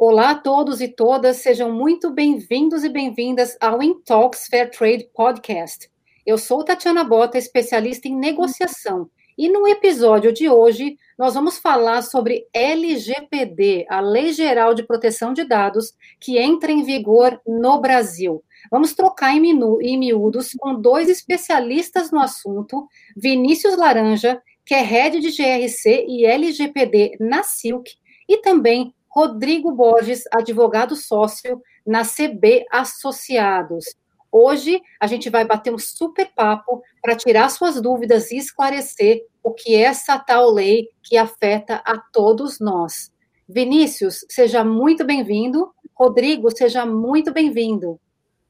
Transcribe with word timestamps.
Olá 0.00 0.30
a 0.30 0.34
todos 0.36 0.80
e 0.80 0.86
todas, 0.86 1.38
sejam 1.38 1.72
muito 1.72 2.08
bem-vindos 2.12 2.84
e 2.84 2.88
bem-vindas 2.88 3.56
ao 3.60 3.82
Intalks 3.82 4.46
Fair 4.46 4.70
Trade 4.70 5.10
Podcast. 5.12 5.90
Eu 6.24 6.38
sou 6.38 6.62
Tatiana 6.64 7.02
Bota, 7.02 7.36
especialista 7.36 8.06
em 8.06 8.14
negociação, 8.14 9.10
e 9.36 9.48
no 9.48 9.66
episódio 9.66 10.32
de 10.32 10.48
hoje 10.48 10.96
nós 11.18 11.34
vamos 11.34 11.58
falar 11.58 12.02
sobre 12.02 12.46
LGPD, 12.54 13.86
a 13.90 13.98
Lei 13.98 14.32
Geral 14.32 14.72
de 14.72 14.84
Proteção 14.84 15.32
de 15.32 15.42
Dados, 15.42 15.92
que 16.20 16.38
entra 16.38 16.70
em 16.70 16.84
vigor 16.84 17.40
no 17.44 17.80
Brasil. 17.80 18.40
Vamos 18.70 18.92
trocar 18.92 19.34
em, 19.34 19.40
minu, 19.40 19.82
em 19.82 19.98
miúdos 19.98 20.52
com 20.60 20.80
dois 20.80 21.08
especialistas 21.08 22.12
no 22.12 22.20
assunto, 22.20 22.86
Vinícius 23.16 23.76
Laranja, 23.76 24.40
que 24.64 24.76
é 24.76 24.80
head 24.80 25.18
de 25.18 25.30
GRC 25.32 26.06
e 26.06 26.24
LGPD 26.24 27.16
na 27.18 27.42
Silk, 27.42 27.90
e 28.28 28.36
também 28.36 28.94
Rodrigo 29.10 29.72
Borges, 29.72 30.24
advogado 30.32 30.94
sócio 30.94 31.62
na 31.86 32.02
CB 32.04 32.66
Associados. 32.70 33.84
Hoje 34.30 34.80
a 35.00 35.06
gente 35.06 35.30
vai 35.30 35.44
bater 35.44 35.72
um 35.72 35.78
super 35.78 36.30
papo 36.36 36.82
para 37.02 37.16
tirar 37.16 37.48
suas 37.48 37.80
dúvidas 37.80 38.30
e 38.30 38.36
esclarecer 38.36 39.22
o 39.42 39.52
que 39.52 39.74
é 39.74 39.82
essa 39.82 40.18
tal 40.18 40.52
lei 40.52 40.88
que 41.02 41.16
afeta 41.16 41.82
a 41.84 41.98
todos 41.98 42.60
nós. 42.60 43.10
Vinícius, 43.48 44.26
seja 44.28 44.62
muito 44.62 45.04
bem-vindo. 45.06 45.72
Rodrigo, 45.94 46.50
seja 46.50 46.84
muito 46.84 47.32
bem-vindo. 47.32 47.98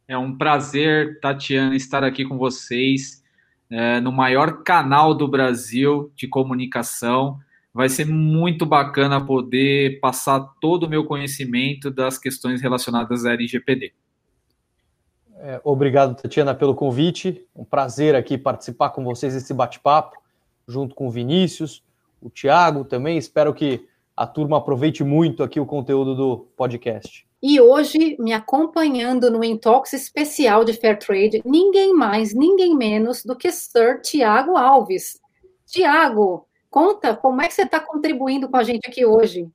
É 0.09 0.19
um 0.19 0.36
prazer, 0.36 1.20
Tatiana, 1.20 1.77
estar 1.77 2.02
aqui 2.02 2.25
com 2.25 2.36
vocês 2.36 3.22
é, 3.70 4.00
no 4.00 4.11
maior 4.11 4.64
canal 4.64 5.14
do 5.14 5.28
Brasil 5.28 6.11
de 6.16 6.27
comunicação 6.27 7.38
vai 7.78 7.88
ser 7.88 8.06
muito 8.06 8.66
bacana 8.66 9.24
poder 9.24 10.00
passar 10.00 10.41
todo 10.60 10.82
o 10.82 10.88
meu 10.88 11.05
conhecimento 11.05 11.92
das 11.92 12.19
questões 12.19 12.60
relacionadas 12.60 13.24
à 13.24 13.32
LGPD. 13.34 13.92
É, 15.36 15.61
obrigado, 15.62 16.20
Tatiana, 16.20 16.56
pelo 16.56 16.75
convite. 16.75 17.47
Um 17.55 17.64
prazer 17.64 18.16
aqui 18.16 18.36
participar 18.36 18.91
com 18.91 19.05
vocês 19.05 19.33
desse 19.33 19.55
bate-papo, 19.55 20.20
junto 20.66 20.92
com 20.92 21.06
o 21.06 21.11
Vinícius, 21.12 21.84
o 22.20 22.28
Tiago 22.28 22.84
também. 22.84 23.16
Espero 23.16 23.55
que 23.55 23.86
a 24.16 24.27
turma 24.27 24.58
aproveite 24.58 25.05
muito 25.05 25.44
aqui 25.44 25.60
o 25.60 25.64
conteúdo 25.64 26.16
do 26.16 26.48
podcast. 26.56 27.25
E 27.41 27.60
hoje, 27.60 28.16
me 28.19 28.33
acompanhando 28.33 29.31
no 29.31 29.44
Intox 29.44 29.92
especial 29.92 30.64
de 30.64 30.72
Fair 30.72 30.98
Trade, 30.98 31.42
ninguém 31.44 31.94
mais, 31.94 32.34
ninguém 32.34 32.77
menos 32.77 33.25
do 33.25 33.36
que 33.36 33.53
Sir 33.53 34.00
Tiago 34.03 34.56
Alves. 34.56 35.20
Tiago, 35.64 36.48
Conta 36.70 37.16
como 37.16 37.41
é 37.41 37.48
que 37.48 37.55
você 37.55 37.62
está 37.62 37.80
contribuindo 37.80 38.48
com 38.48 38.56
a 38.56 38.62
gente 38.62 38.86
aqui 38.86 39.05
hoje. 39.05 39.50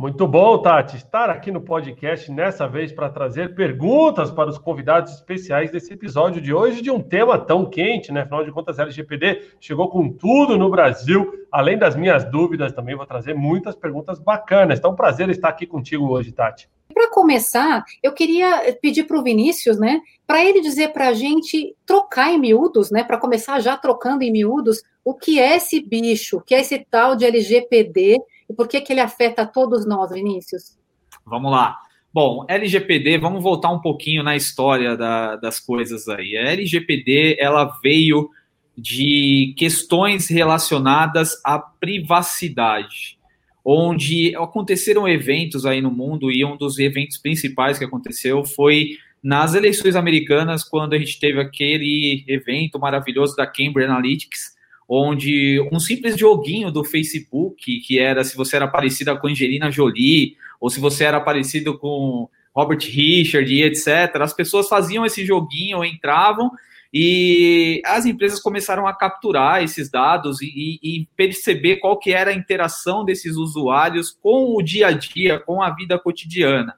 Muito 0.00 0.26
bom, 0.26 0.56
Tati, 0.56 0.96
estar 0.96 1.28
aqui 1.28 1.50
no 1.50 1.60
podcast 1.60 2.32
nessa 2.32 2.66
vez 2.66 2.90
para 2.90 3.10
trazer 3.10 3.54
perguntas 3.54 4.30
para 4.30 4.48
os 4.48 4.56
convidados 4.56 5.12
especiais 5.12 5.70
desse 5.70 5.92
episódio 5.92 6.40
de 6.40 6.54
hoje 6.54 6.80
de 6.80 6.90
um 6.90 7.02
tema 7.02 7.38
tão 7.38 7.68
quente, 7.68 8.10
né? 8.10 8.22
Afinal 8.22 8.42
de 8.42 8.50
contas, 8.50 8.78
a 8.78 8.84
LGPD 8.84 9.56
chegou 9.60 9.90
com 9.90 10.10
tudo 10.10 10.56
no 10.56 10.70
Brasil. 10.70 11.30
Além 11.52 11.76
das 11.76 11.94
minhas 11.94 12.24
dúvidas, 12.24 12.72
também 12.72 12.96
vou 12.96 13.04
trazer 13.04 13.34
muitas 13.34 13.76
perguntas 13.76 14.18
bacanas. 14.18 14.78
Então, 14.78 14.92
um 14.92 14.96
prazer 14.96 15.28
estar 15.28 15.50
aqui 15.50 15.66
contigo 15.66 16.08
hoje, 16.08 16.32
Tati. 16.32 16.66
Para 16.94 17.10
começar, 17.10 17.84
eu 18.02 18.12
queria 18.12 18.74
pedir 18.80 19.04
para 19.04 19.18
o 19.18 19.22
Vinícius, 19.22 19.78
né, 19.78 20.00
para 20.26 20.42
ele 20.42 20.62
dizer 20.62 20.94
para 20.94 21.08
a 21.08 21.12
gente 21.12 21.76
trocar 21.84 22.32
em 22.32 22.38
miúdos, 22.38 22.90
né, 22.90 23.04
para 23.04 23.18
começar 23.18 23.60
já 23.60 23.76
trocando 23.76 24.24
em 24.24 24.32
miúdos, 24.32 24.82
o 25.10 25.14
que 25.14 25.40
é 25.40 25.56
esse 25.56 25.80
bicho, 25.80 26.36
o 26.36 26.40
que 26.40 26.54
é 26.54 26.60
esse 26.60 26.78
tal 26.88 27.16
de 27.16 27.24
LGPD 27.24 28.16
e 28.48 28.54
por 28.54 28.68
que, 28.68 28.80
que 28.80 28.92
ele 28.92 29.00
afeta 29.00 29.44
todos 29.44 29.84
nós, 29.84 30.10
Vinícius? 30.10 30.78
Vamos 31.26 31.50
lá. 31.50 31.76
Bom, 32.12 32.44
LGPD, 32.48 33.18
vamos 33.18 33.42
voltar 33.42 33.70
um 33.70 33.80
pouquinho 33.80 34.22
na 34.22 34.36
história 34.36 34.96
da, 34.96 35.36
das 35.36 35.58
coisas 35.58 36.08
aí. 36.08 36.36
A 36.36 36.50
LGPD, 36.52 37.36
ela 37.40 37.64
veio 37.82 38.30
de 38.76 39.52
questões 39.56 40.28
relacionadas 40.28 41.40
à 41.44 41.58
privacidade, 41.58 43.18
onde 43.64 44.34
aconteceram 44.36 45.08
eventos 45.08 45.66
aí 45.66 45.80
no 45.80 45.90
mundo 45.90 46.30
e 46.30 46.44
um 46.44 46.56
dos 46.56 46.78
eventos 46.78 47.18
principais 47.18 47.78
que 47.78 47.84
aconteceu 47.84 48.44
foi 48.44 48.90
nas 49.22 49.54
eleições 49.54 49.96
americanas, 49.96 50.64
quando 50.64 50.94
a 50.94 50.98
gente 50.98 51.18
teve 51.18 51.40
aquele 51.40 52.24
evento 52.26 52.78
maravilhoso 52.78 53.36
da 53.36 53.46
Cambridge 53.46 53.90
Analytics, 53.90 54.59
onde 54.92 55.60
um 55.70 55.78
simples 55.78 56.18
joguinho 56.18 56.72
do 56.72 56.82
Facebook, 56.82 57.78
que 57.78 57.98
era 58.00 58.24
se 58.24 58.36
você 58.36 58.56
era 58.56 58.66
parecida 58.66 59.16
com 59.16 59.28
Angelina 59.28 59.70
Jolie, 59.70 60.36
ou 60.60 60.68
se 60.68 60.80
você 60.80 61.04
era 61.04 61.20
parecido 61.20 61.78
com 61.78 62.28
Robert 62.52 62.80
Richard 62.80 63.54
e 63.54 63.62
etc., 63.62 64.16
as 64.20 64.34
pessoas 64.34 64.68
faziam 64.68 65.06
esse 65.06 65.24
joguinho, 65.24 65.84
entravam 65.84 66.50
e 66.92 67.80
as 67.84 68.04
empresas 68.04 68.40
começaram 68.40 68.84
a 68.84 68.92
capturar 68.92 69.62
esses 69.62 69.88
dados 69.88 70.42
e, 70.42 70.80
e, 70.82 71.06
perceber 71.16 71.76
qual 71.76 71.96
que 71.96 72.12
era 72.12 72.32
a 72.32 72.34
interação 72.34 73.04
desses 73.04 73.36
usuários 73.36 74.10
com 74.10 74.56
o 74.56 74.60
dia 74.60 74.88
a 74.88 74.90
dia, 74.90 75.38
com 75.38 75.62
a 75.62 75.70
vida 75.70 76.00
cotidiana. 76.00 76.74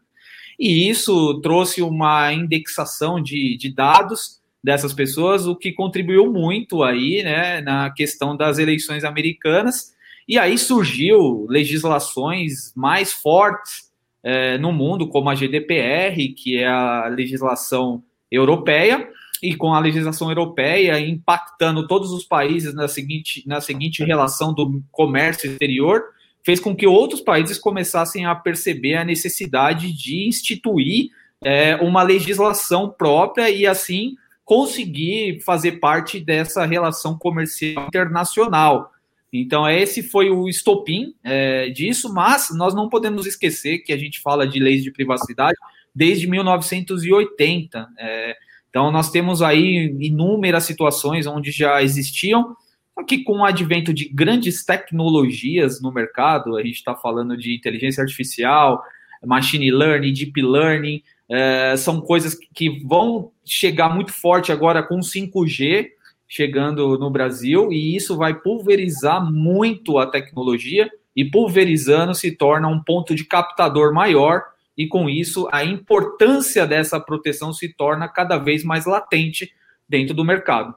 E 0.61 0.87
isso 0.87 1.41
trouxe 1.41 1.81
uma 1.81 2.31
indexação 2.31 3.23
de, 3.23 3.57
de 3.57 3.73
dados 3.75 4.42
dessas 4.63 4.93
pessoas, 4.93 5.47
o 5.47 5.57
que 5.57 5.73
contribuiu 5.73 6.33
muito 6.33 6.83
aí, 6.83 7.23
né, 7.23 7.61
na 7.61 7.91
questão 7.91 8.37
das 8.37 8.59
eleições 8.59 9.05
americanas. 9.05 9.93
E 10.29 10.39
aí 10.39 10.57
surgiu 10.57 11.47
legislações 11.49 12.73
mais 12.77 13.13
fortes 13.13 13.91
é, 14.23 14.57
no 14.59 14.73
mundo, 14.73 15.09
como 15.09 15.29
a 15.29 15.35
GDPR, 15.35 16.33
que 16.37 16.59
é 16.59 16.69
a 16.69 17.09
legislação 17.09 18.03
europeia, 18.31 19.09
e 19.43 19.57
com 19.57 19.75
a 19.75 19.81
legislação 19.81 20.29
europeia 20.31 21.01
impactando 21.01 21.89
todos 21.89 22.13
os 22.13 22.25
países 22.25 22.73
na 22.73 22.87
seguinte, 22.87 23.43
na 23.45 23.61
seguinte 23.61 24.05
relação 24.05 24.55
do 24.55 24.81
comércio 24.93 25.51
exterior, 25.51 26.05
fez 26.45 26.61
com 26.61 26.75
que 26.75 26.87
outros 26.87 27.21
países 27.21 27.59
começassem 27.59 28.25
a 28.25 28.35
perceber 28.37 28.95
a 28.95 29.05
necessidade 29.05 29.93
de 29.93 30.29
instituir 30.29 31.11
é, 31.45 31.75
uma 31.77 32.05
legislação 32.05 32.89
própria 32.89 33.51
e 33.51 33.67
assim 33.67 34.15
conseguir 34.53 35.41
fazer 35.41 35.81
parte 35.81 36.21
dessa 36.21 36.67
relação 36.67 37.17
comercial 37.17 37.87
internacional. 37.87 38.93
Então, 39.33 39.67
esse 39.67 40.03
foi 40.03 40.29
o 40.29 40.47
estopim 40.47 41.15
é, 41.25 41.71
disso, 41.71 42.13
mas 42.13 42.55
nós 42.55 42.75
não 42.75 42.91
podemos 42.91 43.25
esquecer 43.25 43.79
que 43.79 43.95
a 43.95 43.97
gente 43.97 44.21
fala 44.21 44.47
de 44.47 44.61
leis 44.61 44.83
de 44.83 44.91
privacidade 44.91 45.57
desde 45.95 46.27
1980. 46.27 47.89
É, 47.99 48.37
então, 48.69 48.93
nós 48.93 49.11
temos 49.11 49.41
aí 49.41 49.97
inúmeras 49.99 50.65
situações 50.65 51.27
onde 51.27 51.51
já 51.51 51.83
existiam, 51.83 52.55
só 52.95 53.03
que 53.05 53.25
com 53.25 53.39
o 53.39 53.45
advento 53.47 53.91
de 53.95 54.07
grandes 54.07 54.67
tecnologias 54.67 55.81
no 55.81 55.91
mercado, 55.91 56.59
a 56.59 56.63
gente 56.63 56.75
está 56.77 56.95
falando 56.95 57.39
de 57.39 57.57
inteligência 57.57 58.03
artificial, 58.03 58.85
machine 59.25 59.71
learning, 59.71 60.13
deep 60.13 60.43
learning, 60.43 61.03
é, 61.31 61.77
são 61.77 62.01
coisas 62.01 62.37
que 62.55 62.85
vão 62.85 63.33
chegar 63.45 63.89
muito 63.89 64.13
forte 64.13 64.53
agora 64.53 64.83
com 64.83 65.01
5G 65.01 65.91
chegando 66.33 66.97
no 66.97 67.11
Brasil, 67.11 67.71
e 67.71 67.95
isso 67.95 68.17
vai 68.17 68.33
pulverizar 68.33 69.23
muito 69.23 69.99
a 69.99 70.07
tecnologia, 70.07 70.91
e 71.15 71.27
pulverizando 71.27 72.15
se 72.15 72.31
torna 72.35 72.69
um 72.69 72.83
ponto 72.83 73.15
de 73.15 73.27
captador 73.27 73.93
maior, 73.93 74.43
e 74.75 74.89
com 74.89 75.11
isso 75.11 75.47
a 75.53 75.63
importância 75.63 76.67
dessa 76.67 76.99
proteção 76.99 77.53
se 77.53 77.69
torna 77.69 78.09
cada 78.09 78.39
vez 78.39 78.65
mais 78.65 78.87
latente 78.87 79.53
dentro 79.87 80.15
do 80.15 80.25
mercado. 80.25 80.75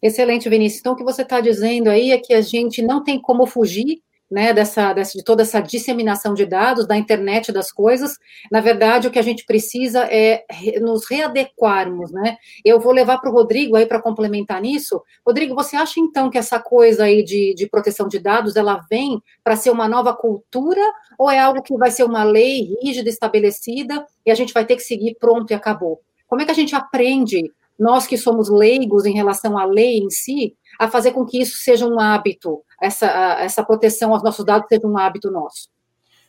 Excelente, 0.00 0.48
Vinícius. 0.48 0.80
Então, 0.80 0.94
o 0.94 0.96
que 0.96 1.04
você 1.04 1.20
está 1.20 1.38
dizendo 1.38 1.90
aí 1.90 2.10
é 2.10 2.16
que 2.16 2.32
a 2.32 2.40
gente 2.40 2.80
não 2.80 3.04
tem 3.04 3.20
como 3.20 3.46
fugir 3.46 4.02
né, 4.32 4.54
dessa, 4.54 4.94
dessa, 4.94 5.18
de 5.18 5.22
toda 5.22 5.42
essa 5.42 5.60
disseminação 5.60 6.32
de 6.32 6.46
dados, 6.46 6.86
da 6.86 6.96
internet 6.96 7.52
das 7.52 7.70
coisas. 7.70 8.18
Na 8.50 8.62
verdade, 8.62 9.06
o 9.06 9.10
que 9.10 9.18
a 9.18 9.22
gente 9.22 9.44
precisa 9.44 10.08
é 10.10 10.46
nos 10.80 11.06
readequarmos, 11.06 12.10
né? 12.10 12.38
Eu 12.64 12.80
vou 12.80 12.92
levar 12.92 13.18
para 13.18 13.30
o 13.30 13.32
Rodrigo 13.32 13.76
aí 13.76 13.84
para 13.84 14.00
complementar 14.00 14.62
nisso. 14.62 15.02
Rodrigo, 15.24 15.54
você 15.54 15.76
acha 15.76 16.00
então 16.00 16.30
que 16.30 16.38
essa 16.38 16.58
coisa 16.58 17.04
aí 17.04 17.22
de, 17.22 17.54
de 17.54 17.68
proteção 17.68 18.08
de 18.08 18.18
dados, 18.18 18.56
ela 18.56 18.80
vem 18.88 19.20
para 19.44 19.54
ser 19.54 19.70
uma 19.70 19.86
nova 19.86 20.14
cultura 20.14 20.80
ou 21.18 21.30
é 21.30 21.38
algo 21.38 21.62
que 21.62 21.76
vai 21.76 21.90
ser 21.90 22.04
uma 22.04 22.24
lei 22.24 22.74
rígida, 22.82 23.10
estabelecida 23.10 24.06
e 24.24 24.30
a 24.30 24.34
gente 24.34 24.54
vai 24.54 24.64
ter 24.64 24.76
que 24.76 24.82
seguir 24.82 25.14
pronto 25.20 25.50
e 25.50 25.54
acabou? 25.54 26.00
Como 26.26 26.40
é 26.40 26.46
que 26.46 26.50
a 26.50 26.54
gente 26.54 26.74
aprende 26.74 27.52
nós 27.78 28.06
que 28.06 28.16
somos 28.16 28.48
leigos 28.48 29.04
em 29.04 29.12
relação 29.12 29.58
à 29.58 29.64
lei 29.64 29.98
em 29.98 30.08
si, 30.08 30.54
a 30.78 30.88
fazer 30.88 31.12
com 31.12 31.26
que 31.26 31.40
isso 31.40 31.58
seja 31.58 31.86
um 31.86 31.98
hábito, 31.98 32.62
essa, 32.82 33.06
essa 33.40 33.64
proteção 33.64 34.12
aos 34.12 34.22
nossos 34.22 34.44
dados 34.44 34.66
seja 34.68 34.86
um 34.86 34.98
hábito 34.98 35.30
nosso. 35.30 35.68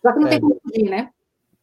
Já 0.04 0.14
que 0.14 0.20
não 0.20 0.28
é, 0.28 0.30
tem 0.30 0.40
como 0.40 0.60
fugir, 0.62 0.90
né? 0.90 1.10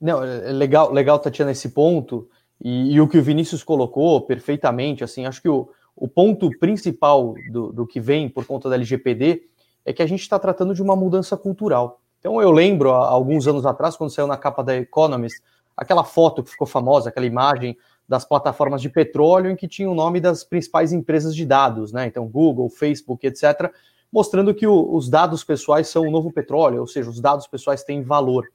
Não, 0.00 0.22
é, 0.22 0.50
é 0.50 0.52
legal, 0.52 0.92
legal, 0.92 1.19
Tatiana, 1.19 1.52
esse 1.52 1.69
ponto, 1.69 2.28
e, 2.60 2.94
e, 2.94 3.00
o 3.00 3.06
que 3.06 3.16
o 3.16 3.22
Vinícius 3.22 3.62
colocou 3.62 4.20
perfeitamente, 4.22 5.04
assim, 5.04 5.26
acho 5.26 5.40
que 5.40 5.48
o, 5.48 5.70
o 5.94 6.08
ponto 6.08 6.50
principal 6.58 7.34
do, 7.52 7.72
do 7.72 7.87
que 7.87 8.00
vem 8.00 8.28
por 8.28 8.44
conta 8.44 8.69
da 8.69 8.75
LGPD 8.75 9.42
é 9.84 9.92
que 9.92 10.02
a 10.02 10.06
gente 10.06 10.22
está 10.22 10.38
tratando 10.38 10.75
de 10.75 10.82
uma 10.82 10.96
mudança 10.96 11.37
cultural. 11.37 12.00
Então 12.19 12.40
eu 12.42 12.50
lembro, 12.50 12.90
há 12.90 13.08
alguns 13.08 13.46
anos 13.46 13.64
atrás, 13.64 13.96
quando 13.96 14.10
saiu 14.10 14.26
na 14.26 14.37
capa 14.37 14.62
da 14.62 14.76
Economist, 14.76 15.40
aquela 15.76 16.04
foto 16.04 16.42
que 16.42 16.50
ficou 16.50 16.66
famosa, 16.66 17.08
aquela 17.08 17.26
imagem 17.26 17.76
das 18.06 18.25
plataformas 18.25 18.82
de 18.82 18.88
petróleo 18.88 19.50
em 19.50 19.56
que 19.56 19.69
tinha 19.69 19.88
o 19.88 19.94
nome 19.94 20.20
das 20.20 20.42
principais 20.42 20.92
empresas 20.92 21.34
de 21.34 21.46
dados, 21.46 21.92
né? 21.92 22.06
Então, 22.06 22.26
Google, 22.26 22.69
Facebook, 22.69 23.26
etc., 23.26 23.72
mostrando 24.12 24.54
que 24.54 24.66
o, 24.66 24.94
os 24.94 25.08
dados 25.08 25.44
pessoais 25.44 25.88
são 25.88 26.06
o 26.06 26.10
novo 26.10 26.32
petróleo, 26.32 26.80
ou 26.80 26.86
seja, 26.86 27.08
os 27.08 27.20
dados 27.20 27.46
pessoais 27.46 27.82
têm 27.82 28.02
valor. 28.02 28.48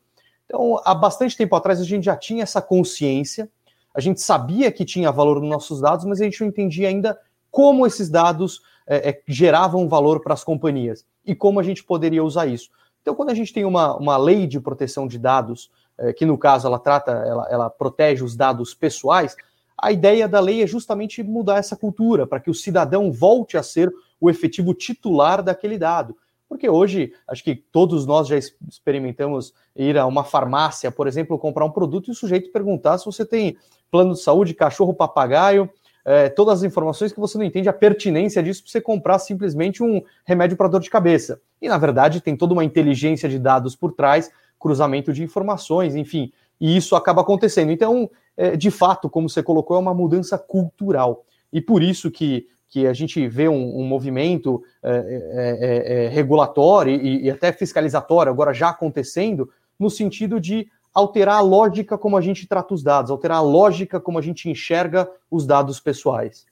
Então, 0.45 0.79
há 0.83 0.93
bastante 0.93 1.35
tempo 1.35 1.55
atrás, 1.55 1.79
a 1.79 1.83
gente 1.83 2.03
já 2.03 2.15
tinha 2.15 2.43
essa 2.43 2.61
consciência, 2.61 3.49
a 3.93 3.99
gente 3.99 4.21
sabia 4.21 4.71
que 4.71 4.85
tinha 4.85 5.11
valor 5.11 5.39
nos 5.39 5.49
nossos 5.49 5.81
dados, 5.81 6.05
mas 6.05 6.19
a 6.19 6.25
gente 6.25 6.41
não 6.41 6.47
entendia 6.47 6.87
ainda 6.87 7.17
como 7.49 7.87
esses 7.87 8.09
dados 8.09 8.61
é, 8.85 9.09
é, 9.09 9.21
geravam 9.27 9.87
valor 9.87 10.21
para 10.21 10.33
as 10.33 10.43
companhias 10.43 11.05
e 11.25 11.33
como 11.33 11.59
a 11.59 11.63
gente 11.63 11.83
poderia 11.83 12.23
usar 12.23 12.45
isso. 12.45 12.69
Então, 13.01 13.15
quando 13.15 13.29
a 13.29 13.33
gente 13.33 13.53
tem 13.53 13.65
uma, 13.65 13.95
uma 13.95 14.17
lei 14.17 14.45
de 14.45 14.59
proteção 14.59 15.07
de 15.07 15.17
dados 15.17 15.71
é, 15.97 16.11
que 16.11 16.25
no 16.25 16.37
caso 16.37 16.67
ela 16.67 16.77
trata, 16.77 17.11
ela, 17.11 17.47
ela 17.49 17.69
protege 17.69 18.23
os 18.23 18.35
dados 18.35 18.73
pessoais, 18.73 19.35
a 19.77 19.91
ideia 19.91 20.27
da 20.27 20.39
lei 20.39 20.61
é 20.61 20.67
justamente 20.67 21.23
mudar 21.23 21.57
essa 21.57 21.75
cultura, 21.75 22.25
para 22.27 22.39
que 22.39 22.49
o 22.49 22.53
cidadão 22.53 23.11
volte 23.11 23.57
a 23.57 23.63
ser 23.63 23.91
o 24.19 24.29
efetivo 24.29 24.73
titular 24.73 25.43
daquele 25.43 25.77
dado. 25.77 26.15
Porque 26.47 26.69
hoje, 26.69 27.11
acho 27.27 27.43
que 27.43 27.55
todos 27.55 28.05
nós 28.05 28.27
já 28.27 28.37
experimentamos 28.37 29.53
ir 29.75 29.97
a 29.97 30.05
uma 30.05 30.23
farmácia, 30.23 30.91
por 30.91 31.07
exemplo, 31.07 31.39
comprar 31.39 31.65
um 31.65 31.71
produto 31.71 32.07
e 32.07 32.11
o 32.11 32.15
sujeito 32.15 32.51
perguntar 32.51 32.97
se 32.97 33.05
você 33.05 33.25
tem 33.25 33.57
plano 33.89 34.13
de 34.13 34.21
saúde, 34.21 34.53
cachorro, 34.53 34.93
papagaio, 34.93 35.69
é, 36.05 36.29
todas 36.29 36.59
as 36.59 36.63
informações 36.63 37.11
que 37.11 37.19
você 37.19 37.35
não 37.37 37.43
entende 37.43 37.67
a 37.67 37.73
pertinência 37.73 38.43
disso 38.43 38.61
para 38.61 38.71
você 38.71 38.79
comprar 38.79 39.17
simplesmente 39.17 39.81
um 39.81 40.03
remédio 40.23 40.55
para 40.55 40.67
dor 40.67 40.79
de 40.79 40.89
cabeça. 40.89 41.41
E, 41.59 41.67
na 41.67 41.79
verdade, 41.79 42.21
tem 42.21 42.37
toda 42.37 42.53
uma 42.53 42.63
inteligência 42.63 43.27
de 43.27 43.39
dados 43.39 43.75
por 43.75 43.91
trás 43.91 44.29
cruzamento 44.59 45.11
de 45.11 45.23
informações, 45.23 45.95
enfim, 45.95 46.31
e 46.61 46.77
isso 46.77 46.95
acaba 46.95 47.21
acontecendo. 47.21 47.71
Então, 47.71 48.09
é, 48.37 48.55
de 48.55 48.69
fato, 48.69 49.09
como 49.09 49.27
você 49.27 49.41
colocou, 49.41 49.77
é 49.77 49.79
uma 49.79 49.93
mudança 49.93 50.37
cultural. 50.37 51.25
E 51.51 51.59
por 51.59 51.81
isso 51.81 52.11
que, 52.11 52.47
que 52.75 52.85
a 52.85 52.91
gente 52.91 53.25
vê 53.25 53.47
um, 53.47 53.79
um 53.79 53.85
movimento 53.85 54.61
é, 54.83 54.89
é, 54.91 55.93
é, 55.93 56.05
é 56.05 56.07
regulatório 56.09 56.93
e, 56.93 57.23
e 57.23 57.31
até 57.31 57.53
fiscalizatório 57.53 58.29
agora 58.29 58.53
já 58.53 58.67
acontecendo, 58.67 59.49
no 59.79 59.89
sentido 59.89 60.41
de 60.41 60.67
alterar 60.93 61.37
a 61.37 61.41
lógica 61.41 61.97
como 61.97 62.17
a 62.17 62.21
gente 62.21 62.45
trata 62.45 62.73
os 62.73 62.83
dados, 62.83 63.09
alterar 63.09 63.37
a 63.37 63.41
lógica 63.41 63.97
como 63.97 64.19
a 64.19 64.21
gente 64.21 64.49
enxerga 64.49 65.09
os 65.31 65.47
dados 65.47 65.79
pessoais. 65.79 66.45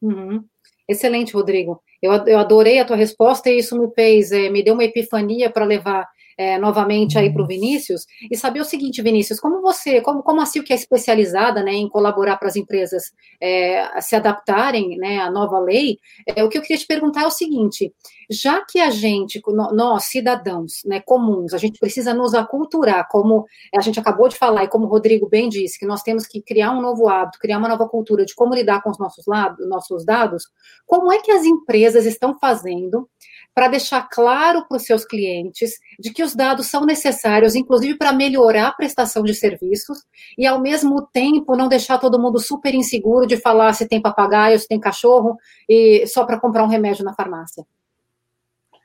Uhum. 0.00 0.44
Excelente, 0.86 1.34
Rodrigo. 1.34 1.82
Eu, 2.00 2.12
eu 2.12 2.38
adorei 2.38 2.78
a 2.78 2.84
tua 2.84 2.96
resposta 2.96 3.50
e 3.50 3.58
isso 3.58 3.76
me 3.76 3.90
fez, 3.92 4.30
é, 4.30 4.48
me 4.50 4.62
deu 4.62 4.74
uma 4.74 4.84
epifania 4.84 5.50
para 5.50 5.64
levar 5.64 6.08
é, 6.36 6.58
novamente 6.58 7.18
aí 7.18 7.32
para 7.32 7.42
o 7.42 7.46
Vinícius 7.46 8.06
e 8.30 8.36
saber 8.36 8.60
o 8.60 8.64
seguinte, 8.64 9.02
Vinícius, 9.02 9.40
como 9.40 9.60
você, 9.60 10.00
como, 10.00 10.22
como 10.22 10.40
a 10.40 10.44
que 10.64 10.72
é 10.72 10.76
especializada 10.76 11.62
né, 11.62 11.72
em 11.72 11.88
colaborar 11.88 12.36
para 12.36 12.48
as 12.48 12.56
empresas 12.56 13.12
é, 13.40 14.00
se 14.00 14.16
adaptarem 14.16 14.96
né, 14.98 15.18
à 15.18 15.30
nova 15.30 15.58
lei, 15.58 15.98
é, 16.26 16.42
o 16.42 16.48
que 16.48 16.58
eu 16.58 16.62
queria 16.62 16.78
te 16.78 16.86
perguntar 16.86 17.22
é 17.22 17.26
o 17.26 17.30
seguinte, 17.30 17.92
já 18.30 18.64
que 18.64 18.78
a 18.78 18.90
gente, 18.90 19.40
nós, 19.72 20.04
cidadãos 20.04 20.82
né, 20.84 21.00
comuns, 21.00 21.52
a 21.52 21.58
gente 21.58 21.78
precisa 21.78 22.14
nos 22.14 22.34
aculturar, 22.34 23.08
como 23.08 23.44
a 23.76 23.80
gente 23.80 23.98
acabou 23.98 24.28
de 24.28 24.36
falar 24.36 24.64
e 24.64 24.68
como 24.68 24.86
o 24.86 24.88
Rodrigo 24.88 25.28
bem 25.28 25.48
disse, 25.48 25.78
que 25.78 25.86
nós 25.86 26.02
temos 26.02 26.26
que 26.26 26.40
criar 26.40 26.72
um 26.72 26.80
novo 26.80 27.08
hábito, 27.08 27.38
criar 27.38 27.58
uma 27.58 27.68
nova 27.68 27.88
cultura 27.88 28.24
de 28.24 28.34
como 28.34 28.54
lidar 28.54 28.82
com 28.82 28.90
os 28.90 28.98
nossos, 28.98 29.26
lados, 29.26 29.68
nossos 29.68 30.04
dados, 30.04 30.44
como 30.86 31.12
é 31.12 31.18
que 31.18 31.32
as 31.32 31.44
empresas 31.44 32.06
estão 32.06 32.38
fazendo 32.38 33.08
para 33.54 33.68
deixar 33.68 34.08
claro 34.08 34.64
para 34.66 34.76
os 34.76 34.84
seus 34.84 35.04
clientes 35.04 35.72
de 35.98 36.12
que 36.12 36.22
os 36.22 36.34
dados 36.34 36.66
são 36.66 36.84
necessários, 36.86 37.54
inclusive 37.54 37.98
para 37.98 38.12
melhorar 38.12 38.68
a 38.68 38.72
prestação 38.72 39.22
de 39.22 39.34
serviços, 39.34 39.98
e 40.38 40.46
ao 40.46 40.60
mesmo 40.60 41.06
tempo 41.12 41.56
não 41.56 41.68
deixar 41.68 41.98
todo 41.98 42.20
mundo 42.20 42.38
super 42.38 42.74
inseguro 42.74 43.26
de 43.26 43.36
falar 43.36 43.72
se 43.72 43.88
tem 43.88 44.00
papagaio, 44.00 44.58
se 44.58 44.68
tem 44.68 44.78
cachorro, 44.78 45.36
e 45.68 46.06
só 46.06 46.24
para 46.24 46.38
comprar 46.38 46.64
um 46.64 46.68
remédio 46.68 47.04
na 47.04 47.14
farmácia. 47.14 47.66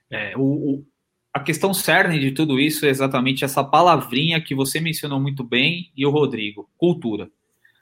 É, 0.09 0.35
o, 0.35 0.41
o, 0.41 0.85
a 1.33 1.39
questão 1.39 1.73
cerne 1.73 2.19
de 2.19 2.31
tudo 2.31 2.59
isso 2.59 2.85
é 2.85 2.89
exatamente 2.89 3.44
essa 3.44 3.63
palavrinha 3.63 4.41
que 4.41 4.56
você 4.56 4.79
mencionou 4.79 5.19
muito 5.19 5.44
bem 5.44 5.91
e 5.95 6.06
o 6.06 6.09
Rodrigo, 6.09 6.69
cultura. 6.77 7.29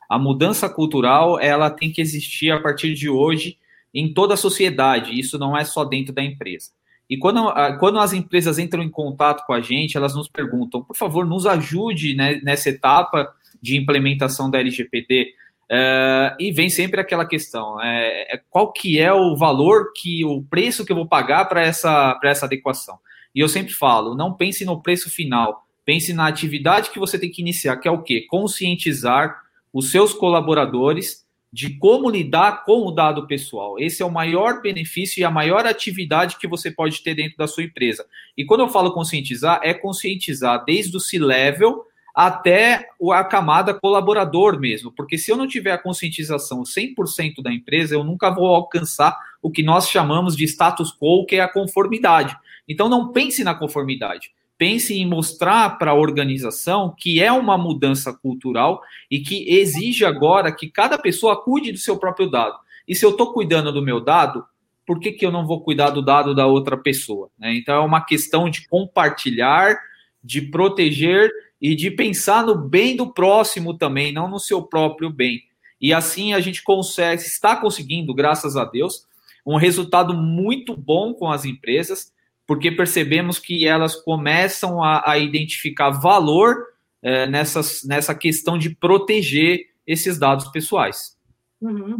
A 0.09 0.19
mudança 0.19 0.69
cultural, 0.69 1.39
ela 1.39 1.69
tem 1.69 1.91
que 1.91 2.01
existir 2.01 2.51
a 2.51 2.61
partir 2.61 2.93
de 2.93 3.09
hoje 3.09 3.57
em 3.93 4.13
toda 4.13 4.33
a 4.33 4.37
sociedade, 4.37 5.17
isso 5.17 5.37
não 5.37 5.55
é 5.55 5.63
só 5.63 5.85
dentro 5.85 6.13
da 6.13 6.23
empresa. 6.23 6.71
E 7.09 7.17
quando, 7.17 7.53
quando 7.79 7.99
as 7.99 8.13
empresas 8.13 8.57
entram 8.57 8.81
em 8.81 8.89
contato 8.89 9.45
com 9.45 9.53
a 9.53 9.61
gente, 9.61 9.97
elas 9.97 10.15
nos 10.15 10.27
perguntam, 10.27 10.83
por 10.83 10.95
favor, 10.95 11.25
nos 11.25 11.45
ajude 11.45 12.15
né, 12.15 12.39
nessa 12.43 12.69
etapa 12.69 13.31
de 13.61 13.77
implementação 13.77 14.49
da 14.49 14.59
LGPD. 14.59 15.33
É, 15.69 16.35
e 16.39 16.51
vem 16.51 16.69
sempre 16.69 16.99
aquela 16.99 17.25
questão: 17.25 17.79
é, 17.81 18.35
é, 18.35 18.41
qual 18.49 18.71
que 18.71 18.99
é 18.99 19.13
o 19.13 19.35
valor 19.35 19.91
que 19.95 20.25
o 20.25 20.43
preço 20.43 20.85
que 20.85 20.91
eu 20.91 20.95
vou 20.95 21.07
pagar 21.07 21.45
para 21.45 21.61
essa, 21.61 22.19
essa 22.23 22.45
adequação? 22.45 22.97
E 23.33 23.39
eu 23.39 23.47
sempre 23.47 23.73
falo: 23.73 24.15
não 24.15 24.33
pense 24.33 24.65
no 24.65 24.81
preço 24.81 25.09
final, 25.09 25.65
pense 25.85 26.13
na 26.13 26.27
atividade 26.27 26.89
que 26.89 26.99
você 26.99 27.17
tem 27.17 27.29
que 27.29 27.41
iniciar, 27.41 27.77
que 27.77 27.87
é 27.87 27.91
o 27.91 28.01
quê? 28.01 28.25
Conscientizar 28.29 29.41
os 29.71 29.89
seus 29.89 30.13
colaboradores 30.13 31.22
de 31.53 31.77
como 31.77 32.09
lidar 32.09 32.65
com 32.65 32.87
o 32.87 32.91
dado 32.91 33.27
pessoal. 33.27 33.79
Esse 33.79 34.01
é 34.01 34.05
o 34.05 34.11
maior 34.11 34.59
benefício 34.59 35.21
e 35.21 35.23
a 35.23 35.29
maior 35.29 35.67
atividade 35.67 36.37
que 36.39 36.47
você 36.47 36.71
pode 36.71 37.03
ter 37.03 37.13
dentro 37.13 37.37
da 37.37 37.45
sua 37.45 37.63
empresa. 37.63 38.03
E 38.35 38.43
quando 38.43 38.61
eu 38.61 38.69
falo 38.69 38.91
conscientizar, 38.91 39.59
é 39.61 39.71
conscientizar 39.71 40.65
desde 40.65 40.97
o 40.97 40.99
C-level 40.99 41.85
até 42.15 42.87
a 43.11 43.23
camada 43.23 43.71
colaborador 43.71 44.59
mesmo, 44.59 44.91
porque 44.91 45.15
se 45.15 45.31
eu 45.31 45.37
não 45.37 45.47
tiver 45.47 45.71
a 45.71 45.77
conscientização 45.77 46.63
100% 46.63 47.43
da 47.43 47.53
empresa, 47.53 47.93
eu 47.93 48.03
nunca 48.03 48.31
vou 48.31 48.47
alcançar 48.47 49.15
o 49.39 49.51
que 49.51 49.61
nós 49.61 49.87
chamamos 49.87 50.35
de 50.35 50.45
status 50.45 50.91
quo, 50.91 51.23
que 51.25 51.35
é 51.35 51.41
a 51.41 51.47
conformidade. 51.47 52.35
Então 52.67 52.89
não 52.89 53.11
pense 53.11 53.43
na 53.43 53.53
conformidade 53.53 54.31
pense 54.57 54.93
em 54.93 55.05
mostrar 55.05 55.77
para 55.77 55.91
a 55.91 55.95
organização 55.95 56.93
que 56.97 57.21
é 57.21 57.31
uma 57.31 57.57
mudança 57.57 58.13
cultural 58.13 58.81
e 59.09 59.19
que 59.19 59.49
exige 59.49 60.05
agora 60.05 60.55
que 60.55 60.69
cada 60.69 60.97
pessoa 60.97 61.41
cuide 61.41 61.71
do 61.71 61.77
seu 61.77 61.97
próprio 61.97 62.29
dado. 62.29 62.57
E 62.87 62.95
se 62.95 63.05
eu 63.05 63.11
estou 63.11 63.33
cuidando 63.33 63.71
do 63.71 63.81
meu 63.81 63.99
dado, 63.99 64.45
por 64.85 64.99
que, 64.99 65.11
que 65.11 65.25
eu 65.25 65.31
não 65.31 65.45
vou 65.45 65.61
cuidar 65.61 65.89
do 65.89 66.01
dado 66.01 66.35
da 66.35 66.45
outra 66.45 66.77
pessoa? 66.77 67.29
Né? 67.37 67.55
Então 67.55 67.75
é 67.75 67.85
uma 67.85 68.01
questão 68.01 68.49
de 68.49 68.67
compartilhar, 68.67 69.77
de 70.23 70.41
proteger 70.41 71.31
e 71.61 71.75
de 71.75 71.89
pensar 71.91 72.45
no 72.45 72.55
bem 72.55 72.95
do 72.95 73.13
próximo 73.13 73.77
também, 73.77 74.11
não 74.11 74.29
no 74.29 74.39
seu 74.39 74.61
próprio 74.61 75.09
bem. 75.09 75.41
E 75.79 75.93
assim 75.93 76.33
a 76.33 76.39
gente 76.39 76.61
consegue, 76.63 77.21
está 77.21 77.55
conseguindo, 77.55 78.13
graças 78.13 78.55
a 78.55 78.65
Deus, 78.65 79.05
um 79.45 79.57
resultado 79.57 80.13
muito 80.13 80.75
bom 80.75 81.13
com 81.13 81.29
as 81.29 81.45
empresas 81.45 82.11
porque 82.45 82.71
percebemos 82.71 83.39
que 83.39 83.67
elas 83.67 83.95
começam 83.95 84.83
a, 84.83 85.11
a 85.11 85.17
identificar 85.17 85.89
valor 85.89 86.57
é, 87.01 87.27
nessas, 87.27 87.83
nessa 87.83 88.13
questão 88.15 88.57
de 88.57 88.75
proteger 88.75 89.67
esses 89.85 90.17
dados 90.17 90.47
pessoais. 90.49 91.17
Uhum. 91.61 91.99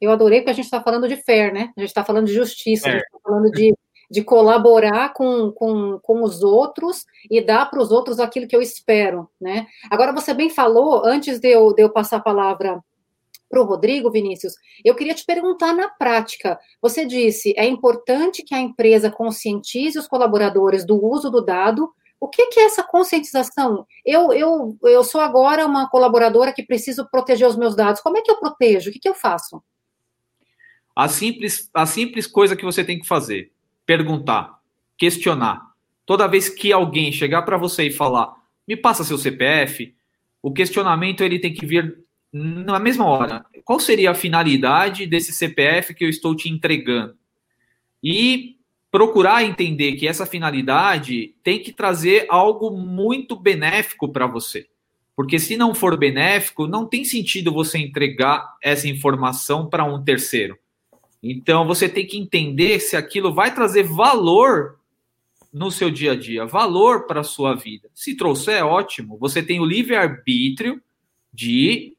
Eu 0.00 0.10
adorei 0.10 0.42
que 0.42 0.50
a 0.50 0.52
gente 0.52 0.66
está 0.66 0.82
falando 0.82 1.08
de 1.08 1.16
fair, 1.16 1.52
né? 1.52 1.72
A 1.76 1.80
gente 1.80 1.88
está 1.88 2.04
falando 2.04 2.26
de 2.26 2.34
justiça, 2.34 2.88
a 2.88 2.92
gente 2.92 3.04
está 3.04 3.18
falando 3.22 3.50
de, 3.50 3.74
de 4.10 4.22
colaborar 4.22 5.12
com, 5.12 5.50
com, 5.52 5.98
com 6.02 6.22
os 6.22 6.42
outros 6.42 7.04
e 7.30 7.40
dar 7.40 7.66
para 7.70 7.80
os 7.80 7.90
outros 7.90 8.20
aquilo 8.20 8.46
que 8.46 8.54
eu 8.54 8.62
espero, 8.62 9.28
né? 9.40 9.66
Agora, 9.90 10.12
você 10.12 10.34
bem 10.34 10.50
falou, 10.50 11.04
antes 11.04 11.38
de 11.38 11.48
eu, 11.48 11.72
de 11.72 11.82
eu 11.82 11.90
passar 11.90 12.18
a 12.18 12.20
palavra 12.20 12.80
para 13.54 13.62
o 13.62 13.64
Rodrigo, 13.64 14.10
Vinícius, 14.10 14.54
eu 14.84 14.96
queria 14.96 15.14
te 15.14 15.24
perguntar 15.24 15.72
na 15.72 15.88
prática. 15.88 16.58
Você 16.82 17.06
disse 17.06 17.54
é 17.56 17.64
importante 17.64 18.42
que 18.42 18.52
a 18.52 18.58
empresa 18.58 19.12
conscientize 19.12 19.96
os 19.96 20.08
colaboradores 20.08 20.84
do 20.84 21.00
uso 21.00 21.30
do 21.30 21.40
dado. 21.40 21.88
O 22.18 22.28
que, 22.28 22.46
que 22.46 22.58
é 22.58 22.64
essa 22.64 22.82
conscientização? 22.82 23.86
Eu, 24.04 24.32
eu, 24.32 24.76
eu 24.82 25.04
sou 25.04 25.20
agora 25.20 25.64
uma 25.64 25.88
colaboradora 25.88 26.52
que 26.52 26.64
preciso 26.64 27.08
proteger 27.08 27.46
os 27.46 27.56
meus 27.56 27.76
dados. 27.76 28.00
Como 28.00 28.18
é 28.18 28.22
que 28.22 28.30
eu 28.30 28.40
protejo? 28.40 28.90
O 28.90 28.92
que, 28.92 28.98
que 28.98 29.08
eu 29.08 29.14
faço? 29.14 29.62
A 30.96 31.06
simples, 31.06 31.70
a 31.72 31.86
simples 31.86 32.26
coisa 32.26 32.56
que 32.56 32.64
você 32.64 32.82
tem 32.82 32.98
que 32.98 33.06
fazer: 33.06 33.52
perguntar, 33.86 34.58
questionar. 34.98 35.62
Toda 36.04 36.26
vez 36.26 36.48
que 36.48 36.72
alguém 36.72 37.12
chegar 37.12 37.42
para 37.42 37.56
você 37.56 37.84
e 37.84 37.92
falar, 37.92 38.34
me 38.66 38.76
passa 38.76 39.04
seu 39.04 39.16
CPF, 39.16 39.94
o 40.42 40.52
questionamento 40.52 41.22
ele 41.22 41.38
tem 41.38 41.54
que 41.54 41.64
vir 41.64 42.03
na 42.36 42.80
mesma 42.80 43.04
hora, 43.06 43.46
qual 43.64 43.78
seria 43.78 44.10
a 44.10 44.14
finalidade 44.14 45.06
desse 45.06 45.32
CPF 45.32 45.94
que 45.94 46.04
eu 46.04 46.08
estou 46.08 46.34
te 46.34 46.48
entregando? 46.48 47.14
E 48.02 48.56
procurar 48.90 49.44
entender 49.44 49.92
que 49.92 50.08
essa 50.08 50.26
finalidade 50.26 51.32
tem 51.44 51.60
que 51.60 51.72
trazer 51.72 52.26
algo 52.28 52.76
muito 52.76 53.36
benéfico 53.36 54.08
para 54.08 54.26
você. 54.26 54.66
Porque 55.14 55.38
se 55.38 55.56
não 55.56 55.72
for 55.72 55.96
benéfico, 55.96 56.66
não 56.66 56.86
tem 56.86 57.04
sentido 57.04 57.52
você 57.52 57.78
entregar 57.78 58.56
essa 58.60 58.88
informação 58.88 59.68
para 59.68 59.84
um 59.84 60.02
terceiro. 60.02 60.58
Então 61.22 61.64
você 61.64 61.88
tem 61.88 62.04
que 62.04 62.18
entender 62.18 62.80
se 62.80 62.96
aquilo 62.96 63.32
vai 63.32 63.54
trazer 63.54 63.84
valor 63.84 64.80
no 65.52 65.70
seu 65.70 65.88
dia 65.88 66.12
a 66.12 66.16
dia? 66.16 66.44
Valor 66.46 67.06
para 67.06 67.20
a 67.20 67.24
sua 67.24 67.54
vida. 67.54 67.88
Se 67.94 68.16
trouxer, 68.16 68.64
ótimo. 68.66 69.16
Você 69.18 69.40
tem 69.40 69.60
o 69.60 69.64
livre-arbítrio 69.64 70.82
de 71.32 71.94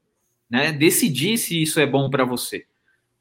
né, 0.49 0.71
decidir 0.71 1.37
se 1.37 1.61
isso 1.61 1.79
é 1.79 1.85
bom 1.85 2.09
para 2.09 2.25
você. 2.25 2.65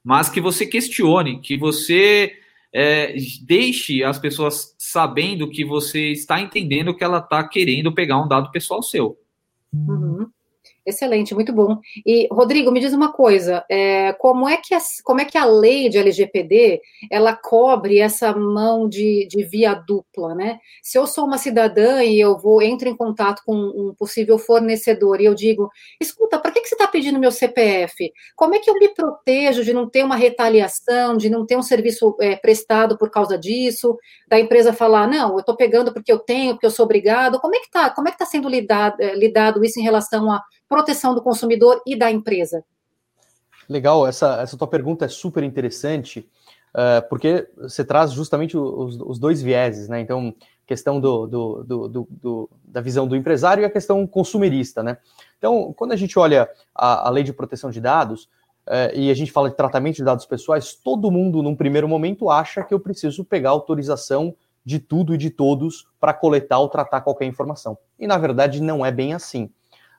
Mas 0.03 0.29
que 0.29 0.41
você 0.41 0.67
questione, 0.67 1.41
que 1.41 1.57
você 1.57 2.35
é, 2.73 3.15
deixe 3.43 4.03
as 4.03 4.19
pessoas 4.19 4.75
sabendo 4.79 5.49
que 5.49 5.65
você 5.65 6.11
está 6.13 6.41
entendendo 6.41 6.95
que 6.95 7.05
ela 7.05 7.19
está 7.19 7.47
querendo 7.47 7.93
pegar 7.93 8.23
um 8.23 8.29
dado 8.29 8.51
pessoal 8.51 8.83
seu. 8.83 9.19
Uhum. 9.73 10.29
Excelente, 10.87 11.35
muito 11.35 11.51
bom. 11.51 11.79
E, 12.05 12.29
Rodrigo, 12.31 12.71
me 12.71 12.79
diz 12.79 12.93
uma 12.93 13.11
coisa, 13.11 13.65
é, 13.71 14.13
como, 14.15 14.47
é 14.47 14.59
que 14.59 14.75
a, 14.75 14.79
como 15.03 15.21
é 15.21 15.25
que 15.25 15.39
a 15.39 15.47
lei 15.47 15.89
de 15.89 15.97
LGPD, 15.97 16.81
ela 17.11 17.35
cobre 17.35 18.01
essa 18.01 18.35
mão 18.35 18.87
de, 18.87 19.27
de 19.27 19.43
via 19.45 19.73
dupla, 19.73 20.35
né? 20.35 20.59
Se 20.83 20.99
eu 20.99 21.07
sou 21.07 21.25
uma 21.25 21.39
cidadã 21.39 22.03
e 22.03 22.21
eu 22.21 22.37
vou, 22.37 22.61
entro 22.61 22.87
em 22.87 22.97
contato 22.97 23.43
com 23.47 23.55
um 23.55 23.95
possível 23.95 24.37
fornecedor 24.37 25.23
e 25.23 25.25
eu 25.25 25.35
digo, 25.35 25.71
escuta, 25.99 26.39
para 26.39 26.51
que, 26.51 26.61
que 26.61 26.69
você 26.69 26.75
está 26.75 26.87
pedindo 26.87 27.19
meu 27.19 27.31
CPF? 27.31 28.13
Como 28.37 28.55
é 28.55 28.59
que 28.59 28.69
eu 28.69 28.75
me 28.75 28.89
protejo 28.91 29.65
de 29.65 29.73
não 29.73 29.89
ter 29.89 30.05
uma 30.05 30.17
retaliação, 30.17 31.17
de 31.17 31.31
não 31.31 31.47
ter 31.47 31.57
um 31.57 31.63
serviço 31.63 32.15
é, 32.21 32.37
prestado 32.37 32.99
por 32.99 33.11
causa 33.11 33.39
disso, 33.39 33.97
da 34.29 34.39
empresa 34.39 34.73
falar, 34.73 35.09
não, 35.09 35.33
eu 35.33 35.39
estou 35.39 35.57
pegando 35.57 35.95
porque 35.95 36.13
eu 36.13 36.19
tenho, 36.19 36.53
porque 36.53 36.67
eu 36.67 36.71
sou 36.71 36.85
obrigado, 36.85 37.41
como 37.41 37.57
é 37.57 37.59
que 37.59 37.67
está 37.67 37.87
é 37.87 38.11
que 38.11 38.19
tá 38.19 38.27
sendo 38.27 38.51
lidado, 38.51 39.01
é, 39.01 39.15
lidado 39.15 39.65
isso 39.65 39.81
em 39.81 39.83
relação 39.83 40.31
a 40.31 40.43
proteção 40.69 41.15
do 41.15 41.23
consumidor 41.23 41.83
e 41.87 41.97
da 41.97 42.11
empresa? 42.11 42.65
Legal, 43.69 44.07
essa, 44.07 44.41
essa 44.43 44.57
tua 44.57 44.67
pergunta 44.67 45.05
é 45.05 45.09
super 45.09 45.43
interessante, 45.43 46.29
uh, 46.75 47.07
porque 47.09 47.49
você 47.57 47.85
traz 47.85 48.13
justamente 48.13 48.57
os, 48.57 49.01
os, 49.01 49.19
dois 49.19 49.41
vieses, 49.41 49.89
né? 49.89 50.01
Então, 50.01 50.35
questão 50.67 51.01
do, 51.01 51.27
do, 51.27 51.65
do, 51.65 52.09
do, 52.11 52.51
da 52.65 52.81
visão 52.81 53.07
do 53.07 53.17
empresário 53.17 53.63
e 53.63 53.65
a 53.65 53.71
questão 53.71 54.07
consumerista, 54.07 54.83
né? 54.83 54.99
Então, 55.39 55.73
quando 55.73 55.93
a 55.93 55.97
gente 55.97 56.19
olha 56.19 56.49
a, 56.75 57.09
a 57.09 57.11
lei 57.11 57.25
de 57.25 57.33
proteção 57.33 57.71
de 57.71 57.81
dados, 57.81 58.25
uh, 58.67 58.95
e 58.95 59.11
a 59.11 59.15
gente 59.15 59.33
fala 59.33 59.49
de 59.49 59.57
tratamento 59.57 59.97
de 59.97 60.05
dados 60.05 60.27
pessoais, 60.27 60.75
todo 60.75 61.11
mundo, 61.11 61.43
num 61.43 61.57
primeiro 61.57 61.89
momento, 61.89 62.31
acha 62.31 62.63
que 62.63 62.75
eu 62.75 62.81
preciso 62.81 63.25
pegar 63.25 63.51
autorização 63.51 64.35
de 64.65 64.79
tudo 64.79 65.15
e 65.15 65.19
de 65.19 65.31
todos 65.31 65.87
para 66.01 66.15
coletar 66.15 66.59
ou 66.59 66.69
tratar 66.69 67.03
qualquer 67.03 67.27
informação. 67.27 67.77
E, 67.99 68.07
na 68.07 68.17
verdade, 68.17 68.63
não 68.63 68.85
é 68.85 68.91
bem 68.91 69.13
assim. 69.13 69.51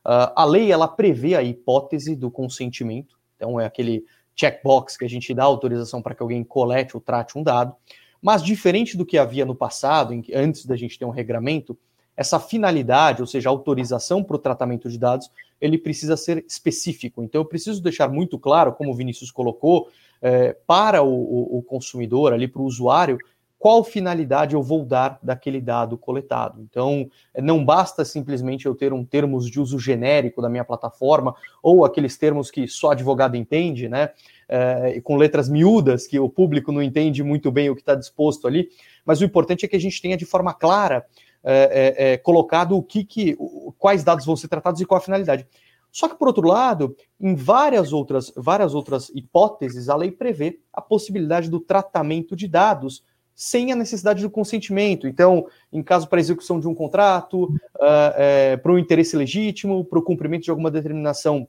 Uh, 0.05 0.29
a 0.35 0.45
lei 0.45 0.71
ela 0.71 0.87
prevê 0.87 1.35
a 1.35 1.41
hipótese 1.41 2.15
do 2.15 2.29
consentimento, 2.29 3.17
então 3.35 3.59
é 3.59 3.65
aquele 3.65 4.05
checkbox 4.35 4.97
que 4.97 5.05
a 5.05 5.09
gente 5.09 5.33
dá 5.33 5.43
autorização 5.43 6.01
para 6.01 6.13
que 6.13 6.21
alguém 6.21 6.43
colete 6.43 6.95
ou 6.95 7.01
trate 7.01 7.37
um 7.37 7.41
dado, 7.41 7.75
mas 8.21 8.43
diferente 8.43 8.95
do 8.95 9.05
que 9.05 9.17
havia 9.17 9.45
no 9.45 9.55
passado, 9.55 10.13
em, 10.13 10.23
antes 10.33 10.65
da 10.65 10.75
gente 10.75 10.99
ter 10.99 11.05
um 11.05 11.09
regramento, 11.09 11.77
essa 12.15 12.39
finalidade, 12.39 13.21
ou 13.21 13.27
seja, 13.27 13.49
autorização 13.49 14.23
para 14.23 14.35
o 14.35 14.39
tratamento 14.39 14.89
de 14.89 14.97
dados, 14.97 15.29
ele 15.59 15.77
precisa 15.77 16.15
ser 16.15 16.45
específico. 16.47 17.23
Então 17.23 17.41
eu 17.41 17.45
preciso 17.45 17.81
deixar 17.81 18.07
muito 18.07 18.37
claro, 18.37 18.73
como 18.73 18.91
o 18.91 18.95
Vinícius 18.95 19.31
colocou, 19.31 19.89
é, 20.21 20.53
para 20.65 21.03
o, 21.03 21.09
o, 21.09 21.57
o 21.57 21.63
consumidor, 21.63 22.31
ali 22.31 22.47
para 22.47 22.61
o 22.61 22.65
usuário, 22.65 23.17
qual 23.65 23.83
finalidade 23.83 24.53
eu 24.53 24.61
vou 24.61 24.85
dar 24.85 25.17
daquele 25.23 25.59
dado 25.59 25.97
coletado. 25.97 26.61
Então, 26.61 27.09
não 27.41 27.65
basta 27.65 28.05
simplesmente 28.05 28.67
eu 28.67 28.75
ter 28.75 28.93
um 28.93 29.03
termos 29.03 29.49
de 29.49 29.59
uso 29.59 29.79
genérico 29.79 30.39
da 30.39 30.47
minha 30.47 30.63
plataforma 30.63 31.33
ou 31.63 31.83
aqueles 31.83 32.15
termos 32.15 32.51
que 32.51 32.67
só 32.67 32.91
advogado 32.91 33.35
entende, 33.35 33.89
né? 33.89 34.11
É, 34.47 35.01
com 35.01 35.15
letras 35.15 35.49
miúdas 35.49 36.05
que 36.05 36.19
o 36.19 36.29
público 36.29 36.71
não 36.71 36.79
entende 36.79 37.23
muito 37.23 37.51
bem 37.51 37.67
o 37.67 37.75
que 37.75 37.81
está 37.81 37.95
disposto 37.95 38.47
ali. 38.47 38.69
Mas 39.03 39.19
o 39.19 39.25
importante 39.25 39.65
é 39.65 39.67
que 39.67 39.75
a 39.75 39.81
gente 39.81 39.99
tenha 39.99 40.15
de 40.15 40.25
forma 40.25 40.53
clara 40.53 41.03
é, 41.43 41.95
é, 41.97 42.17
colocado 42.17 42.77
o 42.77 42.83
que, 42.83 43.03
que, 43.03 43.35
quais 43.79 44.03
dados 44.03 44.27
vão 44.27 44.35
ser 44.35 44.47
tratados 44.47 44.79
e 44.79 44.85
qual 44.85 44.99
a 44.99 45.03
finalidade. 45.03 45.47
Só 45.91 46.07
que, 46.07 46.19
por 46.19 46.27
outro 46.27 46.47
lado, 46.47 46.95
em 47.19 47.33
várias 47.33 47.91
outras, 47.91 48.31
várias 48.37 48.75
outras 48.75 49.09
hipóteses, 49.15 49.89
a 49.89 49.95
lei 49.95 50.11
prevê 50.11 50.59
a 50.71 50.81
possibilidade 50.81 51.49
do 51.49 51.59
tratamento 51.59 52.35
de 52.35 52.47
dados 52.47 53.03
sem 53.35 53.71
a 53.71 53.75
necessidade 53.75 54.21
do 54.21 54.29
consentimento. 54.29 55.07
Então, 55.07 55.45
em 55.71 55.83
caso 55.83 56.07
para 56.07 56.21
execução 56.21 56.59
de 56.59 56.67
um 56.67 56.73
contrato, 56.73 57.43
uh, 57.43 58.57
para 58.63 58.71
um 58.71 58.79
interesse 58.79 59.17
legítimo, 59.17 59.83
para 59.83 59.99
o 59.99 60.01
cumprimento 60.01 60.45
de 60.45 60.49
alguma 60.49 60.71
determinação 60.71 61.45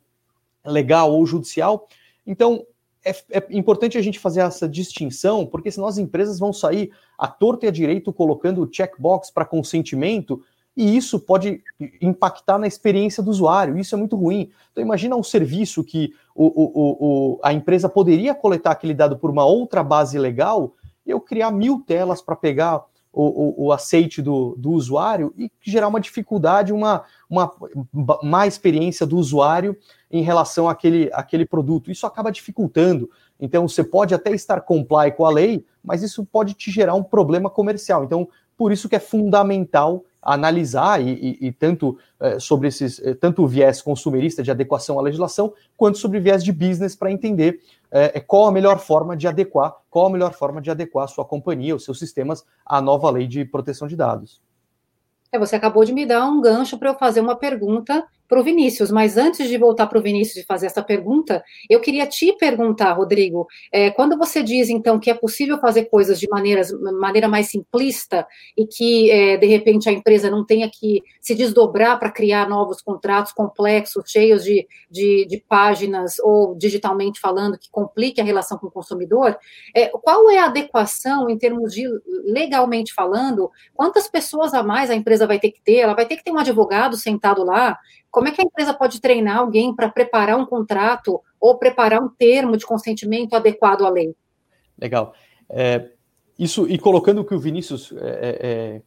legal 0.64 1.12
ou 1.12 1.24
judicial. 1.24 1.88
Então, 2.26 2.66
é, 3.04 3.14
é, 3.30 3.46
importante 3.50 3.96
a 3.96 4.02
gente 4.02 4.18
fazer 4.18 4.40
essa 4.40 4.68
distinção, 4.68 5.46
porque 5.46 5.70
senão 5.70 5.86
as 5.86 5.96
empresas 5.96 6.40
vão 6.40 6.52
sair 6.52 6.90
à 7.16 7.28
torta 7.28 7.64
e 7.64 7.68
à 7.68 7.72
direito 7.72 8.12
colocando 8.12 8.62
o 8.62 8.68
checkbox 8.70 9.30
para 9.30 9.44
consentimento, 9.44 10.42
e 10.76 10.96
isso 10.96 11.20
pode 11.20 11.62
impactar 12.02 12.58
na 12.58 12.66
experiência 12.66 13.22
do 13.22 13.30
usuário. 13.30 13.78
Isso 13.78 13.94
é 13.94 13.98
muito 13.98 14.16
ruim. 14.16 14.50
Então, 14.72 14.84
imagina 14.84 15.16
um 15.16 15.22
serviço 15.22 15.82
que 15.82 16.12
o, 16.34 16.46
o, 16.46 17.06
o, 17.06 17.40
a 17.42 17.52
empresa 17.52 17.88
poderia 17.88 18.34
coletar 18.34 18.72
aquele 18.72 18.92
dado 18.92 19.16
por 19.16 19.30
uma 19.30 19.46
outra 19.46 19.82
base 19.82 20.18
legal, 20.18 20.74
eu 21.06 21.20
criar 21.20 21.50
mil 21.50 21.80
telas 21.80 22.20
para 22.20 22.36
pegar 22.36 22.84
o, 23.12 23.24
o, 23.24 23.66
o, 23.66 23.72
aceite 23.72 24.20
do, 24.20 24.54
do 24.58 24.72
usuário 24.72 25.32
e 25.38 25.50
gerar 25.62 25.88
uma 25.88 26.00
dificuldade, 26.00 26.70
uma, 26.70 27.02
uma 27.30 27.50
má 28.22 28.46
experiência 28.46 29.06
do 29.06 29.16
usuário 29.16 29.74
em 30.10 30.22
relação 30.22 30.68
àquele, 30.68 31.10
àquele 31.14 31.46
produto. 31.46 31.90
Isso 31.90 32.06
acaba 32.06 32.30
dificultando. 32.30 33.08
Então, 33.40 33.66
você 33.66 33.82
pode 33.82 34.14
até 34.14 34.32
estar 34.32 34.60
comply 34.60 35.12
com 35.12 35.24
a 35.24 35.30
lei, 35.30 35.64
mas 35.82 36.02
isso 36.02 36.26
pode 36.26 36.52
te 36.52 36.70
gerar 36.70 36.94
um 36.94 37.02
problema 37.02 37.48
comercial. 37.48 38.04
Então, 38.04 38.28
por 38.54 38.70
isso 38.70 38.86
que 38.86 38.96
é 38.96 39.00
fundamental 39.00 40.04
analisar 40.34 41.00
e, 41.00 41.38
e, 41.40 41.46
e 41.46 41.52
tanto 41.52 41.96
é, 42.18 42.38
sobre 42.38 42.68
esses 42.68 43.00
é, 43.00 43.14
tanto 43.14 43.42
o 43.42 43.46
viés 43.46 43.80
consumerista 43.80 44.42
de 44.42 44.50
adequação 44.50 44.98
à 44.98 45.02
legislação 45.02 45.52
quanto 45.76 45.98
sobre 45.98 46.18
o 46.18 46.22
viés 46.22 46.42
de 46.42 46.52
business 46.52 46.96
para 46.96 47.12
entender 47.12 47.60
é, 47.90 48.18
qual 48.20 48.46
a 48.46 48.52
melhor 48.52 48.78
forma 48.78 49.16
de 49.16 49.28
adequar 49.28 49.76
qual 49.88 50.06
a 50.06 50.10
melhor 50.10 50.32
forma 50.32 50.60
de 50.60 50.70
adequar 50.70 51.04
a 51.04 51.08
sua 51.08 51.24
companhia 51.24 51.76
os 51.76 51.84
seus 51.84 51.98
sistemas 51.98 52.44
à 52.64 52.80
nova 52.80 53.08
lei 53.10 53.26
de 53.26 53.44
proteção 53.44 53.86
de 53.86 53.94
dados. 53.94 54.42
É, 55.30 55.38
você 55.38 55.56
acabou 55.56 55.84
de 55.84 55.92
me 55.92 56.06
dar 56.06 56.24
um 56.26 56.40
gancho 56.40 56.78
para 56.78 56.90
eu 56.90 56.94
fazer 56.94 57.20
uma 57.20 57.36
pergunta 57.36 58.04
para 58.28 58.40
o 58.40 58.42
Vinícius, 58.42 58.90
mas 58.90 59.16
antes 59.16 59.48
de 59.48 59.56
voltar 59.56 59.86
para 59.86 59.98
o 59.98 60.02
Vinícius 60.02 60.36
e 60.36 60.46
fazer 60.46 60.66
essa 60.66 60.82
pergunta, 60.82 61.42
eu 61.68 61.80
queria 61.80 62.06
te 62.06 62.32
perguntar, 62.32 62.92
Rodrigo, 62.92 63.46
é, 63.72 63.90
quando 63.90 64.16
você 64.16 64.42
diz 64.42 64.68
então 64.68 64.98
que 64.98 65.10
é 65.10 65.14
possível 65.14 65.58
fazer 65.58 65.84
coisas 65.84 66.18
de 66.18 66.28
maneiras, 66.28 66.72
maneira 66.98 67.28
mais 67.28 67.48
simplista 67.48 68.26
e 68.56 68.66
que 68.66 69.10
é, 69.10 69.36
de 69.36 69.46
repente 69.46 69.88
a 69.88 69.92
empresa 69.92 70.30
não 70.30 70.44
tenha 70.44 70.68
que 70.68 71.02
se 71.20 71.34
desdobrar 71.34 71.98
para 71.98 72.10
criar 72.10 72.48
novos 72.48 72.80
contratos 72.80 73.32
complexos, 73.32 74.10
cheios 74.10 74.44
de, 74.44 74.66
de, 74.90 75.26
de, 75.26 75.44
páginas 75.48 76.18
ou 76.20 76.54
digitalmente 76.56 77.20
falando 77.20 77.58
que 77.58 77.70
complique 77.70 78.20
a 78.20 78.24
relação 78.24 78.58
com 78.58 78.66
o 78.66 78.70
consumidor, 78.70 79.36
é, 79.74 79.88
qual 79.88 80.30
é 80.30 80.38
a 80.38 80.46
adequação 80.46 81.30
em 81.30 81.38
termos 81.38 81.72
de 81.72 81.86
legalmente 82.24 82.92
falando? 82.92 83.50
Quantas 83.74 84.08
pessoas 84.08 84.52
a 84.54 84.62
mais 84.62 84.90
a 84.90 84.94
empresa 84.94 85.26
vai 85.26 85.38
ter 85.38 85.50
que 85.50 85.60
ter? 85.62 85.76
Ela 85.76 85.94
vai 85.94 86.06
ter 86.06 86.16
que 86.16 86.24
ter 86.24 86.32
um 86.32 86.38
advogado 86.38 86.96
sentado 86.96 87.44
lá 87.44 87.78
como 88.10 88.28
é 88.28 88.30
que 88.30 88.40
a 88.40 88.44
empresa 88.44 88.72
pode 88.72 89.00
treinar 89.00 89.38
alguém 89.38 89.74
para 89.74 89.88
preparar 89.88 90.38
um 90.38 90.46
contrato 90.46 91.20
ou 91.40 91.58
preparar 91.58 92.02
um 92.02 92.08
termo 92.08 92.56
de 92.56 92.64
consentimento 92.64 93.34
adequado 93.34 93.84
à 93.84 93.90
lei? 93.90 94.14
Legal. 94.78 95.14
É, 95.48 95.90
isso, 96.38 96.68
e 96.68 96.78
colocando 96.78 97.20
o 97.20 97.24
que 97.24 97.34
o 97.34 97.38
Vinícius 97.38 97.92
é, 97.92 97.98
é, 97.98 98.38
é 98.42 98.82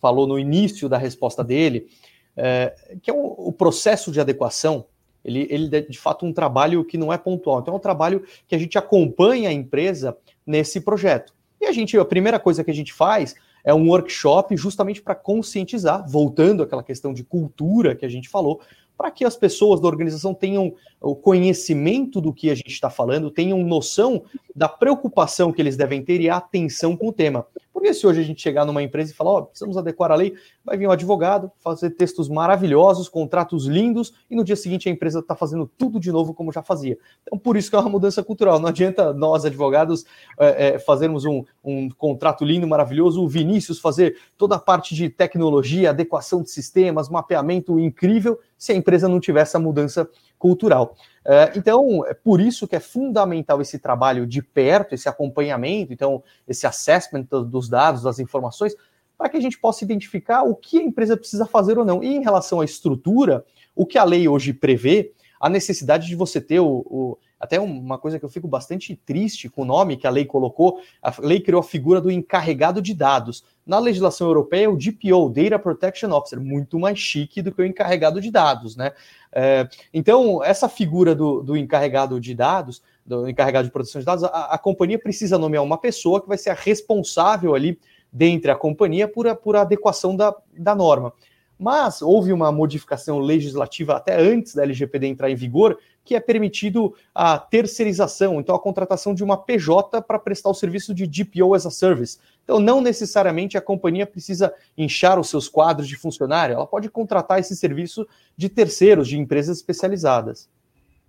falou 0.00 0.26
no 0.26 0.38
início 0.38 0.86
da 0.88 0.98
resposta 0.98 1.42
dele, 1.42 1.88
é, 2.36 2.74
que 3.02 3.10
é 3.10 3.14
um, 3.14 3.24
o 3.24 3.52
processo 3.52 4.12
de 4.12 4.20
adequação, 4.20 4.86
ele, 5.24 5.46
ele 5.50 5.74
é 5.74 5.80
de 5.80 5.98
fato 5.98 6.26
um 6.26 6.32
trabalho 6.32 6.84
que 6.84 6.98
não 6.98 7.10
é 7.10 7.16
pontual. 7.16 7.60
Então, 7.60 7.72
é 7.72 7.76
um 7.76 7.80
trabalho 7.80 8.22
que 8.46 8.54
a 8.54 8.58
gente 8.58 8.76
acompanha 8.76 9.48
a 9.48 9.52
empresa 9.52 10.16
nesse 10.46 10.80
projeto. 10.80 11.32
E 11.58 11.64
a 11.64 11.72
gente, 11.72 11.98
a 11.98 12.04
primeira 12.04 12.38
coisa 12.38 12.62
que 12.62 12.70
a 12.70 12.74
gente 12.74 12.92
faz 12.92 13.34
é 13.64 13.72
um 13.72 13.88
workshop 13.88 14.56
justamente 14.56 15.00
para 15.00 15.14
conscientizar, 15.14 16.08
voltando 16.08 16.62
àquela 16.62 16.82
questão 16.82 17.12
de 17.12 17.24
cultura 17.24 17.96
que 17.96 18.04
a 18.04 18.08
gente 18.08 18.28
falou, 18.28 18.60
para 18.96 19.10
que 19.10 19.24
as 19.24 19.36
pessoas 19.36 19.80
da 19.80 19.88
organização 19.88 20.32
tenham 20.32 20.74
o 21.00 21.16
conhecimento 21.16 22.20
do 22.20 22.32
que 22.32 22.50
a 22.50 22.54
gente 22.54 22.70
está 22.70 22.88
falando, 22.88 23.30
tenham 23.30 23.64
noção 23.64 24.22
da 24.54 24.68
preocupação 24.68 25.52
que 25.52 25.60
eles 25.60 25.76
devem 25.76 26.02
ter 26.02 26.20
e 26.20 26.28
a 26.28 26.36
atenção 26.36 26.96
com 26.96 27.08
o 27.08 27.12
tema. 27.12 27.46
Porque 27.74 27.92
se 27.92 28.06
hoje 28.06 28.20
a 28.20 28.22
gente 28.22 28.40
chegar 28.40 28.64
numa 28.64 28.84
empresa 28.84 29.10
e 29.10 29.14
falar, 29.14 29.32
ó, 29.32 29.38
oh, 29.40 29.46
precisamos 29.46 29.76
adequar 29.76 30.12
a 30.12 30.14
lei, 30.14 30.32
vai 30.64 30.76
vir 30.76 30.86
um 30.86 30.92
advogado, 30.92 31.50
fazer 31.58 31.90
textos 31.90 32.28
maravilhosos, 32.28 33.08
contratos 33.08 33.66
lindos, 33.66 34.14
e 34.30 34.36
no 34.36 34.44
dia 34.44 34.54
seguinte 34.54 34.88
a 34.88 34.92
empresa 34.92 35.18
está 35.18 35.34
fazendo 35.34 35.68
tudo 35.76 35.98
de 35.98 36.12
novo 36.12 36.32
como 36.32 36.52
já 36.52 36.62
fazia. 36.62 36.96
Então, 37.22 37.36
por 37.36 37.56
isso 37.56 37.68
que 37.68 37.74
é 37.74 37.80
uma 37.80 37.90
mudança 37.90 38.22
cultural. 38.22 38.60
Não 38.60 38.68
adianta 38.68 39.12
nós, 39.12 39.44
advogados, 39.44 40.04
é, 40.38 40.68
é, 40.68 40.78
fazermos 40.78 41.24
um, 41.24 41.44
um 41.64 41.90
contrato 41.90 42.44
lindo, 42.44 42.64
maravilhoso, 42.64 43.20
o 43.20 43.28
Vinícius 43.28 43.80
fazer 43.80 44.16
toda 44.38 44.54
a 44.54 44.60
parte 44.60 44.94
de 44.94 45.10
tecnologia, 45.10 45.90
adequação 45.90 46.44
de 46.44 46.52
sistemas, 46.52 47.08
mapeamento 47.08 47.80
incrível, 47.80 48.38
se 48.56 48.70
a 48.70 48.76
empresa 48.76 49.08
não 49.08 49.18
tiver 49.18 49.40
essa 49.40 49.58
mudança 49.58 50.08
cultural. 50.38 50.94
É, 51.26 51.52
então, 51.56 52.04
é 52.06 52.12
por 52.12 52.40
isso 52.40 52.68
que 52.68 52.76
é 52.76 52.80
fundamental 52.80 53.60
esse 53.60 53.78
trabalho 53.78 54.26
de 54.26 54.42
perto, 54.42 54.94
esse 54.94 55.08
acompanhamento, 55.08 55.92
então, 55.92 56.22
esse 56.46 56.66
assessment 56.66 57.24
dos 57.24 57.68
dados, 57.68 58.02
das 58.02 58.18
informações, 58.18 58.74
para 59.16 59.28
que 59.28 59.36
a 59.36 59.40
gente 59.40 59.58
possa 59.58 59.84
identificar 59.84 60.42
o 60.42 60.54
que 60.54 60.78
a 60.78 60.82
empresa 60.82 61.16
precisa 61.16 61.46
fazer 61.46 61.78
ou 61.78 61.84
não. 61.84 62.02
E 62.02 62.14
em 62.14 62.22
relação 62.22 62.60
à 62.60 62.64
estrutura, 62.64 63.44
o 63.74 63.86
que 63.86 63.96
a 63.96 64.04
lei 64.04 64.28
hoje 64.28 64.52
prevê, 64.52 65.12
a 65.44 65.48
necessidade 65.50 66.06
de 66.06 66.16
você 66.16 66.40
ter 66.40 66.58
o, 66.58 66.86
o 66.86 67.18
até 67.38 67.60
uma 67.60 67.98
coisa 67.98 68.18
que 68.18 68.24
eu 68.24 68.30
fico 68.30 68.48
bastante 68.48 68.96
triste 68.96 69.50
com 69.50 69.60
o 69.60 69.64
nome 69.66 69.98
que 69.98 70.06
a 70.06 70.10
lei 70.10 70.24
colocou, 70.24 70.80
a 71.02 71.12
lei 71.18 71.38
criou 71.38 71.60
a 71.60 71.62
figura 71.62 72.00
do 72.00 72.10
encarregado 72.10 72.80
de 72.80 72.94
dados. 72.94 73.44
Na 73.66 73.78
legislação 73.78 74.26
europeia, 74.26 74.70
o 74.70 74.78
DPO, 74.78 75.28
Data 75.28 75.58
Protection 75.58 76.10
Officer, 76.12 76.40
muito 76.40 76.78
mais 76.78 76.98
chique 76.98 77.42
do 77.42 77.52
que 77.52 77.60
o 77.60 77.66
encarregado 77.66 78.22
de 78.22 78.30
dados, 78.30 78.74
né? 78.74 78.92
É, 79.30 79.68
então, 79.92 80.42
essa 80.42 80.66
figura 80.66 81.14
do, 81.14 81.42
do, 81.42 81.54
encarregado 81.58 82.18
de 82.18 82.34
dados, 82.34 82.82
do 83.04 83.28
encarregado 83.28 83.66
de 83.66 83.72
proteção 83.72 84.00
de 84.00 84.06
dados, 84.06 84.24
a, 84.24 84.54
a, 84.54 84.56
companhia 84.56 84.98
precisa 84.98 85.36
nomear 85.36 85.62
uma 85.62 85.76
pessoa 85.76 86.22
que 86.22 86.28
vai 86.28 86.38
ser 86.38 86.48
a 86.48 86.54
responsável 86.54 87.54
ali 87.54 87.78
dentre 88.10 88.50
a 88.50 88.56
companhia 88.56 89.06
por, 89.06 89.36
por 89.36 89.56
adequação 89.56 90.16
da, 90.16 90.34
da 90.56 90.74
norma. 90.74 91.12
Mas 91.58 92.02
houve 92.02 92.32
uma 92.32 92.50
modificação 92.50 93.18
legislativa 93.18 93.94
até 93.94 94.20
antes 94.20 94.54
da 94.54 94.62
LGPD 94.62 95.06
entrar 95.06 95.30
em 95.30 95.36
vigor, 95.36 95.78
que 96.04 96.14
é 96.14 96.20
permitido 96.20 96.94
a 97.14 97.38
terceirização, 97.38 98.38
então 98.38 98.54
a 98.54 98.60
contratação 98.60 99.14
de 99.14 99.24
uma 99.24 99.36
PJ 99.36 100.02
para 100.02 100.18
prestar 100.18 100.50
o 100.50 100.54
serviço 100.54 100.94
de 100.94 101.06
DPO 101.06 101.54
as 101.54 101.64
a 101.64 101.70
Service. 101.70 102.18
Então, 102.42 102.60
não 102.60 102.80
necessariamente 102.80 103.56
a 103.56 103.60
companhia 103.60 104.06
precisa 104.06 104.52
inchar 104.76 105.18
os 105.18 105.30
seus 105.30 105.48
quadros 105.48 105.88
de 105.88 105.96
funcionário, 105.96 106.54
ela 106.54 106.66
pode 106.66 106.90
contratar 106.90 107.38
esse 107.38 107.56
serviço 107.56 108.06
de 108.36 108.48
terceiros, 108.48 109.08
de 109.08 109.18
empresas 109.18 109.56
especializadas. 109.56 110.48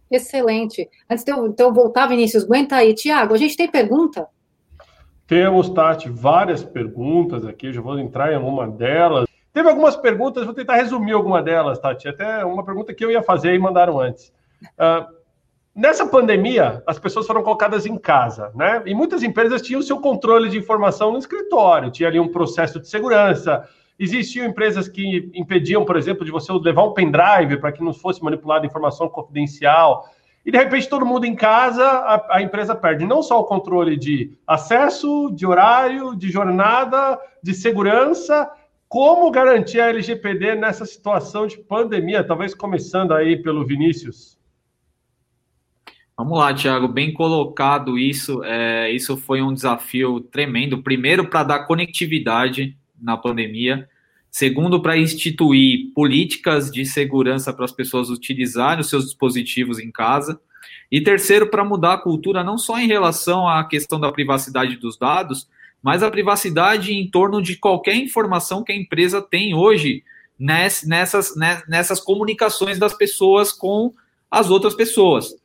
Excelente. 0.09 0.87
Antes 1.09 1.25
de 1.25 1.31
eu, 1.31 1.45
então, 1.47 1.73
voltar, 1.73 2.07
Vinícius, 2.07 2.43
aguenta 2.43 2.75
aí. 2.75 2.93
Tiago, 2.93 3.33
a 3.33 3.37
gente 3.37 3.57
tem 3.57 3.69
pergunta? 3.69 4.27
Temos, 5.27 5.69
Tati, 5.69 6.07
várias 6.07 6.63
perguntas 6.63 7.45
aqui, 7.45 7.73
já 7.73 7.81
vou 7.81 7.97
entrar 7.97 8.31
em 8.31 8.37
uma 8.37 8.67
delas. 8.67 9.27
Teve 9.55 9.69
algumas 9.69 9.95
perguntas, 9.95 10.43
vou 10.43 10.53
tentar 10.53 10.75
resumir 10.75 11.13
alguma 11.13 11.41
delas, 11.41 11.79
Tati. 11.79 12.09
Até 12.09 12.43
uma 12.43 12.61
pergunta 12.61 12.93
que 12.93 13.05
eu 13.05 13.09
ia 13.09 13.23
fazer 13.23 13.53
e 13.55 13.57
mandaram 13.57 14.01
antes. 14.01 14.33
Uh, 14.61 15.15
nessa 15.73 16.05
pandemia, 16.05 16.83
as 16.85 16.99
pessoas 16.99 17.25
foram 17.25 17.41
colocadas 17.41 17.85
em 17.85 17.97
casa, 17.97 18.51
né? 18.53 18.83
E 18.85 18.93
muitas 18.93 19.23
empresas 19.23 19.61
tinham 19.61 19.81
seu 19.81 20.01
controle 20.01 20.49
de 20.49 20.57
informação 20.57 21.13
no 21.13 21.17
escritório, 21.17 21.89
tinha 21.89 22.09
ali 22.09 22.19
um 22.19 22.27
processo 22.27 22.81
de 22.81 22.89
segurança. 22.89 23.65
Existiam 23.97 24.45
empresas 24.45 24.89
que 24.89 25.31
impediam, 25.33 25.85
por 25.85 25.95
exemplo, 25.95 26.25
de 26.25 26.31
você 26.31 26.51
levar 26.51 26.83
um 26.83 26.93
pendrive 26.93 27.55
para 27.55 27.71
que 27.71 27.81
não 27.81 27.93
fosse 27.93 28.21
manipulada 28.21 28.65
informação 28.65 29.07
confidencial. 29.07 30.05
E 30.45 30.51
de 30.51 30.57
repente 30.57 30.89
todo 30.89 31.05
mundo 31.05 31.23
em 31.25 31.33
casa, 31.33 31.81
a, 31.81 32.35
a, 32.35 32.41
empresa 32.41 32.75
perde 32.75 33.05
não 33.05 33.23
só 33.23 33.39
o 33.39 33.45
controle 33.45 33.95
de 33.95 34.37
acesso, 34.45 35.31
de 35.33 35.47
horário, 35.47 36.13
de 36.13 36.29
jornada, 36.29 37.17
de 37.41 37.53
segurança, 37.53 38.51
como 38.95 39.29
garantir 39.29 39.81
a 39.81 39.89
LGPD 39.89 40.55
nessa 40.55 40.85
situação 40.85 41.45
de 41.47 41.57
pandemia? 41.57 42.23
Talvez 42.23 42.55
começando 42.55 43.11
aí 43.11 43.35
pelo 43.35 43.65
Vinícius. 43.65 44.39
Vamos 46.17 46.37
lá, 46.37 46.53
Thiago, 46.53 46.87
bem 46.87 47.11
colocado 47.11 47.99
isso. 47.99 48.41
É, 48.45 48.89
isso 48.89 49.17
foi 49.17 49.41
um 49.41 49.53
desafio 49.53 50.21
tremendo. 50.21 50.81
Primeiro, 50.81 51.29
para 51.29 51.43
dar 51.43 51.65
conectividade 51.65 52.77
na 52.97 53.17
pandemia. 53.17 53.85
Segundo, 54.31 54.81
para 54.81 54.97
instituir 54.97 55.91
políticas 55.93 56.71
de 56.71 56.85
segurança 56.85 57.51
para 57.51 57.65
as 57.65 57.73
pessoas 57.73 58.09
utilizarem 58.09 58.79
os 58.79 58.89
seus 58.89 59.03
dispositivos 59.03 59.77
em 59.77 59.91
casa. 59.91 60.39
E 60.89 61.01
terceiro, 61.01 61.49
para 61.49 61.65
mudar 61.65 61.95
a 61.95 62.01
cultura, 62.01 62.45
não 62.45 62.57
só 62.57 62.79
em 62.79 62.87
relação 62.87 63.45
à 63.45 63.61
questão 63.67 63.99
da 63.99 64.09
privacidade 64.09 64.77
dos 64.77 64.97
dados, 64.97 65.49
mas 65.85 66.01
a 66.01 66.09
privacidade 66.09 66.95
em 66.95 67.07
torno 67.07 67.39
de 67.39 67.57
qualquer 67.57 67.93
informação 67.93 68.63
que 68.63 68.71
a 68.71 68.75
empresa 68.75 69.21
tem 69.21 69.53
hoje 69.53 70.03
nessas, 70.39 71.35
nessas 71.67 71.99
comunicações 71.99 72.79
das 72.79 72.91
pessoas 72.95 73.51
com 73.51 73.93
as 74.29 74.49
outras 74.49 74.73
pessoas. 74.73 75.35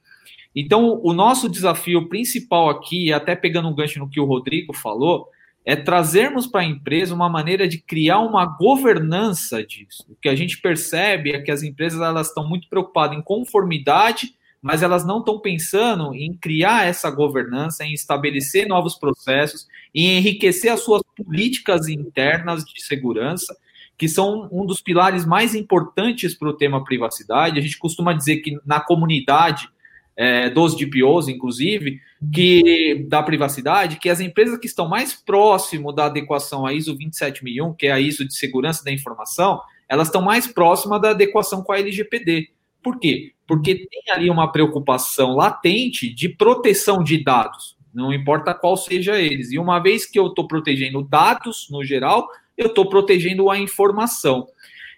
Então, 0.56 0.98
o 1.04 1.12
nosso 1.12 1.46
desafio 1.46 2.08
principal 2.08 2.70
aqui, 2.70 3.12
até 3.12 3.36
pegando 3.36 3.68
um 3.68 3.74
gancho 3.74 3.98
no 3.98 4.08
que 4.08 4.18
o 4.18 4.24
Rodrigo 4.24 4.74
falou, 4.74 5.28
é 5.62 5.76
trazermos 5.76 6.46
para 6.46 6.62
a 6.62 6.64
empresa 6.64 7.14
uma 7.14 7.28
maneira 7.28 7.68
de 7.68 7.76
criar 7.76 8.20
uma 8.20 8.46
governança 8.46 9.62
disso. 9.62 10.06
O 10.08 10.16
que 10.16 10.28
a 10.30 10.34
gente 10.34 10.58
percebe 10.58 11.32
é 11.32 11.42
que 11.42 11.50
as 11.50 11.62
empresas 11.62 12.00
elas 12.00 12.28
estão 12.28 12.48
muito 12.48 12.66
preocupadas 12.66 13.14
em 13.14 13.20
conformidade, 13.20 14.34
mas 14.62 14.82
elas 14.82 15.06
não 15.06 15.20
estão 15.20 15.40
pensando 15.40 16.14
em 16.14 16.34
criar 16.34 16.86
essa 16.86 17.10
governança, 17.10 17.84
em 17.84 17.94
estabelecer 17.94 18.66
novos 18.66 18.94
processos, 18.94 19.66
em 19.94 20.18
enriquecer 20.18 20.70
as 20.70 20.80
suas 20.80 21.02
políticas 21.16 21.88
internas 21.88 22.64
de 22.64 22.82
segurança, 22.84 23.56
que 23.96 24.08
são 24.08 24.48
um 24.52 24.64
dos 24.66 24.80
pilares 24.80 25.24
mais 25.24 25.54
importantes 25.54 26.34
para 26.34 26.48
o 26.48 26.56
tema 26.56 26.84
privacidade. 26.84 27.58
A 27.58 27.62
gente 27.62 27.78
costuma 27.78 28.12
dizer 28.12 28.36
que 28.38 28.58
na 28.64 28.80
comunidade 28.80 29.68
é, 30.16 30.50
dos 30.50 30.76
DPOs, 30.76 31.28
inclusive, 31.28 32.00
que 32.32 33.06
da 33.08 33.22
privacidade, 33.22 33.98
que 33.98 34.10
as 34.10 34.20
empresas 34.20 34.58
que 34.58 34.66
estão 34.66 34.86
mais 34.86 35.14
próximo 35.14 35.92
da 35.92 36.06
adequação 36.06 36.66
à 36.66 36.74
ISO 36.74 36.94
27001, 36.94 37.74
que 37.74 37.86
é 37.86 37.92
a 37.92 38.00
ISO 38.00 38.26
de 38.26 38.34
segurança 38.34 38.84
da 38.84 38.92
informação, 38.92 39.60
elas 39.88 40.08
estão 40.08 40.20
mais 40.20 40.46
próximas 40.46 41.00
da 41.00 41.10
adequação 41.10 41.62
com 41.62 41.72
a 41.72 41.78
LGPD. 41.78 42.50
Por 42.82 42.98
quê? 42.98 43.32
Porque 43.46 43.74
tem 43.74 44.02
ali 44.12 44.30
uma 44.30 44.50
preocupação 44.50 45.34
latente 45.34 46.12
de 46.12 46.28
proteção 46.28 47.02
de 47.02 47.22
dados, 47.22 47.76
não 47.92 48.12
importa 48.12 48.54
qual 48.54 48.76
seja 48.76 49.20
eles. 49.20 49.52
E 49.52 49.58
uma 49.58 49.78
vez 49.78 50.06
que 50.06 50.18
eu 50.18 50.28
estou 50.28 50.46
protegendo 50.46 51.02
dados 51.02 51.68
no 51.70 51.84
geral, 51.84 52.28
eu 52.56 52.68
estou 52.68 52.88
protegendo 52.88 53.50
a 53.50 53.58
informação. 53.58 54.46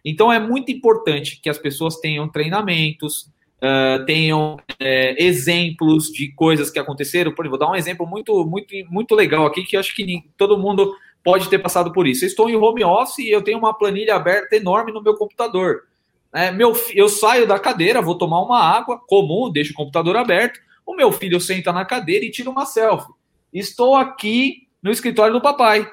Então 0.05 0.33
é 0.33 0.39
muito 0.39 0.71
importante 0.71 1.41
que 1.41 1.49
as 1.49 1.59
pessoas 1.59 1.97
tenham 1.97 2.29
treinamentos, 2.29 3.31
uh, 3.63 4.05
tenham 4.05 4.57
uh, 4.57 5.15
exemplos 5.17 6.07
de 6.07 6.33
coisas 6.33 6.71
que 6.71 6.79
aconteceram. 6.79 7.33
Por 7.33 7.45
exemplo, 7.45 7.59
vou 7.59 7.67
dar 7.67 7.73
um 7.73 7.77
exemplo 7.77 8.07
muito, 8.07 8.45
muito, 8.45 8.75
muito 8.91 9.15
legal 9.15 9.47
aqui 9.47 9.63
que 9.63 9.77
acho 9.77 9.95
que 9.95 10.25
todo 10.37 10.59
mundo 10.59 10.95
pode 11.23 11.49
ter 11.49 11.59
passado 11.61 11.93
por 11.93 12.07
isso. 12.07 12.25
Eu 12.25 12.29
estou 12.29 12.51
em 12.51 12.57
home 12.57 12.85
office 12.85 13.19
e 13.19 13.31
eu 13.31 13.43
tenho 13.43 13.59
uma 13.59 13.73
planilha 13.73 14.17
aberta 14.17 14.57
enorme 14.57 14.93
no 14.93 15.03
meu 15.03 15.15
computador. 15.15 15.85
É, 16.35 16.51
meu, 16.51 16.73
eu 16.95 17.09
saio 17.09 17.47
da 17.47 17.59
cadeira, 17.59 18.01
vou 18.01 18.17
tomar 18.17 18.41
uma 18.41 18.59
água 18.59 18.99
comum, 19.07 19.51
deixo 19.51 19.73
o 19.73 19.77
computador 19.77 20.17
aberto. 20.17 20.59
O 20.87 20.95
meu 20.95 21.13
filho 21.13 21.41
senta 21.41 21.73
na 21.73 21.85
cadeira 21.85 22.25
e 22.25 22.31
tira 22.31 22.51
uma 22.51 22.65
selfie. 22.65 23.13
Estou 23.53 23.95
aqui 23.95 24.67
no 24.83 24.91
escritório 24.91 25.33
do 25.33 25.41
papai. 25.41 25.83
O 25.83 25.89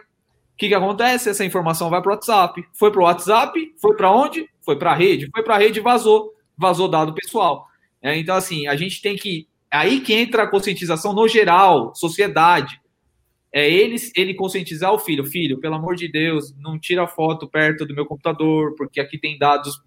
que, 0.58 0.69
que 0.69 0.73
acontece? 0.73 1.30
Essa 1.30 1.45
informação 1.45 1.89
vai 1.89 2.02
para 2.02 2.12
o 2.12 2.13
WhatsApp. 2.13 2.65
Foi 2.73 2.91
para 2.91 3.02
o 3.02 3.04
WhatsApp, 3.04 3.73
foi 3.82 3.95
para 3.95 4.12
onde? 4.12 4.49
Foi 4.62 4.78
para 4.78 4.91
a 4.91 4.95
rede. 4.95 5.30
Foi 5.32 5.43
para 5.43 5.56
a 5.56 5.58
rede 5.58 5.80
e 5.80 5.84
vazou 5.84 6.34
vazou 6.60 6.89
dado 6.89 7.13
pessoal. 7.13 7.67
É, 8.02 8.17
então, 8.17 8.36
assim, 8.36 8.67
a 8.67 8.75
gente 8.75 9.02
tem 9.02 9.15
que. 9.15 9.47
Aí 9.71 10.02
que 10.02 10.13
entra 10.13 10.43
a 10.43 10.47
conscientização 10.47 11.13
no 11.13 11.28
geral, 11.28 11.95
sociedade. 11.95 12.80
É 13.52 13.67
ele, 13.67 13.95
ele 14.15 14.36
conscientizar 14.36 14.93
o 14.93 14.99
filho, 14.99 15.25
filho, 15.25 15.60
pelo 15.60 15.73
amor 15.73 15.95
de 15.95 16.08
Deus, 16.08 16.56
não 16.58 16.78
tira 16.78 17.08
foto 17.08 17.47
perto 17.47 17.84
do 17.84 17.95
meu 17.95 18.06
computador, 18.06 18.75
porque 18.75 18.99
aqui 18.99 19.17
tem 19.17 19.39
dados 19.39 19.82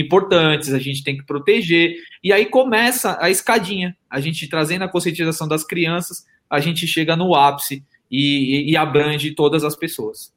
importantes, 0.00 0.72
a 0.72 0.78
gente 0.78 1.02
tem 1.02 1.16
que 1.16 1.24
proteger. 1.24 1.96
E 2.22 2.32
aí 2.32 2.46
começa 2.46 3.16
a 3.20 3.30
escadinha. 3.30 3.96
A 4.10 4.20
gente 4.20 4.48
trazendo 4.48 4.82
a 4.82 4.88
conscientização 4.88 5.48
das 5.48 5.64
crianças, 5.64 6.24
a 6.48 6.60
gente 6.60 6.86
chega 6.86 7.16
no 7.16 7.34
ápice 7.34 7.84
e, 8.10 8.70
e 8.70 8.76
abrange 8.76 9.34
todas 9.34 9.64
as 9.64 9.74
pessoas. 9.74 10.34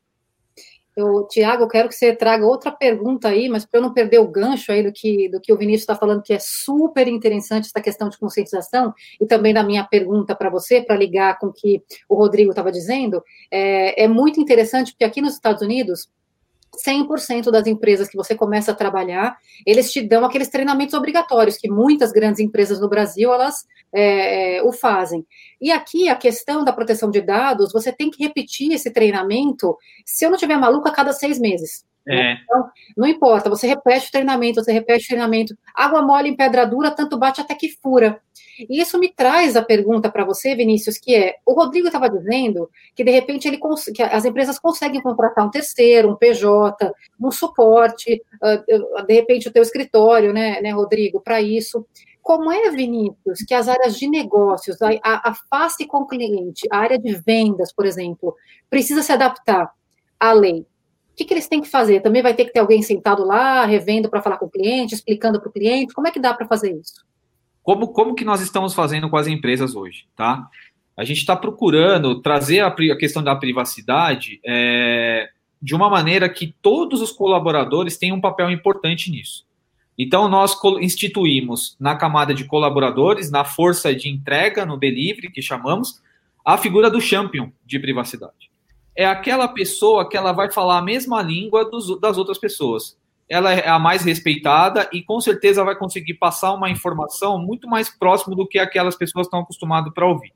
Eu, 1.00 1.26
Tiago, 1.30 1.63
eu 1.63 1.67
quero 1.67 1.88
que 1.88 1.95
você 1.95 2.13
traga 2.13 2.45
outra 2.45 2.72
pergunta 2.72 3.30
aí, 3.30 3.48
mas 3.48 3.65
para 3.65 3.80
eu 3.80 3.84
não 3.84 3.93
perder 3.93 4.19
o 4.19 4.28
gancho 4.28 4.69
aí 4.72 4.84
do 4.84 4.91
que, 4.91 5.30
do 5.30 5.39
que 5.39 5.54
o 5.54 5.58
Vinícius 5.58 5.84
está 5.84 5.95
falando, 5.95 6.22
que 6.22 6.34
é 6.34 6.39
super 6.39 7.08
interessante 7.08 7.67
essa 7.67 7.82
questão 7.82 8.10
de 8.10 8.17
conscientização, 8.17 8.93
e 9.22 9.26
também 9.26 9.54
da 9.54 9.63
minha 9.63 9.86
pergunta 9.86 10.36
para 10.36 10.50
você, 10.50 10.82
para 10.82 10.98
ligar 10.98 11.39
com 11.39 11.48
o 11.48 11.54
que 11.54 11.82
o 12.10 12.15
Rodrigo 12.15 12.50
estava 12.50 12.69
dizendo, 12.69 13.24
é, 13.50 14.04
é 14.04 14.08
muito 14.10 14.41
interessante, 14.41 14.91
porque 14.91 15.06
aqui 15.06 15.22
nos 15.22 15.34
Estados 15.34 15.62
Unidos, 15.62 16.10
100% 16.86 17.52
das 17.52 17.68
empresas 17.68 18.08
que 18.08 18.18
você 18.18 18.36
começa 18.36 18.72
a 18.72 18.76
trabalhar, 18.76 19.38
eles 19.65 19.92
te 19.92 20.02
dão 20.02 20.26
aqueles 20.26 20.50
treinamentos 20.50 20.94
obrigatórios, 20.94 21.58
que 21.58 21.70
muitas 21.70 22.12
grandes 22.12 22.39
empresas 22.39 22.80
no 22.80 22.89
Brasil, 22.89 23.34
elas 23.34 23.65
é, 23.94 24.58
é, 24.58 24.63
o 24.63 24.72
fazem. 24.72 25.26
E 25.62 25.72
aqui, 25.72 26.10
a 26.10 26.15
questão 26.15 26.63
da 26.63 26.74
proteção 26.74 27.10
de 27.10 27.22
dados, 27.22 27.72
você 27.72 27.92
tem 27.92 28.10
que 28.10 28.24
repetir 28.24 28.72
esse 28.72 28.92
treinamento, 28.92 29.78
se 30.06 30.26
eu 30.26 30.30
não 30.30 30.38
tiver 30.38 30.58
maluco, 30.58 30.88
a 30.88 30.92
cada 30.92 31.13
seis 31.13 31.39
meses. 31.39 31.86
É. 32.08 32.34
Então, 32.34 32.70
não 32.98 33.08
importa, 33.08 33.50
você 33.50 33.68
repete 33.68 34.08
o 34.08 34.12
treinamento, 34.12 34.63
você 34.63 34.72
repete 34.72 35.06
o 35.06 35.08
treinamento. 35.10 35.56
Água 35.76 36.02
mole 36.02 36.30
em 36.30 36.36
pedra 36.36 36.65
dura, 36.65 36.92
tanto 36.92 37.18
bate 37.18 37.42
até 37.42 37.54
que 37.54 37.70
fura. 37.82 38.20
E 38.67 38.82
isso 38.82 39.00
me 39.00 39.13
traz 39.13 39.56
a 39.56 39.62
pergunta 39.62 40.12
para 40.12 40.26
você, 40.26 40.56
Vinícius, 40.56 40.98
que 40.98 41.15
é: 41.15 41.36
o 41.45 41.54
Rodrigo 41.54 41.88
estava 41.88 42.10
dizendo 42.10 42.69
que 42.95 43.04
de 43.04 43.12
repente 43.12 43.48
ele 43.48 43.60
que 43.93 44.02
as 44.02 44.26
empresas 44.26 44.58
conseguem 44.60 45.02
contratar 45.02 45.45
um 45.45 45.52
terceiro, 45.52 46.10
um 46.10 46.15
PJ, 46.15 46.91
um 47.19 47.32
suporte, 47.32 48.22
uh, 48.41 49.06
de 49.06 49.13
repente 49.13 49.48
o 49.48 49.52
teu 49.52 49.63
escritório, 49.63 50.34
né, 50.34 50.60
né 50.62 50.72
Rodrigo, 50.72 51.22
para 51.22 51.41
isso. 51.41 51.86
Como 52.22 52.52
é, 52.52 52.69
Vinícius, 52.69 53.41
que 53.48 53.54
as 53.54 53.67
áreas 53.67 53.98
de 53.98 54.08
negócios, 54.08 54.78
a, 54.82 54.89
a, 55.04 55.34
face 55.50 55.88
com 55.88 56.00
o 56.00 56.08
cliente, 56.08 56.67
a 56.72 56.78
área 56.78 57.00
de 57.00 57.15
vendas, 57.15 57.74
por 57.74 57.86
exemplo, 57.86 58.36
precisa 58.69 59.02
se 59.02 59.12
adaptar 59.12 59.72
à 60.19 60.32
lei? 60.34 60.65
que, 61.19 61.26
que 61.26 61.34
eles 61.34 61.48
têm 61.48 61.62
que 61.62 61.69
fazer? 61.69 62.02
Também 62.02 62.22
vai 62.22 62.34
ter 62.34 62.45
que 62.45 62.54
ter 62.54 62.60
alguém 62.60 62.82
sentado 62.82 63.26
lá, 63.26 63.65
revendo 63.65 64.10
para 64.10 64.22
falar 64.22 64.38
com 64.38 64.45
o 64.45 64.50
cliente, 64.50 64.95
explicando 64.95 65.39
para 65.39 65.50
o 65.50 65.52
cliente? 65.52 65.93
Como 65.93 66.08
é 66.08 66.12
que 66.12 66.19
dá 66.19 66.34
para 66.34 66.48
fazer 66.48 66.74
isso? 66.74 67.06
Como, 67.70 67.90
como 67.90 68.16
que 68.16 68.26
nós 68.26 68.42
estamos 68.42 68.74
fazendo 68.74 69.08
com 69.12 69.16
as 69.16 69.28
empresas 69.28 69.76
hoje, 69.76 70.08
tá? 70.16 70.50
A 70.98 71.04
gente 71.04 71.20
está 71.20 71.36
procurando 71.36 72.20
trazer 72.20 72.62
a, 72.62 72.68
a, 72.70 72.98
questão 72.98 73.24
da 73.24 73.36
privacidade 73.36 74.40
é, 74.44 75.30
de 75.62 75.76
uma 75.76 75.88
maneira 75.88 76.28
que 76.28 76.56
todos 76.64 77.00
os 77.00 77.12
colaboradores 77.12 77.96
tenham 77.96 78.18
um 78.18 78.22
papel 78.22 78.50
importante 78.50 79.12
nisso. 79.12 79.46
Então, 79.96 80.28
nós 80.28 80.58
instituímos 80.82 81.78
na 81.80 81.96
camada 81.96 82.34
de 82.34 82.44
colaboradores, 82.44 83.30
na 83.30 83.46
força 83.46 83.94
de 83.94 84.10
entrega, 84.10 84.66
no 84.66 84.76
delivery, 84.76 85.32
que 85.32 85.40
chamamos, 85.40 86.02
a 86.44 86.58
figura 86.58 86.90
do 86.90 87.00
champion 87.00 87.52
de 87.64 87.78
privacidade. 87.78 88.50
É 88.96 89.06
aquela 89.06 89.48
pessoa 89.48 90.10
que 90.10 90.18
ela 90.18 90.32
vai 90.32 90.52
falar 90.52 90.80
a 90.80 90.82
mesma 90.82 91.22
língua 91.22 91.70
dos, 91.70 92.02
das 92.02 92.18
outras 92.18 92.40
pessoas. 92.40 92.98
Ela 93.30 93.54
é 93.54 93.68
a 93.68 93.78
mais 93.78 94.04
respeitada 94.04 94.89
e 94.92 95.04
com 95.04 95.22
certeza 95.22 95.63
vai 95.63 95.76
conseguir 95.76 96.15
passar 96.15 96.54
uma 96.54 96.70
informação 96.70 97.38
muito 97.38 97.68
mais 97.68 97.89
próximo 97.89 98.36
do 98.36 98.48
que 98.48 98.58
aquelas 98.58 98.96
pessoas 98.96 99.28
estão 99.28 99.42
acostumadas 99.42 99.94
para 99.94 100.08
ouvir. 100.08 100.34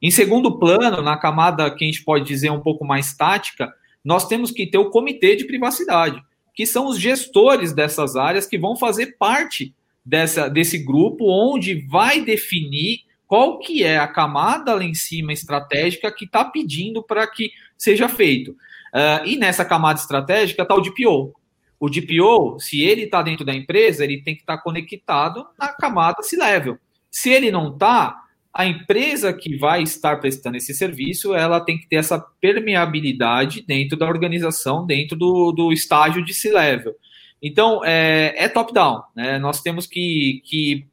Em 0.00 0.10
segundo 0.10 0.58
plano, 0.58 1.02
na 1.02 1.16
camada 1.16 1.70
que 1.74 1.84
a 1.84 1.86
gente 1.86 2.04
pode 2.04 2.24
dizer 2.24 2.50
um 2.50 2.60
pouco 2.60 2.84
mais 2.84 3.16
tática, 3.16 3.72
nós 4.04 4.28
temos 4.28 4.50
que 4.50 4.66
ter 4.66 4.78
o 4.78 4.90
comitê 4.90 5.34
de 5.34 5.44
privacidade 5.44 6.22
que 6.58 6.66
são 6.66 6.88
os 6.88 6.98
gestores 6.98 7.72
dessas 7.72 8.16
áreas 8.16 8.44
que 8.44 8.58
vão 8.58 8.76
fazer 8.76 9.16
parte 9.16 9.72
dessa, 10.04 10.50
desse 10.50 10.76
grupo, 10.76 11.30
onde 11.30 11.86
vai 11.86 12.20
definir 12.20 13.02
qual 13.28 13.60
que 13.60 13.84
é 13.84 13.96
a 13.96 14.08
camada 14.08 14.74
lá 14.74 14.82
em 14.82 14.92
cima 14.92 15.32
estratégica 15.32 16.10
que 16.10 16.24
está 16.24 16.44
pedindo 16.44 17.00
para 17.00 17.24
que 17.28 17.52
seja 17.76 18.08
feito. 18.08 18.50
Uh, 18.92 19.24
e 19.24 19.36
nessa 19.36 19.64
camada 19.64 20.00
estratégica 20.00 20.62
está 20.62 20.74
o 20.74 20.80
DPO. 20.80 21.32
O 21.80 21.88
DPO, 21.88 22.58
se 22.58 22.82
ele 22.82 23.02
está 23.02 23.22
dentro 23.22 23.44
da 23.44 23.54
empresa, 23.54 24.04
ele 24.04 24.22
tem 24.22 24.34
que 24.34 24.42
estar 24.42 24.56
tá 24.56 24.62
conectado 24.62 25.46
na 25.58 25.68
camada 25.68 26.22
C-Level. 26.22 26.78
Se 27.10 27.30
ele 27.30 27.50
não 27.50 27.72
está, 27.72 28.16
a 28.52 28.66
empresa 28.66 29.32
que 29.32 29.56
vai 29.56 29.82
estar 29.82 30.16
prestando 30.16 30.56
esse 30.56 30.74
serviço, 30.74 31.34
ela 31.34 31.60
tem 31.60 31.78
que 31.78 31.86
ter 31.88 31.96
essa 31.96 32.18
permeabilidade 32.40 33.62
dentro 33.62 33.96
da 33.96 34.06
organização, 34.06 34.84
dentro 34.84 35.16
do, 35.16 35.52
do 35.52 35.72
estágio 35.72 36.24
de 36.24 36.34
C-level. 36.34 36.94
Então, 37.42 37.84
é, 37.84 38.34
é 38.36 38.48
top-down. 38.48 39.02
Né? 39.14 39.38
Nós 39.38 39.60
temos 39.62 39.86
que, 39.86 40.42
que 40.44 40.86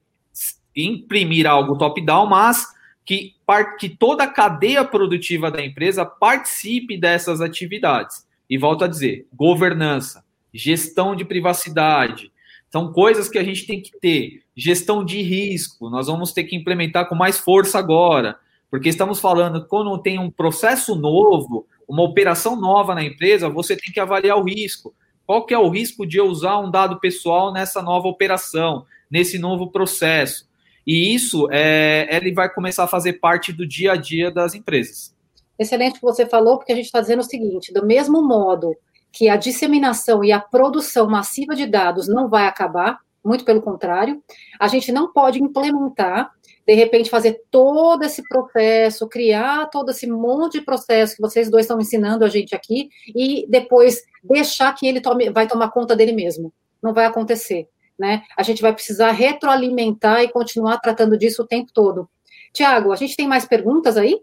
imprimir 0.76 1.48
algo 1.48 1.78
top-down, 1.78 2.28
mas 2.28 2.68
que, 3.04 3.36
que 3.80 3.90
toda 3.90 4.24
a 4.24 4.28
cadeia 4.28 4.84
produtiva 4.84 5.50
da 5.50 5.64
empresa 5.64 6.06
participe 6.06 6.98
dessas 6.98 7.42
atividades. 7.42 8.26
E 8.50 8.58
volto 8.58 8.84
a 8.84 8.88
dizer, 8.88 9.28
governança, 9.34 10.24
gestão 10.56 11.16
de 11.16 11.26
privacidade, 11.26 12.32
são 12.72 12.92
coisas 12.92 13.30
que 13.30 13.38
a 13.38 13.44
gente 13.44 13.68
tem 13.68 13.82
que 13.82 13.92
ter. 14.00 14.42
Gestão 14.56 15.04
de 15.04 15.22
risco, 15.22 15.90
nós 15.90 16.08
vamos 16.08 16.32
ter 16.32 16.46
que 16.46 16.56
implementar 16.56 17.08
com 17.08 17.16
mais 17.16 17.38
força 17.38 17.78
agora, 17.78 18.38
porque 18.72 18.90
estamos 18.90 19.20
falando 19.20 19.66
quando 19.68 19.98
tem 20.02 20.18
um 20.18 20.32
processo 20.32 20.96
novo, 20.96 21.68
uma 21.88 22.04
operação 22.04 22.56
nova 22.60 22.96
na 22.96 23.04
empresa, 23.04 23.50
você 23.50 23.76
tem 23.76 23.94
que 23.94 24.00
avaliar 24.00 24.38
o 24.38 24.44
risco. 24.44 24.94
Qual 25.26 25.46
que 25.46 25.54
é 25.54 25.60
o 25.60 25.70
risco 25.70 26.06
de 26.06 26.18
eu 26.18 26.28
usar 26.28 26.60
um 26.60 26.72
dado 26.72 27.00
pessoal 27.00 27.52
nessa 27.52 27.82
nova 27.82 28.08
operação, 28.08 28.86
nesse 29.10 29.38
novo 29.38 29.72
processo? 29.72 30.48
E 30.86 31.14
isso 31.14 31.48
é, 31.52 32.08
ele 32.12 32.32
vai 32.32 32.48
começar 32.48 32.84
a 32.84 32.88
fazer 32.88 33.14
parte 33.14 33.52
do 33.52 33.66
dia 33.66 33.94
a 33.94 33.96
dia 33.96 34.30
das 34.30 34.54
empresas. 34.54 35.16
Excelente 35.58 36.00
que 36.00 36.06
você 36.06 36.26
falou, 36.26 36.58
porque 36.58 36.72
a 36.72 36.76
gente 36.76 36.86
está 36.86 37.02
dizendo 37.02 37.22
o 37.22 37.24
seguinte: 37.24 37.74
do 37.74 37.86
mesmo 37.86 38.22
modo 38.22 38.76
que 39.16 39.30
a 39.30 39.38
disseminação 39.38 40.26
e 40.26 40.34
a 40.34 40.42
produção 40.42 41.08
massiva 41.08 41.56
de 41.56 41.66
dados 41.66 42.06
não 42.06 42.28
vai 42.28 42.48
acabar, 42.48 43.00
muito 43.24 43.46
pelo 43.46 43.62
contrário, 43.62 44.22
a 44.60 44.68
gente 44.68 44.92
não 44.92 45.14
pode 45.14 45.42
implementar, 45.42 46.30
de 46.68 46.74
repente, 46.74 47.10
fazer 47.10 47.42
todo 47.50 48.04
esse 48.04 48.22
processo, 48.28 49.08
criar 49.08 49.68
todo 49.68 49.92
esse 49.92 50.06
monte 50.06 50.60
de 50.60 50.66
processo 50.66 51.16
que 51.16 51.22
vocês 51.22 51.50
dois 51.50 51.64
estão 51.64 51.80
ensinando 51.80 52.26
a 52.26 52.28
gente 52.28 52.54
aqui, 52.54 52.90
e 53.08 53.48
depois 53.50 54.04
deixar 54.22 54.74
que 54.74 54.86
ele 54.86 55.00
tome, 55.00 55.30
vai 55.30 55.48
tomar 55.48 55.72
conta 55.72 55.96
dele 55.96 56.12
mesmo. 56.12 56.52
Não 56.84 56.94
vai 56.94 57.06
acontecer. 57.06 57.70
Né? 57.98 58.22
A 58.36 58.44
gente 58.44 58.62
vai 58.62 58.74
precisar 58.74 59.12
retroalimentar 59.12 60.24
e 60.24 60.28
continuar 60.28 60.80
tratando 60.80 61.18
disso 61.18 61.44
o 61.44 61.48
tempo 61.48 61.72
todo. 61.74 62.10
Tiago, 62.52 62.92
a 62.92 62.98
gente 62.98 63.16
tem 63.16 63.30
mais 63.30 63.46
perguntas 63.46 63.96
aí? 63.96 64.20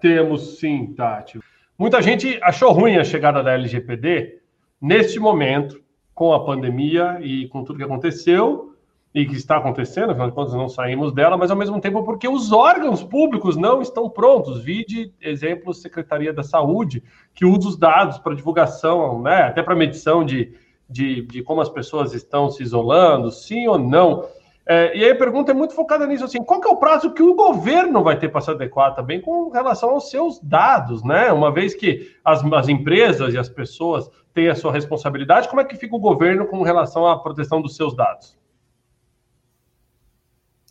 Temos 0.00 0.58
sim, 0.58 0.94
Tati. 0.94 1.38
Muita 1.78 2.02
gente 2.02 2.40
achou 2.42 2.72
ruim 2.72 2.96
a 2.96 3.04
chegada 3.04 3.40
da 3.40 3.52
LGPD 3.52 4.40
neste 4.80 5.20
momento, 5.20 5.80
com 6.12 6.34
a 6.34 6.44
pandemia 6.44 7.20
e 7.22 7.46
com 7.46 7.62
tudo 7.62 7.78
que 7.78 7.84
aconteceu 7.84 8.74
e 9.14 9.24
que 9.24 9.36
está 9.36 9.58
acontecendo, 9.58 10.10
afinal 10.10 10.28
de 10.28 10.34
contas 10.34 10.54
não 10.54 10.68
saímos 10.68 11.12
dela, 11.12 11.36
mas 11.36 11.52
ao 11.52 11.56
mesmo 11.56 11.80
tempo 11.80 12.02
porque 12.02 12.26
os 12.26 12.50
órgãos 12.50 13.04
públicos 13.04 13.56
não 13.56 13.80
estão 13.80 14.10
prontos. 14.10 14.60
Vide 14.60 15.14
exemplo 15.20 15.72
Secretaria 15.72 16.32
da 16.32 16.42
Saúde, 16.42 17.00
que 17.32 17.46
usa 17.46 17.68
os 17.68 17.76
dados 17.76 18.18
para 18.18 18.34
divulgação, 18.34 19.22
né, 19.22 19.42
até 19.42 19.62
para 19.62 19.76
medição 19.76 20.24
de, 20.24 20.52
de, 20.90 21.22
de 21.22 21.44
como 21.44 21.60
as 21.60 21.68
pessoas 21.68 22.12
estão 22.12 22.50
se 22.50 22.60
isolando, 22.60 23.30
sim 23.30 23.68
ou 23.68 23.78
não. 23.78 24.24
É, 24.70 24.94
e 24.94 25.02
aí 25.02 25.10
a 25.10 25.16
pergunta 25.16 25.50
é 25.50 25.54
muito 25.54 25.74
focada 25.74 26.06
nisso, 26.06 26.26
assim, 26.26 26.44
qual 26.44 26.60
que 26.60 26.68
é 26.68 26.70
o 26.70 26.76
prazo 26.76 27.14
que 27.14 27.22
o 27.22 27.34
governo 27.34 28.04
vai 28.04 28.18
ter 28.18 28.28
para 28.28 28.42
se 28.42 28.50
adequar 28.50 28.94
também 28.94 29.18
com 29.18 29.48
relação 29.48 29.88
aos 29.88 30.10
seus 30.10 30.38
dados, 30.40 31.02
né? 31.02 31.32
Uma 31.32 31.50
vez 31.50 31.74
que 31.74 32.14
as, 32.22 32.44
as 32.44 32.68
empresas 32.68 33.32
e 33.32 33.38
as 33.38 33.48
pessoas 33.48 34.10
têm 34.34 34.48
a 34.48 34.54
sua 34.54 34.70
responsabilidade, 34.70 35.48
como 35.48 35.62
é 35.62 35.64
que 35.64 35.74
fica 35.74 35.96
o 35.96 35.98
governo 35.98 36.46
com 36.46 36.62
relação 36.62 37.06
à 37.06 37.18
proteção 37.18 37.62
dos 37.62 37.76
seus 37.76 37.96
dados? 37.96 38.36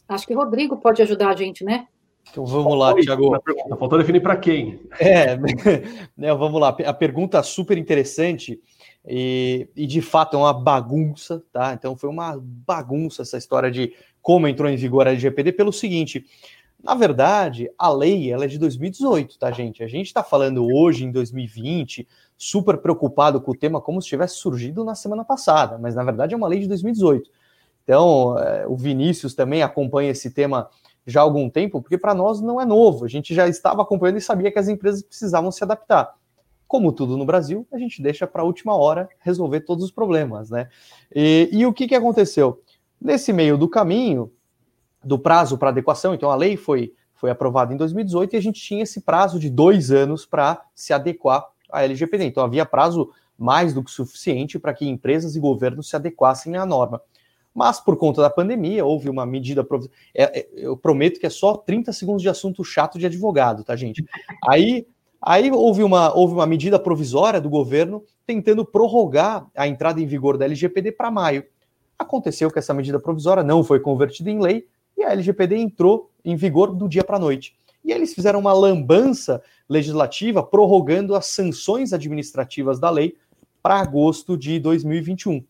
Acho 0.08 0.28
que 0.28 0.36
o 0.36 0.38
Rodrigo 0.38 0.78
pode 0.78 1.02
ajudar 1.02 1.30
a 1.30 1.36
gente, 1.36 1.64
né? 1.64 1.88
Então 2.30 2.46
vamos 2.46 2.78
lá, 2.78 2.94
Tiago. 2.94 3.36
Faltou 3.80 3.98
definir 3.98 4.22
para 4.22 4.38
quem. 4.38 4.80
É, 5.00 5.38
né, 6.16 6.34
vamos 6.36 6.62
lá. 6.62 6.70
A 6.86 6.94
pergunta 6.94 7.42
super 7.42 7.80
interessante 7.80 8.62
e, 9.08 9.70
e, 9.76 9.88
de 9.88 10.02
fato 10.02 10.36
é 10.36 10.40
uma 10.40 10.54
bagunça, 10.54 11.42
tá? 11.52 11.74
Então 11.74 11.96
foi 11.96 12.10
uma 12.10 12.38
bagunça 12.42 13.22
essa 13.22 13.38
história 13.38 13.72
de 13.72 13.94
como 14.22 14.48
entrou 14.48 14.70
em 14.70 14.76
vigor 14.76 15.08
a 15.08 15.12
LGPD 15.12 15.54
pelo 15.54 15.72
seguinte. 15.72 16.26
Na 16.84 16.94
verdade, 16.94 17.72
a 17.78 17.90
lei 17.90 18.32
ela 18.32 18.44
é 18.44 18.48
de 18.48 18.60
2018, 18.60 19.40
tá, 19.40 19.50
gente? 19.52 19.82
A 19.82 19.88
gente 19.88 20.08
está 20.08 20.22
falando 20.22 20.68
hoje, 20.68 21.06
em 21.06 21.12
2020, 21.12 22.06
super 22.38 22.78
preocupado 22.78 23.40
com 23.40 23.52
o 23.52 23.58
tema 23.58 23.80
como 23.80 24.02
se 24.02 24.10
tivesse 24.10 24.36
surgido 24.36 24.84
na 24.84 24.94
semana 24.94 25.24
passada, 25.24 25.78
mas 25.78 25.96
na 25.96 26.04
verdade 26.04 26.34
é 26.34 26.38
uma 26.38 26.48
lei 26.48 26.60
de 26.60 26.68
2018. 26.68 27.32
Então, 27.84 28.38
é, 28.38 28.68
o 28.68 28.76
Vinícius 28.76 29.34
também 29.34 29.64
acompanha 29.64 30.12
esse 30.12 30.30
tema 30.32 30.70
já 31.06 31.22
há 31.22 31.24
algum 31.24 31.50
tempo, 31.50 31.82
porque 31.82 31.98
para 31.98 32.14
nós 32.14 32.42
não 32.42 32.60
é 32.60 32.66
novo. 32.66 33.06
A 33.06 33.08
gente 33.08 33.34
já 33.34 33.48
estava 33.48 33.82
acompanhando 33.82 34.18
e 34.18 34.22
sabia 34.22 34.52
que 34.52 34.60
as 34.60 34.68
empresas 34.68 35.02
precisavam 35.02 35.50
se 35.50 35.64
adaptar 35.64 36.14
como 36.68 36.92
tudo 36.92 37.18
no 37.18 37.26
Brasil, 37.26 37.66
a 37.72 37.78
gente 37.78 38.02
deixa 38.02 38.28
para 38.28 38.42
a 38.42 38.46
última 38.46 38.76
hora 38.76 39.08
resolver 39.20 39.62
todos 39.62 39.86
os 39.86 39.92
problemas, 39.92 40.50
né? 40.50 40.70
E, 41.16 41.50
e 41.52 41.66
o 41.66 41.74
que, 41.74 41.88
que 41.88 41.96
aconteceu? 41.96 42.62
Nesse 43.00 43.32
meio 43.32 43.58
do 43.58 43.70
caminho, 43.70 44.32
do 45.04 45.18
prazo 45.18 45.58
para 45.58 45.70
adequação, 45.70 46.14
então 46.14 46.30
a 46.30 46.36
lei 46.36 46.58
foi, 46.58 46.94
foi 47.14 47.30
aprovada 47.30 47.74
em 47.74 47.78
2018 47.78 48.34
e 48.34 48.38
a 48.38 48.42
gente 48.42 48.62
tinha 48.62 48.84
esse 48.84 49.02
prazo 49.02 49.40
de 49.40 49.50
dois 49.50 49.92
anos 49.92 50.26
para 50.26 50.62
se 50.76 50.92
adequar 50.92 51.46
à 51.72 51.84
LGPD. 51.84 52.26
Então 52.26 52.44
havia 52.44 52.66
prazo 52.66 53.10
mais 53.38 53.74
do 53.74 53.84
que 53.84 53.92
suficiente 53.92 54.60
para 54.60 54.74
que 54.74 54.88
empresas 54.88 55.36
e 55.36 55.40
governos 55.40 55.90
se 55.90 55.96
adequassem 55.96 56.58
à 56.58 56.66
norma. 56.66 57.02
Mas 57.54 57.80
por 57.80 57.98
conta 57.98 58.22
da 58.22 58.30
pandemia, 58.30 58.86
houve 58.86 59.10
uma 59.10 59.26
medida. 59.26 59.66
É, 60.14 60.40
é, 60.40 60.48
eu 60.54 60.78
prometo 60.78 61.20
que 61.20 61.26
é 61.26 61.30
só 61.30 61.56
30 61.58 61.92
segundos 61.92 62.22
de 62.22 62.30
assunto 62.30 62.64
chato 62.64 63.00
de 63.00 63.06
advogado, 63.06 63.64
tá, 63.64 63.76
gente? 63.76 64.06
Aí 64.48 64.86
Aí 65.30 65.52
houve 65.52 65.84
uma, 65.84 66.16
houve 66.16 66.36
uma 66.36 66.48
medida 66.48 66.80
provisória 66.80 67.42
do 67.42 67.50
governo 67.50 68.02
tentando 68.26 68.64
prorrogar 68.64 69.46
a 69.54 69.68
entrada 69.68 70.00
em 70.00 70.06
vigor 70.06 70.38
da 70.38 70.46
LGPD 70.46 70.94
para 70.94 71.12
maio. 71.12 71.44
Aconteceu 72.00 72.50
que 72.50 72.60
essa 72.60 72.74
medida 72.74 72.98
provisória 72.98 73.44
não 73.44 73.62
foi 73.62 73.82
convertida 73.82 74.32
em 74.32 74.40
lei 74.40 74.66
e 74.98 75.04
a 75.04 75.12
LGPD 75.12 75.58
entrou 75.58 76.10
em 76.24 76.38
vigor 76.38 76.74
do 76.74 76.88
dia 76.88 77.04
para 77.04 77.18
a 77.18 77.20
noite. 77.20 77.58
E 77.84 77.92
eles 77.92 78.14
fizeram 78.14 78.40
uma 78.40 78.54
lambança 78.54 79.44
legislativa 79.68 80.42
prorrogando 80.42 81.14
as 81.14 81.26
sanções 81.26 81.92
administrativas 81.92 82.80
da 82.80 82.90
lei 82.90 83.18
para 83.62 83.82
agosto 83.82 84.38
de 84.38 84.58
2021. 84.60 85.44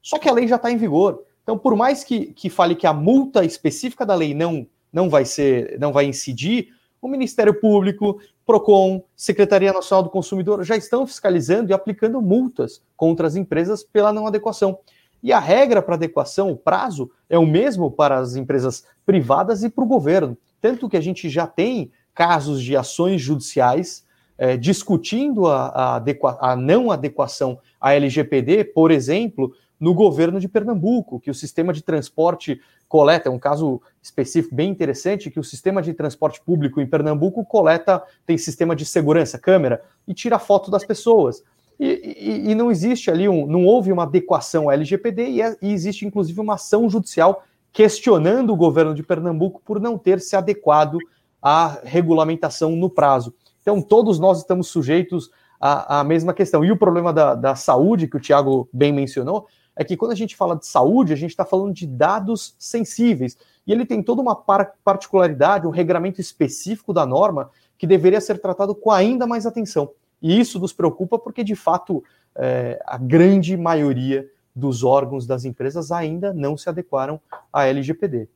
Só 0.00 0.20
que 0.20 0.28
a 0.28 0.32
lei 0.32 0.46
já 0.46 0.54
está 0.54 0.70
em 0.70 0.76
vigor. 0.76 1.24
Então, 1.42 1.58
por 1.58 1.74
mais 1.74 2.04
que, 2.04 2.26
que 2.26 2.48
fale 2.48 2.76
que 2.76 2.86
a 2.86 2.92
multa 2.92 3.44
específica 3.44 4.06
da 4.06 4.14
lei 4.14 4.34
não, 4.34 4.64
não 4.92 5.10
vai 5.10 5.24
ser, 5.24 5.80
não 5.80 5.92
vai 5.92 6.04
incidir, 6.04 6.75
o 7.06 7.10
Ministério 7.10 7.54
Público, 7.54 8.20
Procon, 8.44 9.02
Secretaria 9.14 9.72
Nacional 9.72 10.02
do 10.02 10.10
Consumidor 10.10 10.62
já 10.64 10.76
estão 10.76 11.06
fiscalizando 11.06 11.70
e 11.70 11.74
aplicando 11.74 12.20
multas 12.20 12.82
contra 12.96 13.26
as 13.26 13.36
empresas 13.36 13.82
pela 13.82 14.12
não 14.12 14.26
adequação. 14.26 14.78
E 15.22 15.32
a 15.32 15.38
regra 15.38 15.80
para 15.80 15.94
adequação, 15.94 16.50
o 16.50 16.56
prazo, 16.56 17.10
é 17.30 17.38
o 17.38 17.46
mesmo 17.46 17.90
para 17.90 18.18
as 18.18 18.36
empresas 18.36 18.84
privadas 19.04 19.62
e 19.62 19.70
para 19.70 19.84
o 19.84 19.86
governo. 19.86 20.36
Tanto 20.60 20.88
que 20.88 20.96
a 20.96 21.00
gente 21.00 21.28
já 21.28 21.46
tem 21.46 21.90
casos 22.14 22.62
de 22.62 22.76
ações 22.76 23.20
judiciais 23.20 24.04
é, 24.38 24.56
discutindo 24.56 25.46
a, 25.46 25.96
a, 25.96 26.02
a 26.40 26.56
não 26.56 26.90
adequação 26.90 27.58
à 27.80 27.94
LGPD, 27.94 28.64
por 28.64 28.90
exemplo, 28.90 29.52
no 29.78 29.94
governo 29.94 30.40
de 30.40 30.48
Pernambuco, 30.48 31.20
que 31.20 31.30
o 31.30 31.34
sistema 31.34 31.72
de 31.72 31.82
transporte 31.82 32.60
coleta, 32.88 33.28
é 33.28 33.32
um 33.32 33.38
caso 33.38 33.80
específico 34.02 34.54
bem 34.54 34.70
interessante, 34.70 35.30
que 35.30 35.40
o 35.40 35.44
sistema 35.44 35.82
de 35.82 35.92
transporte 35.92 36.40
público 36.40 36.80
em 36.80 36.86
Pernambuco 36.86 37.44
coleta, 37.44 38.02
tem 38.24 38.38
sistema 38.38 38.74
de 38.74 38.84
segurança, 38.84 39.38
câmera, 39.38 39.82
e 40.06 40.14
tira 40.14 40.38
foto 40.38 40.70
das 40.70 40.84
pessoas. 40.84 41.42
E, 41.78 42.46
e, 42.46 42.50
e 42.50 42.54
não 42.54 42.70
existe 42.70 43.10
ali, 43.10 43.28
um, 43.28 43.46
não 43.46 43.66
houve 43.66 43.92
uma 43.92 44.04
adequação 44.04 44.70
à 44.70 44.74
LGPD 44.74 45.28
e, 45.28 45.42
é, 45.42 45.56
e 45.60 45.72
existe 45.72 46.06
inclusive 46.06 46.40
uma 46.40 46.54
ação 46.54 46.88
judicial 46.88 47.44
questionando 47.70 48.50
o 48.50 48.56
governo 48.56 48.94
de 48.94 49.02
Pernambuco 49.02 49.60
por 49.62 49.78
não 49.78 49.98
ter 49.98 50.20
se 50.20 50.34
adequado 50.34 50.98
à 51.42 51.78
regulamentação 51.84 52.70
no 52.70 52.88
prazo. 52.88 53.34
Então, 53.60 53.82
todos 53.82 54.18
nós 54.18 54.38
estamos 54.38 54.68
sujeitos 54.68 55.30
à, 55.60 56.00
à 56.00 56.04
mesma 56.04 56.32
questão. 56.32 56.64
E 56.64 56.72
o 56.72 56.76
problema 56.78 57.12
da, 57.12 57.34
da 57.34 57.54
saúde, 57.54 58.08
que 58.08 58.16
o 58.16 58.20
Tiago 58.20 58.68
bem 58.72 58.92
mencionou, 58.92 59.46
é 59.76 59.84
que 59.84 59.96
quando 59.96 60.12
a 60.12 60.16
gente 60.16 60.34
fala 60.34 60.56
de 60.56 60.66
saúde, 60.66 61.12
a 61.12 61.16
gente 61.16 61.30
está 61.30 61.44
falando 61.44 61.74
de 61.74 61.86
dados 61.86 62.56
sensíveis. 62.58 63.36
E 63.66 63.72
ele 63.72 63.84
tem 63.84 64.02
toda 64.02 64.22
uma 64.22 64.34
particularidade, 64.34 65.66
um 65.66 65.70
regramento 65.70 66.20
específico 66.20 66.92
da 66.94 67.04
norma 67.04 67.50
que 67.76 67.86
deveria 67.86 68.20
ser 68.20 68.38
tratado 68.38 68.74
com 68.74 68.90
ainda 68.90 69.26
mais 69.26 69.44
atenção. 69.44 69.90
E 70.22 70.40
isso 70.40 70.58
nos 70.58 70.72
preocupa 70.72 71.18
porque, 71.18 71.44
de 71.44 71.54
fato, 71.54 72.02
é, 72.34 72.80
a 72.86 72.96
grande 72.96 73.56
maioria 73.56 74.26
dos 74.54 74.82
órgãos 74.82 75.26
das 75.26 75.44
empresas 75.44 75.92
ainda 75.92 76.32
não 76.32 76.56
se 76.56 76.68
adequaram 76.68 77.20
à 77.52 77.66
LGPD. 77.66 78.28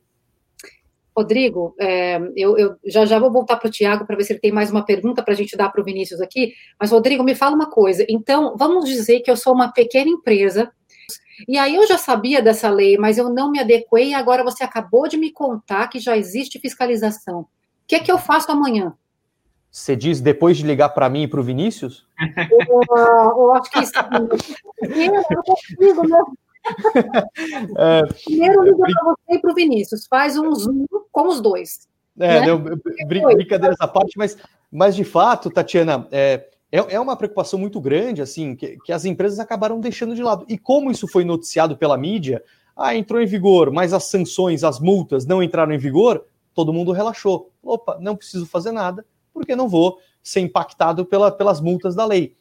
Rodrigo, 1.17 1.75
é, 1.79 2.17
eu, 2.35 2.57
eu, 2.57 2.75
já 2.85 3.05
já 3.05 3.19
vou 3.19 3.31
voltar 3.31 3.57
para 3.57 3.67
o 3.67 3.71
Tiago 3.71 4.05
para 4.05 4.15
ver 4.15 4.23
se 4.23 4.33
ele 4.33 4.39
tem 4.39 4.51
mais 4.51 4.71
uma 4.71 4.85
pergunta 4.85 5.21
para 5.21 5.33
a 5.33 5.37
gente 5.37 5.57
dar 5.57 5.69
para 5.69 5.81
o 5.81 5.83
Vinícius 5.83 6.21
aqui. 6.21 6.53
Mas, 6.79 6.91
Rodrigo, 6.91 7.23
me 7.23 7.35
fala 7.35 7.55
uma 7.55 7.69
coisa. 7.69 8.05
Então, 8.07 8.55
vamos 8.55 8.85
dizer 8.85 9.21
que 9.21 9.29
eu 9.29 9.35
sou 9.35 9.53
uma 9.53 9.73
pequena 9.73 10.09
empresa 10.09 10.71
e 11.47 11.57
aí 11.57 11.75
eu 11.75 11.87
já 11.87 11.97
sabia 11.97 12.41
dessa 12.41 12.69
lei, 12.69 12.97
mas 12.97 13.17
eu 13.17 13.29
não 13.29 13.51
me 13.51 13.59
adequei 13.59 14.09
e 14.09 14.13
agora 14.13 14.43
você 14.43 14.63
acabou 14.63 15.07
de 15.07 15.17
me 15.17 15.31
contar 15.31 15.87
que 15.87 15.99
já 15.99 16.17
existe 16.17 16.59
fiscalização. 16.59 17.41
O 17.41 17.47
que 17.87 17.95
é 17.95 17.99
que 17.99 18.11
eu 18.11 18.17
faço 18.17 18.51
amanhã? 18.51 18.93
Você 19.71 19.95
diz 19.95 20.19
depois 20.19 20.57
de 20.57 20.65
ligar 20.65 20.89
para 20.89 21.09
mim 21.09 21.23
e 21.23 21.27
para 21.27 21.39
o 21.39 21.43
Vinícius? 21.43 22.05
Eu, 22.67 22.81
eu 23.37 23.55
acho 23.55 23.71
que 23.71 23.85
sim. 23.85 23.93
Eu 24.81 25.13
não 25.13 25.43
consigo, 25.43 26.07
né? 26.07 26.21
É, 27.77 28.01
Primeiro 28.25 28.63
liga 28.63 28.77
para 28.77 29.03
você 29.03 29.35
e 29.35 29.39
para 29.39 29.51
o 29.51 29.55
Vinícius. 29.55 30.07
Faz 30.07 30.37
um 30.37 30.53
zoom 30.53 30.85
com 31.11 31.27
os 31.27 31.41
dois. 31.41 31.87
É, 32.19 32.41
né? 32.41 32.47
não, 32.47 32.59
brincadeira 33.07 33.73
essa 33.73 33.87
parte, 33.87 34.17
mas, 34.17 34.37
mas 34.71 34.95
de 34.95 35.03
fato, 35.03 35.49
Tatiana, 35.49 36.07
é, 36.11 36.21
é, 36.23 36.49
é 36.71 36.99
uma 36.99 37.17
preocupação 37.17 37.59
muito 37.59 37.81
grande, 37.81 38.21
assim, 38.21 38.55
que, 38.55 38.77
que 38.85 38.93
as 38.93 39.03
empresas 39.03 39.39
acabaram 39.39 39.79
deixando 39.79 40.15
de 40.15 40.23
lado. 40.23 40.45
E 40.47 40.57
como 40.57 40.89
isso 40.89 41.07
foi 41.07 41.25
noticiado 41.25 41.75
pela 41.75 41.97
mídia, 41.97 42.41
ah, 42.75 42.95
entrou 42.95 43.21
em 43.21 43.25
vigor, 43.25 43.71
mas 43.71 43.93
as 43.93 44.05
sanções, 44.05 44.63
as 44.63 44.79
multas 44.79 45.25
não 45.25 45.43
entraram 45.43 45.73
em 45.73 45.77
vigor, 45.77 46.23
todo 46.53 46.71
mundo 46.71 46.93
relaxou. 46.93 47.51
Opa, 47.61 47.97
não 47.99 48.15
preciso 48.15 48.45
fazer 48.45 48.71
nada, 48.71 49.05
porque 49.33 49.55
não 49.55 49.67
vou 49.67 49.99
ser 50.23 50.39
impactado 50.39 51.05
pela, 51.05 51.29
pelas 51.29 51.59
multas 51.59 51.93
da 51.93 52.05
lei. 52.05 52.33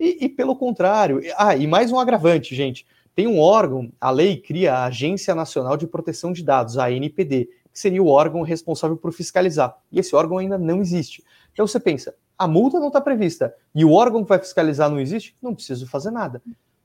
E, 0.00 0.24
e, 0.24 0.28
pelo 0.28 0.56
contrário, 0.56 1.20
ah, 1.36 1.56
e 1.56 1.66
mais 1.66 1.92
um 1.92 1.98
agravante, 1.98 2.54
gente. 2.54 2.86
Tem 3.14 3.26
um 3.26 3.38
órgão, 3.38 3.90
a 3.98 4.10
lei 4.10 4.36
cria 4.36 4.74
a 4.74 4.84
Agência 4.84 5.34
Nacional 5.34 5.76
de 5.76 5.86
Proteção 5.86 6.32
de 6.32 6.42
Dados, 6.42 6.76
a 6.76 6.86
ANPD, 6.86 7.48
que 7.72 7.80
seria 7.80 8.02
o 8.02 8.08
órgão 8.08 8.42
responsável 8.42 8.96
por 8.96 9.12
fiscalizar. 9.12 9.74
E 9.90 9.98
esse 9.98 10.14
órgão 10.14 10.36
ainda 10.36 10.58
não 10.58 10.80
existe. 10.80 11.24
Então 11.52 11.66
você 11.66 11.80
pensa, 11.80 12.14
a 12.38 12.46
multa 12.46 12.78
não 12.78 12.88
está 12.88 13.00
prevista 13.00 13.54
e 13.74 13.84
o 13.84 13.92
órgão 13.92 14.22
que 14.22 14.28
vai 14.28 14.38
fiscalizar 14.38 14.90
não 14.90 15.00
existe, 15.00 15.34
não 15.40 15.54
preciso 15.54 15.86
fazer 15.86 16.10
nada. 16.10 16.42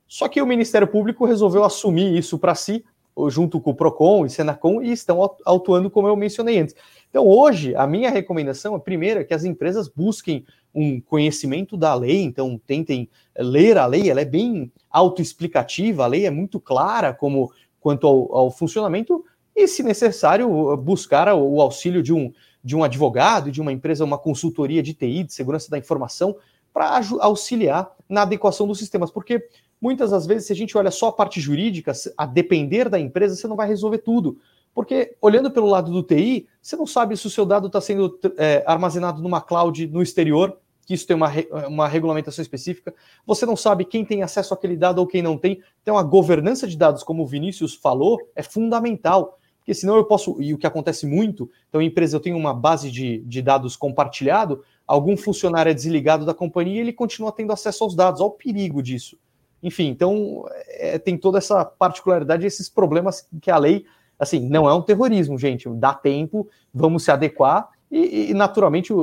Só 0.07 0.27
que 0.27 0.41
o 0.41 0.45
Ministério 0.45 0.87
Público 0.87 1.25
resolveu 1.25 1.63
assumir 1.63 2.17
isso 2.17 2.37
para 2.37 2.53
si, 2.53 2.83
junto 3.29 3.59
com 3.59 3.71
o 3.71 3.75
PROCON 3.75 4.25
e 4.25 4.29
Senacom, 4.29 4.81
e 4.81 4.91
estão 4.91 5.23
atuando 5.45 5.89
como 5.89 6.07
eu 6.07 6.15
mencionei 6.15 6.59
antes. 6.59 6.75
Então, 7.09 7.27
hoje, 7.27 7.75
a 7.75 7.85
minha 7.85 8.09
recomendação 8.09 8.75
é, 8.75 8.79
primeiro, 8.79 9.25
que 9.25 9.33
as 9.33 9.43
empresas 9.43 9.87
busquem 9.87 10.45
um 10.73 10.99
conhecimento 11.01 11.75
da 11.75 11.93
lei, 11.93 12.21
então 12.23 12.59
tentem 12.65 13.09
ler 13.37 13.77
a 13.77 13.85
lei, 13.85 14.09
ela 14.09 14.21
é 14.21 14.25
bem 14.25 14.71
autoexplicativa, 14.89 16.03
a 16.03 16.07
lei 16.07 16.25
é 16.25 16.31
muito 16.31 16.59
clara 16.59 17.13
como 17.13 17.51
quanto 17.79 18.07
ao, 18.07 18.35
ao 18.35 18.51
funcionamento, 18.51 19.23
e, 19.55 19.67
se 19.67 19.83
necessário, 19.83 20.77
buscar 20.77 21.33
o 21.33 21.61
auxílio 21.61 22.01
de 22.01 22.13
um, 22.13 22.31
de 22.63 22.75
um 22.75 22.83
advogado, 22.83 23.51
de 23.51 23.61
uma 23.61 23.71
empresa, 23.71 24.05
uma 24.05 24.17
consultoria 24.17 24.83
de 24.83 24.93
TI, 24.93 25.23
de 25.23 25.33
segurança 25.33 25.69
da 25.69 25.77
informação, 25.77 26.35
para 26.73 27.01
auxiliar 27.19 27.91
na 28.07 28.21
adequação 28.21 28.67
dos 28.67 28.79
sistemas. 28.79 29.11
Porque 29.11 29.47
muitas 29.79 30.11
das 30.11 30.25
vezes, 30.25 30.47
se 30.47 30.53
a 30.53 30.55
gente 30.55 30.77
olha 30.77 30.91
só 30.91 31.07
a 31.07 31.11
parte 31.13 31.41
jurídica, 31.41 31.91
a 32.17 32.25
depender 32.25 32.89
da 32.89 32.99
empresa, 32.99 33.35
você 33.35 33.47
não 33.47 33.55
vai 33.55 33.67
resolver 33.67 33.99
tudo. 33.99 34.37
Porque 34.73 35.15
olhando 35.21 35.51
pelo 35.51 35.67
lado 35.67 35.91
do 35.91 36.01
TI, 36.01 36.47
você 36.61 36.75
não 36.75 36.87
sabe 36.87 37.17
se 37.17 37.27
o 37.27 37.29
seu 37.29 37.45
dado 37.45 37.67
está 37.67 37.81
sendo 37.81 38.17
é, 38.37 38.63
armazenado 38.65 39.21
numa 39.21 39.41
cloud 39.41 39.87
no 39.87 40.01
exterior, 40.01 40.57
que 40.85 40.93
isso 40.93 41.05
tem 41.05 41.15
uma, 41.15 41.29
uma 41.67 41.87
regulamentação 41.87 42.41
específica. 42.41 42.93
Você 43.25 43.45
não 43.45 43.55
sabe 43.55 43.85
quem 43.85 44.05
tem 44.05 44.23
acesso 44.23 44.53
àquele 44.53 44.77
dado 44.77 44.99
ou 44.99 45.07
quem 45.07 45.21
não 45.21 45.37
tem. 45.37 45.61
Então, 45.81 45.97
a 45.97 46.03
governança 46.03 46.67
de 46.67 46.77
dados, 46.77 47.03
como 47.03 47.23
o 47.23 47.27
Vinícius 47.27 47.75
falou, 47.75 48.17
é 48.35 48.41
fundamental 48.41 49.37
porque 49.61 49.75
senão 49.75 49.95
eu 49.95 50.03
posso, 50.03 50.41
e 50.41 50.53
o 50.55 50.57
que 50.57 50.65
acontece 50.65 51.05
muito, 51.05 51.49
então, 51.69 51.81
empresa, 51.81 52.17
eu 52.17 52.19
tenho 52.19 52.35
uma 52.35 52.53
base 52.53 52.89
de, 52.89 53.19
de 53.19 53.41
dados 53.43 53.75
compartilhado, 53.75 54.63
algum 54.87 55.15
funcionário 55.15 55.69
é 55.69 55.73
desligado 55.73 56.25
da 56.25 56.33
companhia 56.33 56.77
e 56.77 56.79
ele 56.79 56.91
continua 56.91 57.31
tendo 57.31 57.53
acesso 57.53 57.83
aos 57.83 57.95
dados, 57.95 58.21
ao 58.21 58.31
perigo 58.31 58.81
disso. 58.81 59.17
Enfim, 59.61 59.87
então, 59.87 60.45
é, 60.67 60.97
tem 60.97 61.15
toda 61.15 61.37
essa 61.37 61.63
particularidade, 61.63 62.45
esses 62.45 62.67
problemas 62.67 63.27
que 63.39 63.51
a 63.51 63.57
lei, 63.57 63.85
assim, 64.17 64.39
não 64.39 64.67
é 64.67 64.73
um 64.73 64.81
terrorismo, 64.81 65.37
gente, 65.37 65.69
dá 65.69 65.93
tempo, 65.93 66.49
vamos 66.73 67.03
se 67.03 67.11
adequar, 67.11 67.69
e, 67.91 68.31
e, 68.31 68.33
naturalmente 68.33 68.93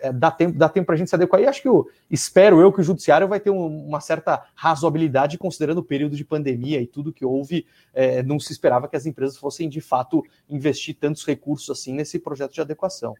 é, 0.00 0.12
dá 0.12 0.30
tempo, 0.30 0.58
dá 0.58 0.68
tempo 0.68 0.86
para 0.86 0.96
a 0.96 0.98
gente 0.98 1.08
se 1.08 1.14
adequar. 1.14 1.40
E 1.40 1.46
acho 1.46 1.62
que 1.62 1.68
o, 1.68 1.88
espero 2.10 2.60
eu 2.60 2.72
que 2.72 2.80
o 2.80 2.84
judiciário 2.84 3.28
vai 3.28 3.38
ter 3.38 3.50
um, 3.50 3.86
uma 3.86 4.00
certa 4.00 4.44
razoabilidade, 4.56 5.38
considerando 5.38 5.78
o 5.78 5.84
período 5.84 6.16
de 6.16 6.24
pandemia 6.24 6.80
e 6.80 6.86
tudo 6.86 7.12
que 7.12 7.24
houve. 7.24 7.64
É, 7.94 8.22
não 8.24 8.40
se 8.40 8.52
esperava 8.52 8.88
que 8.88 8.96
as 8.96 9.06
empresas 9.06 9.36
fossem 9.36 9.68
de 9.68 9.80
fato 9.80 10.24
investir 10.50 10.96
tantos 10.98 11.24
recursos 11.24 11.70
assim 11.70 11.94
nesse 11.94 12.18
projeto 12.18 12.52
de 12.52 12.60
adequação. 12.60 13.14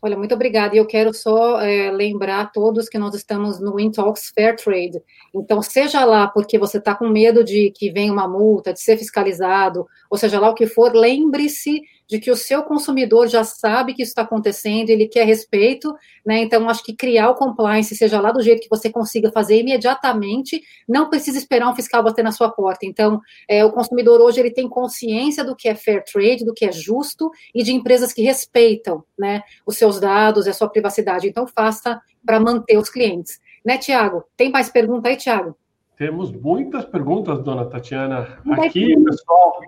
Olha, 0.00 0.16
muito 0.16 0.34
obrigada. 0.34 0.76
E 0.76 0.78
eu 0.78 0.86
quero 0.86 1.12
só 1.12 1.60
é, 1.60 1.90
lembrar 1.90 2.40
a 2.42 2.46
todos 2.46 2.88
que 2.88 2.98
nós 2.98 3.14
estamos 3.14 3.58
no 3.58 3.80
Intalks 3.80 4.30
Fair 4.32 4.54
Trade. 4.56 5.02
Então, 5.34 5.60
seja 5.60 6.04
lá 6.04 6.28
porque 6.28 6.56
você 6.56 6.78
está 6.78 6.94
com 6.94 7.08
medo 7.08 7.42
de 7.42 7.72
que 7.74 7.90
venha 7.90 8.12
uma 8.12 8.28
multa, 8.28 8.72
de 8.72 8.80
ser 8.80 8.96
fiscalizado, 8.96 9.86
ou 10.08 10.16
seja 10.16 10.38
lá 10.38 10.50
o 10.50 10.54
que 10.54 10.66
for, 10.66 10.94
lembre-se 10.94 11.80
de 12.08 12.18
que 12.18 12.30
o 12.30 12.36
seu 12.36 12.62
consumidor 12.62 13.28
já 13.28 13.44
sabe 13.44 13.92
que 13.92 14.02
isso 14.02 14.10
está 14.10 14.22
acontecendo, 14.22 14.88
ele 14.88 15.06
quer 15.06 15.24
respeito, 15.26 15.94
né? 16.24 16.40
Então, 16.40 16.68
acho 16.68 16.82
que 16.82 16.96
criar 16.96 17.28
o 17.28 17.34
compliance, 17.34 17.94
seja 17.94 18.18
lá 18.18 18.32
do 18.32 18.42
jeito 18.42 18.62
que 18.62 18.68
você 18.70 18.90
consiga 18.90 19.30
fazer 19.30 19.60
imediatamente, 19.60 20.62
não 20.88 21.10
precisa 21.10 21.36
esperar 21.36 21.68
um 21.68 21.76
fiscal 21.76 22.02
bater 22.02 22.24
na 22.24 22.32
sua 22.32 22.50
porta. 22.50 22.86
Então, 22.86 23.20
é, 23.46 23.62
o 23.62 23.70
consumidor 23.70 24.22
hoje 24.22 24.40
ele 24.40 24.50
tem 24.50 24.66
consciência 24.66 25.44
do 25.44 25.54
que 25.54 25.68
é 25.68 25.74
fair 25.74 26.02
trade, 26.02 26.46
do 26.46 26.54
que 26.54 26.64
é 26.64 26.72
justo 26.72 27.30
e 27.54 27.62
de 27.62 27.72
empresas 27.74 28.12
que 28.12 28.22
respeitam, 28.22 29.04
né? 29.18 29.42
Os 29.66 29.76
seus 29.76 30.00
dados, 30.00 30.48
a 30.48 30.52
sua 30.54 30.68
privacidade. 30.68 31.28
Então, 31.28 31.46
faça 31.46 32.00
para 32.24 32.40
manter 32.40 32.78
os 32.78 32.88
clientes. 32.88 33.38
Né, 33.62 33.76
Tiago? 33.76 34.24
Tem 34.34 34.50
mais 34.50 34.70
pergunta 34.70 35.10
aí, 35.10 35.16
Tiago? 35.16 35.54
Temos 35.98 36.32
muitas 36.32 36.84
perguntas, 36.84 37.42
dona 37.42 37.66
Tatiana. 37.66 38.38
Aqui, 38.52 38.94
pessoal, 39.04 39.60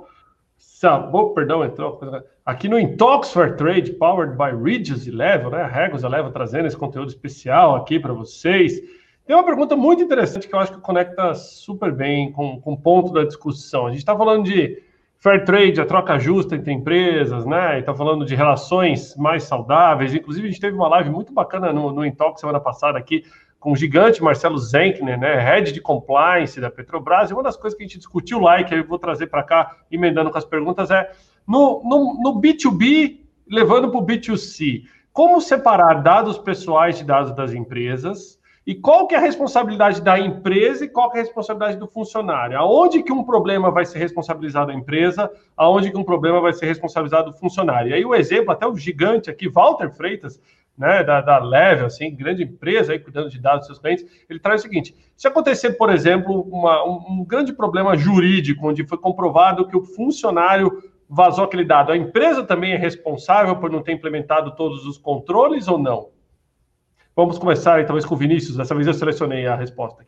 Perdão, 1.34 1.62
entrou. 1.62 2.00
Aqui 2.44 2.66
no 2.66 2.78
Intox 2.78 3.32
for 3.32 3.54
Trade, 3.54 3.92
powered 3.92 4.34
by 4.34 4.50
Regius 4.50 5.06
Eleven, 5.06 5.50
né? 5.50 5.62
A 5.62 5.66
Regus 5.66 6.02
Eleven 6.02 6.32
trazendo 6.32 6.66
esse 6.66 6.76
conteúdo 6.76 7.08
especial 7.08 7.76
aqui 7.76 8.00
para 8.00 8.14
vocês. 8.14 8.80
Tem 9.26 9.36
uma 9.36 9.44
pergunta 9.44 9.76
muito 9.76 10.02
interessante 10.02 10.48
que 10.48 10.54
eu 10.54 10.58
acho 10.58 10.72
que 10.72 10.80
conecta 10.80 11.34
super 11.34 11.92
bem 11.92 12.32
com, 12.32 12.58
com 12.60 12.72
o 12.72 12.78
ponto 12.78 13.12
da 13.12 13.24
discussão. 13.24 13.86
A 13.86 13.90
gente 13.90 13.98
está 13.98 14.16
falando 14.16 14.44
de 14.44 14.82
fair 15.18 15.44
trade, 15.44 15.80
a 15.82 15.84
troca 15.84 16.18
justa 16.18 16.56
entre 16.56 16.72
empresas, 16.72 17.44
né? 17.44 17.76
E 17.76 17.80
está 17.80 17.94
falando 17.94 18.24
de 18.24 18.34
relações 18.34 19.14
mais 19.16 19.44
saudáveis. 19.44 20.14
Inclusive, 20.14 20.48
a 20.48 20.50
gente 20.50 20.60
teve 20.60 20.74
uma 20.74 20.88
live 20.88 21.10
muito 21.10 21.30
bacana 21.30 21.74
no, 21.74 21.92
no 21.92 22.06
Intox 22.06 22.40
semana 22.40 22.58
passada 22.58 22.98
aqui 22.98 23.22
com 23.60 23.72
o 23.72 23.76
gigante 23.76 24.22
Marcelo 24.22 24.58
Zenkner, 24.58 25.20
né, 25.20 25.38
head 25.38 25.70
de 25.70 25.80
compliance 25.82 26.58
da 26.58 26.70
Petrobras, 26.70 27.30
e 27.30 27.34
uma 27.34 27.42
das 27.42 27.58
coisas 27.58 27.76
que 27.76 27.84
a 27.84 27.86
gente 27.86 27.98
discutiu 27.98 28.40
lá, 28.40 28.58
e 28.58 28.64
que 28.64 28.74
eu 28.74 28.84
vou 28.84 28.98
trazer 28.98 29.26
para 29.26 29.42
cá, 29.42 29.76
emendando 29.90 30.30
com 30.30 30.38
as 30.38 30.46
perguntas, 30.46 30.90
é 30.90 31.12
no, 31.46 31.82
no, 31.84 32.20
no 32.22 32.40
B2B, 32.40 33.20
levando 33.46 33.90
para 33.90 34.00
o 34.00 34.06
B2C, 34.06 34.84
como 35.12 35.40
separar 35.40 36.02
dados 36.02 36.38
pessoais 36.38 36.96
de 36.96 37.04
dados 37.04 37.36
das 37.36 37.52
empresas, 37.52 38.40
e 38.66 38.74
qual 38.74 39.06
que 39.06 39.14
é 39.14 39.18
a 39.18 39.20
responsabilidade 39.20 40.00
da 40.00 40.18
empresa 40.18 40.84
e 40.84 40.88
qual 40.88 41.10
que 41.10 41.18
é 41.18 41.20
a 41.20 41.24
responsabilidade 41.24 41.78
do 41.78 41.88
funcionário? 41.88 42.56
Aonde 42.58 43.02
que 43.02 43.12
um 43.12 43.24
problema 43.24 43.70
vai 43.70 43.84
ser 43.84 43.98
responsabilizado 43.98 44.70
a 44.70 44.74
empresa, 44.74 45.30
aonde 45.56 45.90
que 45.90 45.96
um 45.96 46.04
problema 46.04 46.40
vai 46.40 46.52
ser 46.52 46.66
responsabilizado 46.66 47.30
o 47.30 47.34
funcionário? 47.34 47.90
E 47.90 47.94
aí 47.94 48.04
o 48.04 48.14
exemplo, 48.14 48.52
até 48.52 48.66
o 48.66 48.76
gigante 48.76 49.30
aqui, 49.30 49.48
Walter 49.48 49.90
Freitas, 49.90 50.38
né, 50.80 51.04
da, 51.04 51.20
da 51.20 51.38
Level, 51.38 51.84
assim, 51.84 52.16
grande 52.16 52.42
empresa 52.42 52.92
aí 52.92 52.98
cuidando 52.98 53.28
de 53.28 53.38
dados 53.38 53.60
dos 53.60 53.66
seus 53.66 53.78
clientes, 53.78 54.24
ele 54.30 54.40
traz 54.40 54.62
o 54.62 54.64
seguinte: 54.64 54.96
se 55.14 55.28
acontecer, 55.28 55.72
por 55.72 55.90
exemplo, 55.90 56.40
uma, 56.40 56.82
um, 56.86 57.20
um 57.20 57.24
grande 57.24 57.52
problema 57.52 57.94
jurídico, 57.94 58.66
onde 58.66 58.86
foi 58.86 58.96
comprovado 58.96 59.68
que 59.68 59.76
o 59.76 59.84
funcionário 59.84 60.82
vazou 61.06 61.44
aquele 61.44 61.66
dado, 61.66 61.92
a 61.92 61.96
empresa 61.96 62.42
também 62.44 62.72
é 62.72 62.76
responsável 62.78 63.56
por 63.56 63.70
não 63.70 63.82
ter 63.82 63.92
implementado 63.92 64.56
todos 64.56 64.86
os 64.86 64.96
controles 64.96 65.68
ou 65.68 65.76
não? 65.76 66.08
Vamos 67.14 67.38
começar, 67.38 67.84
talvez, 67.84 68.06
com 68.06 68.14
o 68.14 68.18
Vinícius. 68.18 68.56
Dessa 68.56 68.74
vez 68.74 68.86
eu 68.86 68.94
selecionei 68.94 69.46
a 69.46 69.56
resposta. 69.56 70.06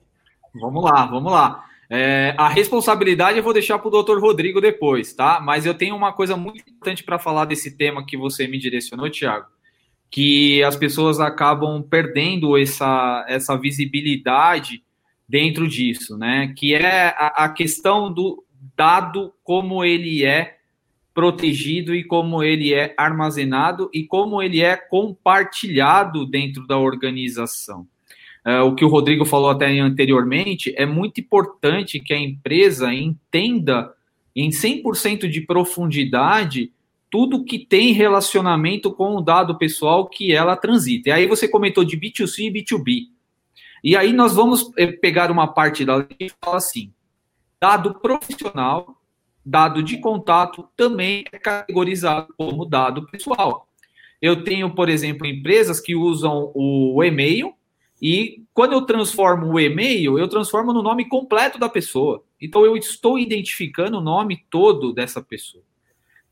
Vamos 0.55 0.83
lá, 0.85 1.05
vamos 1.05 1.31
lá. 1.31 1.65
É, 1.91 2.35
a 2.39 2.49
responsabilidade 2.49 3.37
eu 3.37 3.45
vou 3.45 3.53
deixar 3.53 3.79
para 3.79 3.89
o 3.89 3.91
doutor 3.91 4.19
Rodrigo 4.19 4.59
depois, 4.59 5.13
tá? 5.13 5.39
Mas 5.39 5.67
eu 5.67 5.75
tenho 5.75 5.95
uma 5.95 6.15
coisa 6.15 6.35
muito 6.35 6.61
importante 6.61 7.05
para 7.05 7.19
falar 7.19 7.45
desse 7.45 7.77
tema 7.77 8.07
que 8.07 8.17
você 8.17 8.47
me 8.47 8.59
direcionou, 8.59 9.11
Tiago 9.11 9.52
que 10.13 10.63
as 10.63 10.77
pessoas 10.77 11.19
acabam 11.19 11.83
perdendo 11.83 12.59
essa, 12.59 13.25
essa 13.27 13.57
visibilidade 13.57 14.85
dentro 15.27 15.67
disso, 15.67 16.19
né? 16.19 16.53
Que 16.55 16.75
é 16.75 17.07
a, 17.17 17.45
a 17.45 17.49
questão 17.49 18.13
do 18.13 18.45
dado 18.77 19.33
como 19.43 19.83
ele 19.83 20.23
é 20.23 20.59
protegido 21.15 21.95
e 21.95 22.05
como 22.05 22.43
ele 22.43 22.75
é 22.75 22.95
armazenado 22.99 23.89
e 23.93 24.05
como 24.05 24.43
ele 24.43 24.61
é 24.61 24.77
compartilhado 24.77 26.27
dentro 26.27 26.67
da 26.67 26.79
organização. 26.79 27.87
Uh, 28.47 28.67
o 28.67 28.75
que 28.75 28.85
o 28.85 28.89
Rodrigo 28.89 29.25
falou 29.25 29.49
até 29.49 29.67
anteriormente, 29.79 30.75
é 30.77 30.85
muito 30.85 31.23
importante 31.23 31.99
que 31.99 32.13
a 32.13 32.21
empresa 32.21 32.93
entenda 32.93 33.91
em 34.37 34.51
100% 34.51 35.27
de 35.27 35.41
profundidade 35.41 36.71
tudo 37.13 37.45
que 37.45 37.59
tem 37.59 37.93
relacionamento 37.93 38.91
com 38.91 39.15
o 39.15 39.21
dado 39.21 39.59
pessoal 39.59 40.09
que 40.09 40.33
ela 40.33 40.57
transita. 40.57 41.11
E 41.11 41.13
aí 41.13 41.27
você 41.27 41.47
comentou 41.47 41.85
de 41.85 41.95
B2C 41.95 42.47
e 42.47 42.51
B2B. 42.51 43.09
E 43.85 43.95
aí 43.95 44.15
nós 44.15 44.35
vamos 44.35 44.73
eh, 44.79 44.87
pegar 44.87 45.31
uma 45.31 45.47
parte 45.47 45.85
da 45.85 45.97
lei 45.97 46.09
e 46.19 46.33
falar 46.43 46.57
assim: 46.57 46.91
dado 47.61 48.01
profissional, 48.01 48.97
dado 49.45 49.83
de 49.83 49.99
contato 49.99 50.67
também 50.75 51.25
é 51.31 51.39
categorizado 51.39 52.33
como 52.35 52.65
dado 52.65 53.07
pessoal. 53.09 53.69
Eu 54.21 54.43
tenho, 54.43 54.75
por 54.75 54.89
exemplo, 54.89 55.27
empresas 55.27 55.81
que 55.81 55.95
usam 55.95 56.51
o 56.55 57.05
e-mail 57.05 57.53
e 58.01 58.43
quando 58.55 58.73
eu 58.73 58.87
transformo 58.87 59.53
o 59.53 59.61
e-mail, 59.61 60.19
eu 60.19 60.29
transformo 60.29 60.73
no 60.73 60.83
nome 60.83 61.07
completo 61.11 61.59
da 61.59 61.69
pessoa. 61.69 62.25
Então 62.41 62.65
eu 62.65 62.75
estou 62.75 63.19
identificando 63.19 63.99
o 63.99 64.03
nome 64.03 64.47
todo 64.49 64.95
dessa 64.95 65.21
pessoa. 65.21 65.63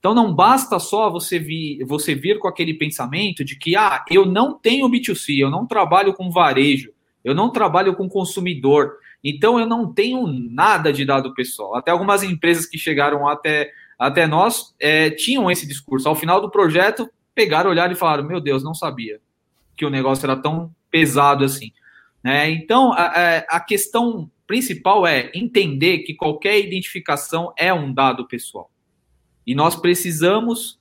Então 0.01 0.15
não 0.15 0.35
basta 0.35 0.79
só 0.79 1.11
você 1.11 1.39
vir, 1.39 1.85
você 1.85 2.15
vir 2.15 2.39
com 2.39 2.49
aquele 2.49 2.73
pensamento 2.73 3.45
de 3.45 3.55
que 3.55 3.77
ah, 3.77 4.03
eu 4.11 4.25
não 4.25 4.59
tenho 4.59 4.89
B2C, 4.89 5.39
eu 5.39 5.51
não 5.51 5.67
trabalho 5.67 6.15
com 6.15 6.31
varejo, 6.31 6.91
eu 7.23 7.35
não 7.35 7.51
trabalho 7.51 7.95
com 7.95 8.09
consumidor, 8.09 8.97
então 9.23 9.61
eu 9.61 9.67
não 9.67 9.93
tenho 9.93 10.27
nada 10.27 10.91
de 10.91 11.05
dado 11.05 11.35
pessoal. 11.35 11.77
Até 11.77 11.91
algumas 11.91 12.23
empresas 12.23 12.65
que 12.65 12.79
chegaram 12.79 13.29
até, 13.29 13.71
até 13.99 14.27
nós 14.27 14.75
é, 14.81 15.11
tinham 15.11 15.51
esse 15.51 15.67
discurso. 15.67 16.09
Ao 16.09 16.17
final 16.17 16.41
do 16.41 16.51
projeto, 16.51 17.07
pegaram, 17.35 17.69
olharam 17.71 17.93
e 17.93 17.97
falaram: 17.97 18.27
Meu 18.27 18.41
Deus, 18.41 18.65
não 18.65 18.75
sabia 18.75 19.21
que 19.77 19.85
o 19.85 19.91
negócio 19.91 20.25
era 20.25 20.35
tão 20.35 20.75
pesado 20.91 21.45
assim. 21.45 21.73
Né? 22.25 22.51
Então 22.51 22.95
a, 22.95 23.45
a 23.49 23.61
questão 23.61 24.31
principal 24.47 25.07
é 25.07 25.31
entender 25.35 25.99
que 25.99 26.15
qualquer 26.15 26.59
identificação 26.59 27.53
é 27.55 27.73
um 27.73 27.93
dado 27.93 28.27
pessoal. 28.27 28.71
E 29.51 29.55
nós 29.57 29.75
precisamos 29.75 30.79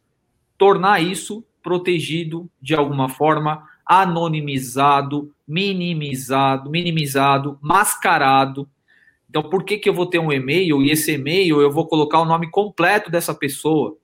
tornar 0.56 1.02
isso 1.02 1.44
protegido 1.64 2.48
de 2.62 2.76
alguma 2.76 3.10
forma, 3.10 3.68
anonimizado, 3.84 5.34
minimizado, 5.48 6.70
minimizado, 6.70 7.58
mascarado. 7.64 8.70
Então, 9.28 9.42
por 9.42 9.64
que, 9.64 9.80
que 9.80 9.90
eu 9.90 9.94
vou 9.96 10.06
ter 10.06 10.20
um 10.20 10.32
e-mail 10.32 10.84
e 10.84 10.92
esse 10.92 11.14
e-mail 11.14 11.60
eu 11.60 11.72
vou 11.72 11.88
colocar 11.88 12.20
o 12.20 12.26
nome 12.26 12.48
completo 12.52 13.10
dessa 13.10 13.34
pessoa? 13.34 13.98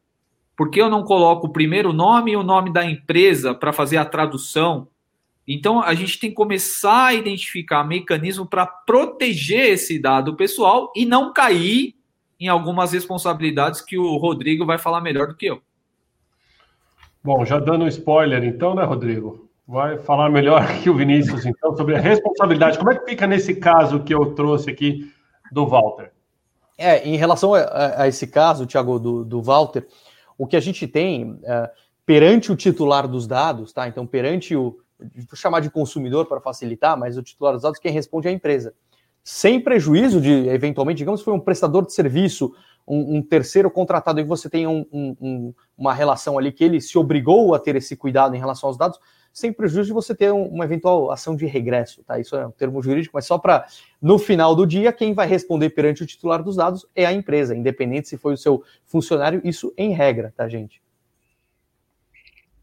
Por 0.57 0.71
que 0.71 0.81
eu 0.81 0.89
não 0.89 1.03
coloco 1.03 1.45
o 1.45 1.53
primeiro 1.53 1.93
nome 1.93 2.31
e 2.31 2.35
o 2.35 2.41
nome 2.41 2.73
da 2.73 2.83
empresa 2.83 3.53
para 3.53 3.71
fazer 3.71 3.97
a 3.97 4.05
tradução? 4.05 4.87
Então, 5.47 5.79
a 5.79 5.93
gente 5.93 6.19
tem 6.19 6.31
que 6.31 6.35
começar 6.35 7.05
a 7.05 7.13
identificar 7.13 7.83
mecanismo 7.83 8.47
para 8.47 8.65
proteger 8.65 9.73
esse 9.73 9.99
dado 9.99 10.35
pessoal 10.35 10.91
e 10.95 11.05
não 11.05 11.31
cair 11.31 11.93
em 12.39 12.47
algumas 12.47 12.91
responsabilidades 12.91 13.81
que 13.81 13.97
o 13.97 14.17
Rodrigo 14.17 14.65
vai 14.65 14.77
falar 14.77 15.01
melhor 15.01 15.27
do 15.27 15.35
que 15.35 15.45
eu. 15.45 15.61
Bom, 17.23 17.43
já 17.45 17.59
dando 17.59 17.85
um 17.85 17.87
spoiler, 17.87 18.43
então, 18.43 18.75
né, 18.75 18.83
Rodrigo? 18.83 19.49
Vai 19.67 19.97
falar 19.97 20.29
melhor 20.29 20.65
que 20.81 20.89
o 20.89 20.95
Vinícius, 20.95 21.45
então, 21.45 21.75
sobre 21.75 21.95
a 21.95 21.99
responsabilidade. 21.99 22.77
Como 22.77 22.91
é 22.91 22.97
que 22.97 23.05
fica 23.05 23.25
nesse 23.25 23.55
caso 23.55 24.03
que 24.03 24.13
eu 24.13 24.35
trouxe 24.35 24.69
aqui 24.69 25.11
do 25.51 25.65
Walter? 25.65 26.11
É, 26.77 27.07
em 27.07 27.15
relação 27.15 27.53
a, 27.53 28.03
a 28.03 28.07
esse 28.07 28.27
caso, 28.27 28.65
Tiago, 28.65 28.99
do, 28.99 29.23
do 29.23 29.41
Walter, 29.41 29.87
o 30.37 30.45
que 30.45 30.57
a 30.57 30.59
gente 30.59 30.87
tem 30.87 31.39
é, 31.43 31.71
perante 32.05 32.51
o 32.51 32.55
titular 32.55 33.07
dos 33.07 33.25
dados, 33.25 33.71
tá? 33.73 33.87
Então, 33.87 34.05
perante 34.05 34.55
o. 34.55 34.77
Vou 34.97 35.35
chamar 35.35 35.59
de 35.59 35.69
consumidor 35.69 36.25
para 36.25 36.39
facilitar, 36.39 36.97
mas 36.97 37.17
o 37.17 37.23
titular 37.23 37.53
dos 37.53 37.63
dados, 37.63 37.79
quem 37.79 37.91
responde 37.91 38.27
é 38.27 38.31
a 38.31 38.33
empresa 38.33 38.73
sem 39.27 39.59
prejuízo 39.59 40.21
de, 40.21 40.47
eventualmente, 40.49 40.99
digamos 40.99 41.21
que 41.21 41.25
foi 41.25 41.33
um 41.33 41.39
prestador 41.39 41.83
de 41.83 41.91
serviço, 41.91 42.53
um, 42.87 43.17
um 43.17 43.21
terceiro 43.23 43.71
contratado, 43.71 44.19
e 44.19 44.23
você 44.23 44.47
tem 44.47 44.67
um, 44.67 44.85
um, 44.93 45.51
uma 45.75 45.95
relação 45.95 46.37
ali 46.37 46.51
que 46.51 46.63
ele 46.63 46.79
se 46.79 46.95
obrigou 46.95 47.55
a 47.55 47.59
ter 47.59 47.75
esse 47.75 47.95
cuidado 47.95 48.35
em 48.35 48.39
relação 48.39 48.69
aos 48.69 48.77
dados, 48.77 48.99
sem 49.33 49.51
prejuízo 49.51 49.87
de 49.87 49.93
você 49.93 50.13
ter 50.13 50.31
uma 50.31 50.63
eventual 50.63 51.09
ação 51.09 51.35
de 51.35 51.47
regresso, 51.47 52.03
tá? 52.03 52.19
Isso 52.19 52.35
é 52.35 52.45
um 52.45 52.51
termo 52.51 52.83
jurídico, 52.83 53.15
mas 53.15 53.25
só 53.25 53.39
para, 53.39 53.65
no 53.99 54.19
final 54.19 54.55
do 54.55 54.65
dia, 54.65 54.93
quem 54.93 55.11
vai 55.15 55.25
responder 55.25 55.71
perante 55.71 56.03
o 56.03 56.05
titular 56.05 56.43
dos 56.43 56.55
dados 56.55 56.85
é 56.95 57.03
a 57.03 57.11
empresa, 57.11 57.55
independente 57.55 58.07
se 58.07 58.17
foi 58.17 58.35
o 58.35 58.37
seu 58.37 58.63
funcionário, 58.85 59.41
isso 59.43 59.73
em 59.75 59.91
regra, 59.91 60.31
tá, 60.37 60.47
gente? 60.47 60.83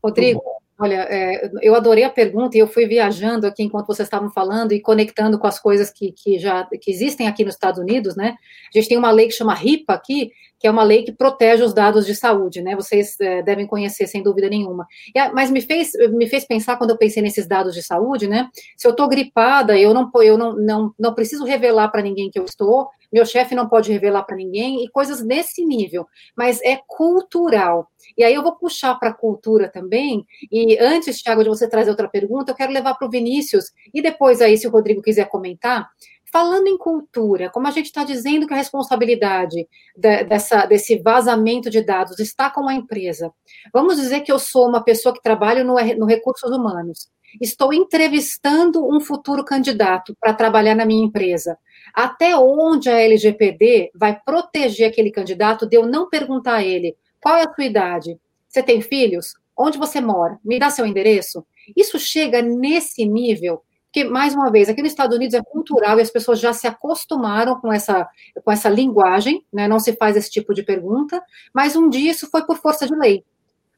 Rodrigo, 0.00 0.40
Olha, 0.78 1.06
é, 1.08 1.50
eu 1.60 1.74
adorei 1.74 2.02
a 2.02 2.10
pergunta 2.10 2.56
e 2.56 2.60
eu 2.60 2.66
fui 2.66 2.86
viajando 2.86 3.46
aqui 3.46 3.62
enquanto 3.62 3.86
vocês 3.86 4.06
estavam 4.06 4.30
falando 4.30 4.72
e 4.72 4.80
conectando 4.80 5.38
com 5.38 5.46
as 5.46 5.58
coisas 5.58 5.90
que, 5.90 6.12
que 6.12 6.38
já 6.38 6.66
que 6.80 6.90
existem 6.90 7.28
aqui 7.28 7.44
nos 7.44 7.54
Estados 7.54 7.78
Unidos, 7.78 8.16
né? 8.16 8.34
A 8.74 8.78
gente 8.78 8.88
tem 8.88 8.98
uma 8.98 9.10
lei 9.10 9.26
que 9.28 9.34
chama 9.34 9.54
RIPA 9.54 9.92
aqui, 9.92 10.32
que 10.58 10.66
é 10.66 10.70
uma 10.70 10.82
lei 10.82 11.02
que 11.02 11.12
protege 11.12 11.62
os 11.62 11.74
dados 11.74 12.06
de 12.06 12.14
saúde, 12.14 12.62
né? 12.62 12.74
Vocês 12.74 13.20
é, 13.20 13.42
devem 13.42 13.66
conhecer 13.66 14.06
sem 14.06 14.22
dúvida 14.22 14.48
nenhuma. 14.48 14.86
E, 15.14 15.28
mas 15.30 15.50
me 15.50 15.60
fez, 15.60 15.92
me 16.10 16.26
fez 16.26 16.44
pensar 16.44 16.76
quando 16.76 16.90
eu 16.90 16.98
pensei 16.98 17.22
nesses 17.22 17.46
dados 17.46 17.74
de 17.74 17.82
saúde, 17.82 18.26
né? 18.26 18.48
Se 18.76 18.86
eu 18.86 18.92
estou 18.92 19.08
gripada, 19.08 19.78
eu 19.78 19.92
não 19.92 20.10
eu 20.22 20.38
não, 20.38 20.56
não, 20.56 20.94
não 20.98 21.14
preciso 21.14 21.44
revelar 21.44 21.88
para 21.88 22.02
ninguém 22.02 22.30
que 22.30 22.38
eu 22.38 22.44
estou, 22.44 22.88
meu 23.12 23.26
chefe 23.26 23.54
não 23.54 23.68
pode 23.68 23.92
revelar 23.92 24.22
para 24.22 24.36
ninguém 24.36 24.82
e 24.84 24.88
coisas 24.88 25.22
nesse 25.22 25.64
nível, 25.64 26.06
mas 26.36 26.60
é 26.62 26.80
cultural. 26.86 27.88
E 28.16 28.24
aí 28.24 28.34
eu 28.34 28.42
vou 28.42 28.56
puxar 28.56 28.94
para 28.98 29.10
a 29.10 29.14
cultura 29.14 29.68
também. 29.68 30.24
E 30.50 30.78
antes, 30.78 31.22
Thiago, 31.22 31.42
de 31.42 31.48
você 31.48 31.68
trazer 31.68 31.90
outra 31.90 32.08
pergunta, 32.08 32.50
eu 32.50 32.56
quero 32.56 32.72
levar 32.72 32.94
para 32.94 33.06
o 33.06 33.10
Vinícius 33.10 33.66
e 33.92 34.00
depois 34.00 34.40
aí, 34.40 34.56
se 34.56 34.66
o 34.66 34.70
Rodrigo 34.70 35.02
quiser 35.02 35.28
comentar, 35.28 35.88
falando 36.32 36.66
em 36.66 36.78
cultura, 36.78 37.50
como 37.50 37.68
a 37.68 37.70
gente 37.70 37.86
está 37.86 38.02
dizendo 38.02 38.46
que 38.46 38.54
a 38.54 38.56
responsabilidade 38.56 39.68
de, 39.94 40.24
dessa, 40.24 40.64
desse 40.64 40.98
vazamento 40.98 41.68
de 41.68 41.82
dados 41.82 42.18
está 42.18 42.48
com 42.48 42.66
a 42.66 42.74
empresa. 42.74 43.30
Vamos 43.72 43.96
dizer 43.96 44.22
que 44.22 44.32
eu 44.32 44.38
sou 44.38 44.66
uma 44.66 44.82
pessoa 44.82 45.14
que 45.14 45.22
trabalha 45.22 45.62
no, 45.62 45.74
no 45.98 46.06
recursos 46.06 46.50
humanos. 46.50 47.10
Estou 47.40 47.72
entrevistando 47.72 48.86
um 48.86 49.00
futuro 49.00 49.44
candidato 49.44 50.16
para 50.20 50.34
trabalhar 50.34 50.74
na 50.74 50.86
minha 50.86 51.04
empresa. 51.04 51.58
Até 51.94 52.36
onde 52.36 52.88
a 52.88 53.00
LGPD 53.00 53.90
vai 53.94 54.18
proteger 54.24 54.88
aquele 54.88 55.10
candidato 55.10 55.66
de 55.66 55.76
eu 55.76 55.86
não 55.86 56.08
perguntar 56.08 56.56
a 56.56 56.64
ele 56.64 56.96
qual 57.22 57.36
é 57.36 57.44
a 57.44 57.54
sua 57.54 57.64
idade? 57.64 58.18
Você 58.48 58.62
tem 58.64 58.82
filhos? 58.82 59.34
Onde 59.56 59.78
você 59.78 60.00
mora? 60.00 60.38
Me 60.44 60.58
dá 60.58 60.70
seu 60.70 60.84
endereço? 60.84 61.46
Isso 61.76 61.96
chega 61.98 62.42
nesse 62.42 63.06
nível 63.06 63.62
que, 63.92 64.02
mais 64.02 64.34
uma 64.34 64.50
vez, 64.50 64.68
aqui 64.68 64.82
nos 64.82 64.90
Estados 64.90 65.16
Unidos 65.16 65.34
é 65.34 65.42
cultural 65.42 65.98
e 65.98 66.02
as 66.02 66.10
pessoas 66.10 66.40
já 66.40 66.52
se 66.52 66.66
acostumaram 66.66 67.60
com 67.60 67.72
essa, 67.72 68.08
com 68.42 68.50
essa 68.50 68.68
linguagem, 68.68 69.46
né? 69.52 69.68
não 69.68 69.78
se 69.78 69.92
faz 69.92 70.16
esse 70.16 70.30
tipo 70.30 70.52
de 70.52 70.64
pergunta, 70.64 71.22
mas 71.54 71.76
um 71.76 71.88
dia 71.88 72.10
isso 72.10 72.28
foi 72.28 72.44
por 72.44 72.56
força 72.56 72.86
de 72.86 72.94
lei. 72.96 73.24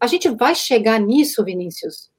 A 0.01 0.07
gente 0.07 0.29
vai 0.31 0.55
chegar 0.55 0.99
nisso, 0.99 1.45
Vinícius? 1.45 2.11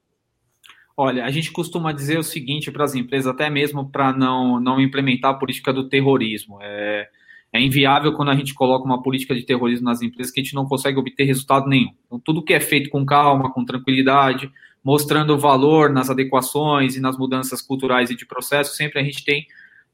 Olha, 0.98 1.26
a 1.26 1.32
gente 1.32 1.52
costuma 1.52 1.92
dizer 1.92 2.18
o 2.18 2.24
seguinte 2.24 2.72
para 2.72 2.86
as 2.86 2.96
empresas, 2.96 3.28
até 3.28 3.50
mesmo 3.50 3.90
para 3.90 4.14
não, 4.14 4.60
não 4.62 4.80
implementar 4.80 5.32
a 5.32 5.38
política 5.38 5.74
do 5.74 5.90
terrorismo. 5.90 6.58
É, 6.62 7.10
é 7.52 7.62
inviável 7.62 8.14
quando 8.14 8.30
a 8.32 8.36
gente 8.36 8.54
coloca 8.54 8.86
uma 8.86 9.02
política 9.02 9.36
de 9.36 9.44
terrorismo 9.44 9.86
nas 9.86 10.02
empresas 10.02 10.32
que 10.32 10.40
a 10.40 10.44
gente 10.44 10.56
não 10.56 10.66
consegue 10.66 10.98
obter 10.98 11.26
resultado 11.26 11.68
nenhum. 11.68 11.92
Então, 12.06 12.20
tudo 12.20 12.44
que 12.44 12.54
é 12.54 12.62
feito 12.62 12.90
com 12.90 13.06
calma, 13.06 13.52
com 13.52 13.66
tranquilidade, 13.66 14.50
mostrando 14.82 15.38
valor 15.38 15.90
nas 15.90 16.10
adequações 16.10 16.96
e 16.96 17.02
nas 17.02 17.18
mudanças 17.18 17.62
culturais 17.62 18.10
e 18.10 18.16
de 18.16 18.26
processo, 18.26 18.76
sempre 18.76 19.00
a 19.00 19.04
gente 19.04 19.26
tem 19.26 19.46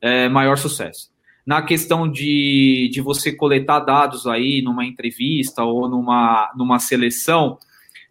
é, 0.01 0.29
maior 0.29 0.57
sucesso. 0.57 1.09
Na 1.45 1.63
questão 1.63 2.11
de, 2.11 2.89
de 2.93 3.01
você 3.01 3.31
coletar 3.31 3.79
dados 3.79 4.27
aí 4.27 4.61
numa 4.61 4.85
entrevista 4.85 5.63
ou 5.63 5.89
numa, 5.89 6.51
numa 6.55 6.77
seleção, 6.77 7.57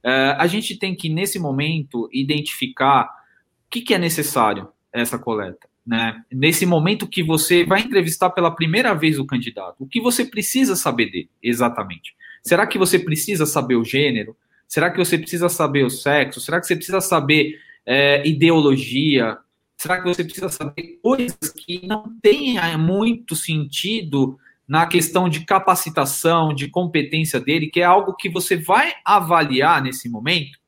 Uh, 0.05 0.37
a 0.39 0.47
gente 0.47 0.79
tem 0.79 0.95
que, 0.95 1.09
nesse 1.09 1.39
momento, 1.39 2.09
identificar 2.13 3.05
o 3.05 3.71
que, 3.71 3.83
que 3.83 3.95
é 3.95 3.99
necessário 3.99 4.69
essa 4.93 5.19
coleta. 5.19 5.69
Né? 5.87 6.23
Nesse 6.33 6.67
momento 6.67 7.07
que 7.07 7.23
você 7.23 7.65
vai 7.65 7.81
entrevistar 7.81 8.31
pela 8.31 8.55
primeira 8.55 8.95
vez 8.95 9.19
o 9.19 9.27
candidato, 9.27 9.77
o 9.81 9.87
que 9.87 10.01
você 10.01 10.25
precisa 10.25 10.77
saber 10.77 11.11
dele, 11.11 11.31
exatamente? 11.43 12.15
Será 12.43 12.67
que 12.67 12.79
você 12.79 12.99
precisa 12.99 13.45
saber 13.47 13.77
o 13.77 13.85
gênero? 13.85 14.37
Será 14.67 14.91
que 14.91 14.99
você 14.99 15.19
precisa 15.19 15.49
saber 15.49 15.85
o 15.85 15.91
sexo? 15.91 16.41
Será 16.41 16.61
que 16.61 16.67
você 16.67 16.77
precisa 16.77 17.01
saber 17.01 17.59
é, 17.85 18.27
ideologia? 18.27 19.37
Será 19.77 20.01
que 20.01 20.09
você 20.09 20.23
precisa 20.23 20.49
saber 20.49 20.99
coisas 21.03 21.39
que 21.57 21.87
não 21.87 22.05
tenham 22.23 22.79
muito 22.79 23.35
sentido 23.35 24.39
na 24.71 24.87
questão 24.87 25.29
de 25.29 25.45
capacitação, 25.45 26.55
de 26.55 26.69
competência 26.69 27.41
dele, 27.41 27.67
que 27.67 27.81
é 27.81 27.85
algo 27.85 28.15
que 28.15 28.29
você 28.29 28.57
vai 28.57 28.93
avaliar 29.05 29.83
nesse 29.83 30.09
momento? 30.09 30.61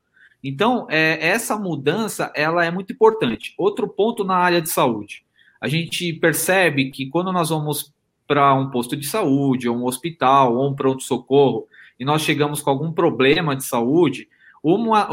Então, 0.43 0.85
é, 0.89 1.25
essa 1.25 1.57
mudança 1.57 2.29
ela 2.35 2.65
é 2.65 2.69
muito 2.69 2.91
importante. 2.91 3.53
Outro 3.57 3.87
ponto 3.87 4.25
na 4.25 4.35
área 4.35 4.61
de 4.61 4.69
saúde. 4.69 5.23
A 5.61 5.69
gente 5.69 6.11
percebe 6.11 6.91
que 6.91 7.05
quando 7.05 7.31
nós 7.31 7.47
vamos 7.47 7.93
para 8.27 8.53
um 8.53 8.69
posto 8.69 8.97
de 8.97 9.07
saúde, 9.07 9.69
ou 9.69 9.77
um 9.77 9.85
hospital, 9.85 10.57
ou 10.57 10.69
um 10.69 10.75
pronto-socorro, 10.75 11.65
e 11.97 12.03
nós 12.03 12.23
chegamos 12.23 12.61
com 12.61 12.69
algum 12.69 12.91
problema 12.91 13.55
de 13.55 13.63
saúde, 13.63 14.27
uma, 14.61 15.07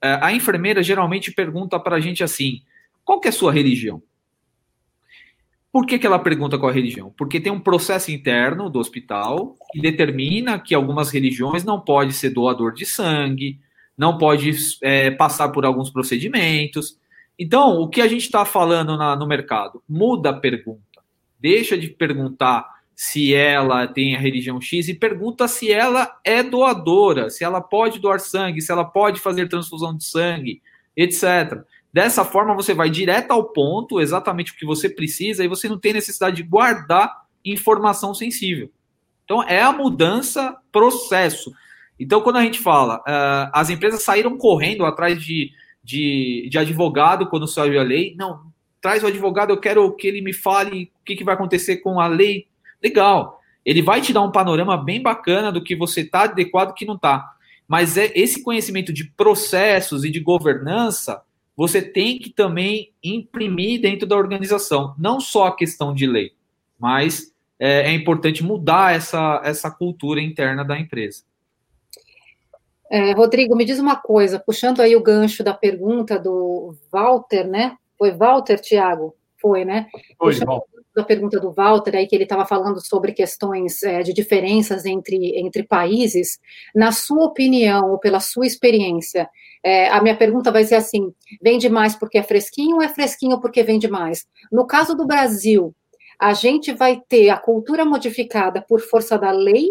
a 0.00 0.32
enfermeira 0.32 0.82
geralmente 0.82 1.30
pergunta 1.30 1.78
para 1.78 1.96
a 1.96 2.00
gente 2.00 2.24
assim: 2.24 2.62
qual 3.04 3.20
que 3.20 3.28
é 3.28 3.30
a 3.30 3.32
sua 3.32 3.52
religião? 3.52 4.02
Por 5.74 5.86
que, 5.86 5.98
que 5.98 6.06
ela 6.06 6.20
pergunta 6.20 6.56
qual 6.56 6.70
é 6.70 6.72
a 6.72 6.76
religião? 6.76 7.12
Porque 7.18 7.40
tem 7.40 7.50
um 7.50 7.58
processo 7.58 8.12
interno 8.12 8.70
do 8.70 8.78
hospital 8.78 9.56
que 9.72 9.80
determina 9.80 10.56
que 10.56 10.72
algumas 10.72 11.10
religiões 11.10 11.64
não 11.64 11.80
pode 11.80 12.12
ser 12.12 12.30
doador 12.30 12.72
de 12.72 12.86
sangue, 12.86 13.58
não 13.98 14.16
pode 14.16 14.52
é, 14.80 15.10
passar 15.10 15.48
por 15.48 15.64
alguns 15.64 15.90
procedimentos. 15.90 16.96
Então, 17.36 17.80
o 17.80 17.88
que 17.88 18.00
a 18.00 18.06
gente 18.06 18.22
está 18.22 18.44
falando 18.44 18.96
na, 18.96 19.16
no 19.16 19.26
mercado? 19.26 19.82
Muda 19.88 20.30
a 20.30 20.32
pergunta. 20.32 21.02
Deixa 21.40 21.76
de 21.76 21.88
perguntar 21.88 22.64
se 22.94 23.34
ela 23.34 23.84
tem 23.88 24.14
a 24.14 24.20
religião 24.20 24.60
X 24.60 24.86
e 24.86 24.94
pergunta 24.94 25.48
se 25.48 25.72
ela 25.72 26.20
é 26.22 26.40
doadora, 26.40 27.30
se 27.30 27.42
ela 27.42 27.60
pode 27.60 27.98
doar 27.98 28.20
sangue, 28.20 28.62
se 28.62 28.70
ela 28.70 28.84
pode 28.84 29.18
fazer 29.18 29.48
transfusão 29.48 29.92
de 29.96 30.04
sangue, 30.04 30.62
etc. 30.96 31.64
Dessa 31.94 32.24
forma, 32.24 32.56
você 32.56 32.74
vai 32.74 32.90
direto 32.90 33.30
ao 33.30 33.44
ponto, 33.44 34.00
exatamente 34.00 34.50
o 34.50 34.56
que 34.56 34.66
você 34.66 34.88
precisa, 34.88 35.44
e 35.44 35.48
você 35.48 35.68
não 35.68 35.78
tem 35.78 35.92
necessidade 35.92 36.34
de 36.34 36.42
guardar 36.42 37.24
informação 37.44 38.12
sensível. 38.12 38.68
Então, 39.24 39.44
é 39.44 39.62
a 39.62 39.70
mudança 39.70 40.56
processo. 40.72 41.52
Então, 41.96 42.20
quando 42.20 42.38
a 42.38 42.42
gente 42.42 42.58
fala, 42.58 42.96
uh, 42.96 43.48
as 43.52 43.70
empresas 43.70 44.02
saíram 44.02 44.36
correndo 44.36 44.84
atrás 44.84 45.22
de, 45.22 45.52
de, 45.84 46.48
de, 46.50 46.58
advogado 46.58 47.28
quando 47.28 47.46
saiu 47.46 47.78
a 47.78 47.84
lei. 47.84 48.16
Não, 48.18 48.40
traz 48.82 49.04
o 49.04 49.06
advogado, 49.06 49.50
eu 49.50 49.60
quero 49.60 49.88
que 49.94 50.08
ele 50.08 50.20
me 50.20 50.32
fale 50.32 50.90
o 51.00 51.04
que, 51.04 51.14
que 51.14 51.22
vai 51.22 51.36
acontecer 51.36 51.76
com 51.76 52.00
a 52.00 52.08
lei. 52.08 52.48
Legal. 52.82 53.40
Ele 53.64 53.82
vai 53.82 54.00
te 54.00 54.12
dar 54.12 54.22
um 54.22 54.32
panorama 54.32 54.76
bem 54.76 55.00
bacana 55.00 55.52
do 55.52 55.62
que 55.62 55.76
você 55.76 56.00
está 56.00 56.22
adequado 56.22 56.70
e 56.70 56.74
que 56.74 56.84
não 56.84 56.96
está. 56.96 57.36
Mas 57.68 57.96
é 57.96 58.10
esse 58.16 58.42
conhecimento 58.42 58.92
de 58.92 59.04
processos 59.04 60.04
e 60.04 60.10
de 60.10 60.18
governança, 60.18 61.22
você 61.56 61.80
tem 61.80 62.18
que 62.18 62.30
também 62.30 62.92
imprimir 63.02 63.80
dentro 63.80 64.06
da 64.06 64.16
organização. 64.16 64.94
Não 64.98 65.20
só 65.20 65.46
a 65.46 65.56
questão 65.56 65.94
de 65.94 66.06
lei, 66.06 66.32
mas 66.78 67.32
é, 67.58 67.90
é 67.90 67.92
importante 67.92 68.42
mudar 68.42 68.94
essa, 68.94 69.40
essa 69.44 69.70
cultura 69.70 70.20
interna 70.20 70.64
da 70.64 70.78
empresa. 70.78 71.22
É, 72.90 73.12
Rodrigo, 73.12 73.56
me 73.56 73.64
diz 73.64 73.78
uma 73.78 73.96
coisa, 73.96 74.38
puxando 74.38 74.80
aí 74.80 74.94
o 74.94 75.02
gancho 75.02 75.42
da 75.42 75.54
pergunta 75.54 76.18
do 76.18 76.76
Walter, 76.92 77.46
né? 77.46 77.76
Foi 77.98 78.10
Walter, 78.12 78.60
Tiago? 78.60 79.14
Foi, 79.40 79.64
né? 79.64 79.88
Foi, 80.18 80.32
puxando 80.32 80.62
da 80.94 81.02
pergunta 81.02 81.40
do 81.40 81.52
Walter, 81.52 81.96
aí 81.96 82.06
que 82.06 82.14
ele 82.14 82.22
estava 82.22 82.46
falando 82.46 82.80
sobre 82.80 83.12
questões 83.12 83.82
é, 83.82 84.02
de 84.02 84.12
diferenças 84.12 84.86
entre, 84.86 85.36
entre 85.36 85.64
países. 85.64 86.38
Na 86.74 86.92
sua 86.92 87.24
opinião, 87.24 87.90
ou 87.90 87.98
pela 87.98 88.20
sua 88.20 88.46
experiência, 88.46 89.28
é, 89.64 89.88
a 89.88 90.02
minha 90.02 90.14
pergunta 90.14 90.52
vai 90.52 90.62
ser 90.64 90.74
assim: 90.74 91.12
vende 91.42 91.70
mais 91.70 91.96
porque 91.96 92.18
é 92.18 92.22
fresquinho 92.22 92.76
ou 92.76 92.82
é 92.82 92.88
fresquinho 92.88 93.40
porque 93.40 93.62
vende 93.62 93.88
mais? 93.88 94.26
No 94.52 94.66
caso 94.66 94.94
do 94.94 95.06
Brasil, 95.06 95.74
a 96.18 96.34
gente 96.34 96.72
vai 96.72 97.00
ter 97.08 97.30
a 97.30 97.38
cultura 97.38 97.84
modificada 97.84 98.60
por 98.60 98.80
força 98.80 99.18
da 99.18 99.30
lei 99.30 99.70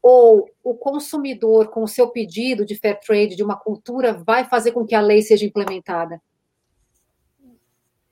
ou 0.00 0.48
o 0.62 0.72
consumidor, 0.74 1.68
com 1.68 1.82
o 1.82 1.88
seu 1.88 2.08
pedido 2.08 2.64
de 2.64 2.76
fair 2.76 3.00
trade, 3.00 3.34
de 3.34 3.42
uma 3.42 3.56
cultura, 3.56 4.12
vai 4.12 4.44
fazer 4.44 4.70
com 4.70 4.86
que 4.86 4.94
a 4.94 5.00
lei 5.00 5.20
seja 5.20 5.44
implementada? 5.44 6.22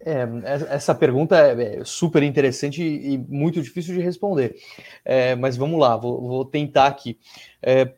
É, 0.01 0.27
essa 0.71 0.93
pergunta 0.93 1.37
é 1.39 1.85
super 1.85 2.25
interessante 2.25 2.83
e 2.83 3.17
muito 3.17 3.63
difícil 3.63 3.95
de 3.95 4.01
responder. 4.01 4.57
É, 5.05 5.37
mas 5.37 5.57
vamos 5.57 5.79
lá, 5.79 5.97
vou, 5.97 6.21
vou 6.21 6.45
tentar 6.45 6.89
aqui. 6.89 7.17
É, 7.63 7.95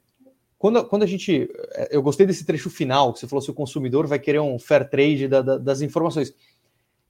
quando, 0.58 0.84
quando 0.84 1.02
a 1.02 1.06
gente. 1.06 1.48
Eu 1.90 2.02
gostei 2.02 2.26
desse 2.26 2.44
trecho 2.44 2.70
final, 2.70 3.12
que 3.12 3.20
você 3.20 3.28
falou 3.28 3.42
se 3.42 3.50
o 3.50 3.54
consumidor 3.54 4.06
vai 4.06 4.18
querer 4.18 4.40
um 4.40 4.58
fair 4.58 4.88
trade 4.88 5.28
da, 5.28 5.42
da, 5.42 5.58
das 5.58 5.80
informações. 5.80 6.34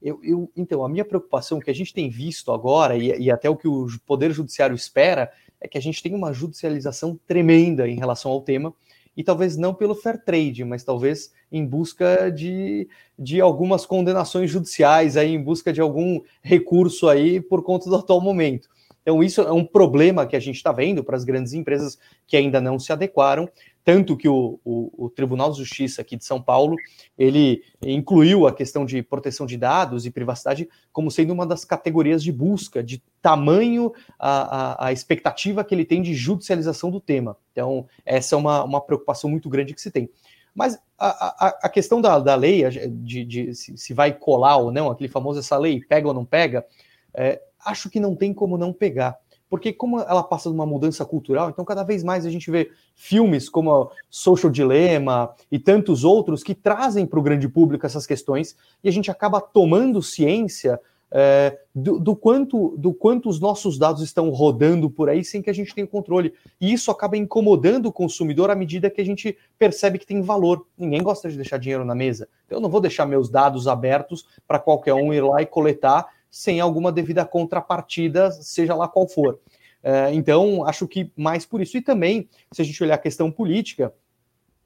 Eu, 0.03 0.21
eu, 0.23 0.51
então, 0.57 0.85
a 0.85 0.89
minha 0.89 1.05
preocupação, 1.05 1.59
que 1.59 1.71
a 1.71 1.75
gente 1.75 1.93
tem 1.93 2.11
visto 2.11 2.53
agora, 2.53 2.97
e, 2.97 3.19
e 3.19 3.31
até 3.31 3.49
o 3.49 3.57
que 3.57 3.67
o 3.67 3.87
Poder 4.05 4.31
Judiciário 4.33 4.75
espera, 4.75 5.33
é 5.61 5.67
que 5.67 5.79
a 5.79 5.81
gente 5.81 6.03
tem 6.03 6.15
uma 6.15 6.33
judicialização 6.33 7.19
tremenda 7.27 7.89
em 7.89 7.97
relação 7.97 8.31
ao 8.31 8.43
tema, 8.43 8.75
e 9.17 9.25
talvez 9.25 9.57
não 9.57 9.73
pelo 9.73 9.95
fair 9.95 10.23
trade, 10.23 10.63
mas 10.65 10.85
talvez 10.85 11.33
em 11.51 11.65
busca 11.65 12.31
de, 12.31 12.87
de 13.19 13.41
algumas 13.41 13.87
condenações 13.87 14.51
judiciais, 14.51 15.17
aí, 15.17 15.33
em 15.33 15.43
busca 15.43 15.73
de 15.73 15.81
algum 15.81 16.21
recurso 16.43 17.09
aí 17.09 17.41
por 17.41 17.63
conta 17.63 17.89
do 17.89 17.97
atual 17.97 18.21
momento. 18.21 18.69
Então, 19.07 19.23
isso 19.23 19.41
é 19.41 19.53
um 19.53 19.65
problema 19.65 20.27
que 20.27 20.35
a 20.35 20.41
gente 20.41 20.57
está 20.57 20.73
vendo 20.73 21.05
para 21.05 21.15
as 21.15 21.23
grandes 21.23 21.53
empresas 21.53 21.97
que 22.27 22.37
ainda 22.37 22.61
não 22.61 22.77
se 22.77 22.93
adequaram, 22.93 23.49
tanto 23.85 24.17
que 24.17 24.29
o, 24.29 24.59
o, 24.65 25.05
o, 25.05 25.09
Tribunal 25.09 25.53
de 25.53 25.59
Justiça 25.59 26.03
aqui 26.03 26.17
de 26.17 26.25
São 26.25 26.43
Paulo 26.43 26.75
ele 27.17 27.63
incluiu 27.81 28.49
a 28.49 28.53
questão 28.53 28.85
de 28.85 29.01
proteção 29.05 29.47
de 29.47 29.57
dados 29.57 30.07
e 30.07 30.11
privacidade 30.11 30.69
como 30.93 31.09
sendo 31.09 31.33
uma 31.33 31.47
das 31.47 31.65
categorias 31.65 32.21
de 32.21 32.33
busca, 32.33 32.83
de 32.83 33.01
tamanho 33.23 33.93
a, 34.19 34.87
a, 34.87 34.89
a 34.89 34.93
expectativa 34.93 35.63
que 35.63 35.73
ele 35.73 35.85
tem 35.85 36.03
de 36.03 36.13
judicialização 36.13 36.91
do 36.91 37.01
tema. 37.01 37.37
Então, 37.53 37.87
essa 38.05 38.35
é 38.35 38.39
uma, 38.39 38.65
uma 38.65 38.81
preocupação 38.81 39.31
muito 39.31 39.49
grande 39.49 39.73
que 39.73 39.81
se 39.81 39.93
tem. 39.93 40.11
Mas 40.53 40.81
a, 40.99 41.47
a, 41.47 41.59
a 41.63 41.69
questão 41.69 42.01
da, 42.01 42.19
da 42.19 42.35
lei, 42.35 42.69
de, 42.91 43.25
de 43.25 43.55
se, 43.55 43.79
se, 43.79 43.95
vai 43.95 44.13
colar 44.13 44.57
ou 44.57 44.73
não, 44.73 44.91
aquele 44.91 45.09
famoso 45.09 45.39
essa 45.39 45.57
lei, 45.57 45.81
pega 45.89 46.09
ou 46.09 46.15
não 46.15 46.25
pega, 46.25 46.67
é, 47.15 47.41
acho 47.67 47.91
que 47.91 48.01
não 48.01 48.15
tem 48.15 48.33
como 48.33 48.57
não 48.57 48.73
pegar 48.73 49.19
porque 49.49 49.73
como 49.73 50.01
ela 50.01 50.23
passa 50.23 50.49
de 50.49 50.55
uma 50.55 50.67
mudança 50.67 51.05
cultural, 51.05 51.51
então 51.51 51.65
cada 51.65 51.83
vez 51.83 52.03
mais 52.03 52.27
a 52.27 52.31
gente 52.31 52.51
vê 52.51 52.71
filmes 52.95 53.49
como 53.49 53.91
Social 54.11 54.51
Dilemma 54.51 55.35
e 55.51 55.59
tantos 55.59 56.05
outros 56.05 56.43
que 56.43 56.55
trazem 56.55 57.07
para 57.07 57.19
o 57.19 57.23
grande 57.23 57.49
público 57.49 57.87
essas 57.87 58.07
questões 58.07 58.57
e 58.83 58.89
a 58.89 58.93
gente 58.93 59.11
acaba 59.11 59.41
tomando 59.41 60.03
ciência 60.03 60.81
é, 61.09 61.61
do, 61.73 62.01
do, 62.01 62.17
quanto, 62.17 62.77
do 62.77 62.93
quanto 62.93 63.29
os 63.29 63.39
nossos 63.39 63.79
dados 63.79 64.03
estão 64.03 64.29
rodando 64.31 64.91
por 64.91 65.09
aí 65.09 65.25
sem 65.25 65.41
que 65.41 65.49
a 65.49 65.53
gente 65.53 65.73
tenha 65.73 65.87
controle. 65.87 66.35
E 66.61 66.73
isso 66.73 66.91
acaba 66.91 67.17
incomodando 67.17 67.87
o 67.87 67.93
consumidor 67.93 68.51
à 68.51 68.57
medida 68.57 68.91
que 68.91 69.01
a 69.01 69.05
gente 69.05 69.39
percebe 69.57 70.01
que 70.01 70.07
tem 70.07 70.21
valor. 70.21 70.67
Ninguém 70.77 71.03
gosta 71.05 71.31
de 71.31 71.37
deixar 71.37 71.59
dinheiro 71.59 71.85
na 71.85 71.95
mesa. 71.95 72.29
Então, 72.45 72.59
eu 72.59 72.63
não 72.63 72.69
vou 72.69 72.81
deixar 72.81 73.07
meus 73.07 73.31
dados 73.31 73.69
abertos 73.69 74.27
para 74.49 74.59
qualquer 74.59 74.95
um 74.95 75.15
ir 75.15 75.23
lá 75.23 75.41
e 75.41 75.47
coletar 75.47 76.07
sem 76.31 76.61
alguma 76.61 76.93
devida 76.93 77.25
contrapartida, 77.25 78.31
seja 78.31 78.75
lá 78.75 78.89
qual 78.89 79.09
for. 79.09 79.39
É, 79.83 80.13
então, 80.13 80.65
acho 80.67 80.87
que 80.89 81.13
mais 81.17 81.47
por 81.47 81.61
isso. 81.61 81.77
E 81.77 81.83
também, 81.83 82.29
se 82.53 82.61
a 82.61 82.65
gente 82.65 82.83
olhar 82.83 82.95
a 82.95 82.99
questão 82.99 83.31
política, 83.31 83.95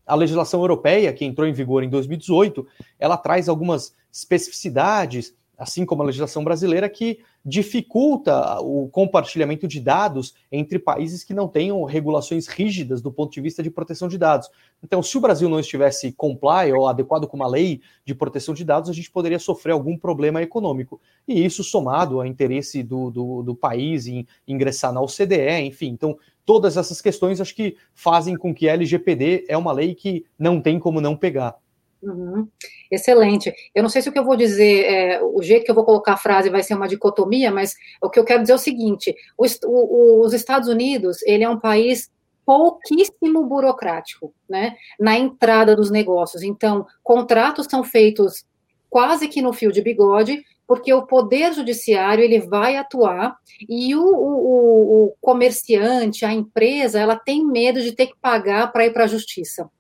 a 0.07 0.15
legislação 0.15 0.61
europeia, 0.61 1.13
que 1.13 1.25
entrou 1.25 1.47
em 1.47 1.53
vigor 1.53 1.85
em 1.85 1.89
2018, 1.89 2.67
ela 2.99 3.17
traz 3.17 3.49
algumas 3.49 3.95
especificidades 4.13 5.35
assim 5.61 5.85
como 5.85 6.03
a 6.03 6.07
legislação 6.07 6.43
brasileira, 6.43 6.89
que 6.89 7.19
dificulta 7.45 8.59
o 8.61 8.89
compartilhamento 8.89 9.69
de 9.69 9.79
dados 9.79 10.35
entre 10.51 10.79
países 10.79 11.23
que 11.23 11.35
não 11.35 11.47
tenham 11.47 11.85
regulações 11.85 12.47
rígidas 12.47 13.03
do 13.03 13.13
ponto 13.13 13.31
de 13.31 13.43
vista 13.43 13.63
de 13.63 13.71
proteção 13.71 14.09
de 14.09 14.17
dados. 14.17 14.49
Então, 14.83 15.03
se 15.03 15.19
o 15.19 15.21
Brasil 15.21 15.51
não 15.51 15.61
estivesse 15.61 16.13
comply 16.13 16.73
ou 16.73 16.89
adequado 16.89 17.27
com 17.27 17.37
uma 17.37 17.47
lei 17.47 17.83
de 18.07 18.15
proteção 18.15 18.55
de 18.55 18.65
dados, 18.65 18.89
a 18.89 18.95
gente 18.95 19.11
poderia 19.11 19.39
sofrer 19.39 19.73
algum 19.73 19.99
problema 19.99 20.41
econômico. 20.41 20.99
E 21.29 21.45
isso 21.45 21.63
somado 21.63 22.21
ao 22.21 22.27
interesse 22.27 22.83
do, 22.83 23.11
do, 23.11 23.43
do 23.43 23.55
país 23.55 24.07
em 24.07 24.27
ingressar 24.49 24.95
na 24.95 25.03
OCDE, 25.03 25.61
enfim. 25.61 25.89
Então, 25.89 26.17
todas 26.47 26.79
essas 26.79 27.03
questões 27.03 27.39
acho 27.39 27.55
que 27.55 27.77
fazem 27.93 28.35
com 28.35 28.55
que 28.55 28.67
a 28.67 28.73
LGPD 28.73 29.45
é 29.47 29.59
uma 29.59 29.73
lei 29.73 29.95
que 29.95 30.25
não 30.39 30.59
tem 30.59 30.79
como 30.79 31.03
não 31.03 31.15
pegar. 31.15 31.57
Uhum. 32.03 32.49
Excelente. 32.91 33.53
Eu 33.75 33.83
não 33.83 33.91
sei 33.91 34.01
se 34.01 34.09
o 34.09 34.13
que 34.13 34.19
eu 34.19 34.25
vou 34.25 34.37
dizer, 34.37 34.85
é, 34.85 35.23
o 35.23 35.43
jeito 35.43 35.65
que 35.65 35.71
eu 35.71 35.75
vou 35.75 35.85
colocar 35.85 36.15
a 36.15 36.17
frase 36.17 36.49
vai 36.49 36.63
ser 36.63 36.75
uma 36.75 36.89
dicotomia, 36.89 37.51
mas 37.51 37.75
o 38.01 38.09
que 38.09 38.19
eu 38.19 38.25
quero 38.25 38.41
dizer 38.41 38.53
é 38.53 38.57
o 38.57 38.59
seguinte: 38.59 39.15
o, 39.37 39.47
o, 39.67 40.25
os 40.25 40.33
Estados 40.33 40.69
Unidos 40.69 41.23
ele 41.23 41.45
é 41.45 41.49
um 41.49 41.59
país 41.59 42.11
pouquíssimo 42.45 43.45
burocrático, 43.45 44.35
né, 44.49 44.75
na 44.99 45.17
entrada 45.17 45.77
dos 45.77 45.91
negócios. 45.91 46.43
Então, 46.43 46.87
contratos 47.03 47.67
são 47.71 47.85
feitos 47.85 48.45
quase 48.89 49.29
que 49.29 49.41
no 49.41 49.53
fio 49.53 49.71
de 49.71 49.81
bigode, 49.81 50.43
porque 50.67 50.93
o 50.93 51.07
poder 51.07 51.53
judiciário 51.53 52.25
ele 52.25 52.41
vai 52.41 52.77
atuar 52.77 53.37
e 53.69 53.95
o, 53.95 54.03
o, 54.03 55.05
o 55.05 55.15
comerciante, 55.21 56.25
a 56.25 56.33
empresa, 56.33 56.99
ela 56.99 57.17
tem 57.17 57.47
medo 57.47 57.81
de 57.81 57.93
ter 57.93 58.07
que 58.07 58.17
pagar 58.21 58.73
para 58.73 58.87
ir 58.87 58.93
para 58.93 59.05
a 59.05 59.09
justiça. 59.09 59.71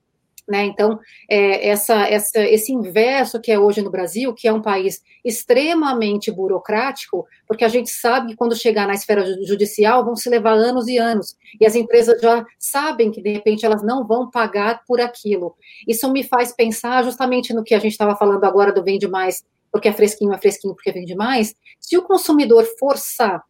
Né? 0.51 0.65
Então, 0.65 0.99
é, 1.29 1.69
essa, 1.69 1.95
essa, 2.09 2.41
esse 2.41 2.73
inverso 2.73 3.41
que 3.41 3.53
é 3.53 3.59
hoje 3.59 3.81
no 3.81 3.91
Brasil, 3.91 4.35
que 4.35 4.49
é 4.49 4.53
um 4.53 4.61
país 4.61 5.01
extremamente 5.25 6.29
burocrático, 6.29 7.25
porque 7.47 7.65
a 7.65 7.69
gente 7.69 7.89
sabe 7.89 8.29
que 8.31 8.37
quando 8.37 8.57
chegar 8.57 8.85
na 8.89 8.95
esfera 8.95 9.25
judicial 9.45 10.05
vão 10.05 10.17
se 10.17 10.29
levar 10.29 10.55
anos 10.55 10.89
e 10.89 10.99
anos, 10.99 11.37
e 11.61 11.65
as 11.65 11.77
empresas 11.77 12.21
já 12.21 12.45
sabem 12.59 13.13
que 13.13 13.23
de 13.23 13.33
repente 13.33 13.65
elas 13.65 13.81
não 13.81 14.05
vão 14.05 14.29
pagar 14.29 14.83
por 14.85 15.01
aquilo. 15.01 15.55
Isso 15.87 16.11
me 16.11 16.25
faz 16.25 16.53
pensar 16.53 17.05
justamente 17.05 17.55
no 17.55 17.63
que 17.63 17.73
a 17.73 17.79
gente 17.79 17.93
estava 17.93 18.17
falando 18.17 18.43
agora 18.43 18.73
do 18.73 18.83
vende 18.83 19.07
mais, 19.07 19.45
porque 19.71 19.87
é 19.87 19.93
fresquinho, 19.93 20.33
é 20.33 20.39
fresquinho, 20.39 20.75
porque 20.75 20.91
vende 20.91 21.15
mais. 21.15 21.55
Se 21.79 21.97
o 21.97 22.03
consumidor 22.03 22.67
forçar 22.77 23.41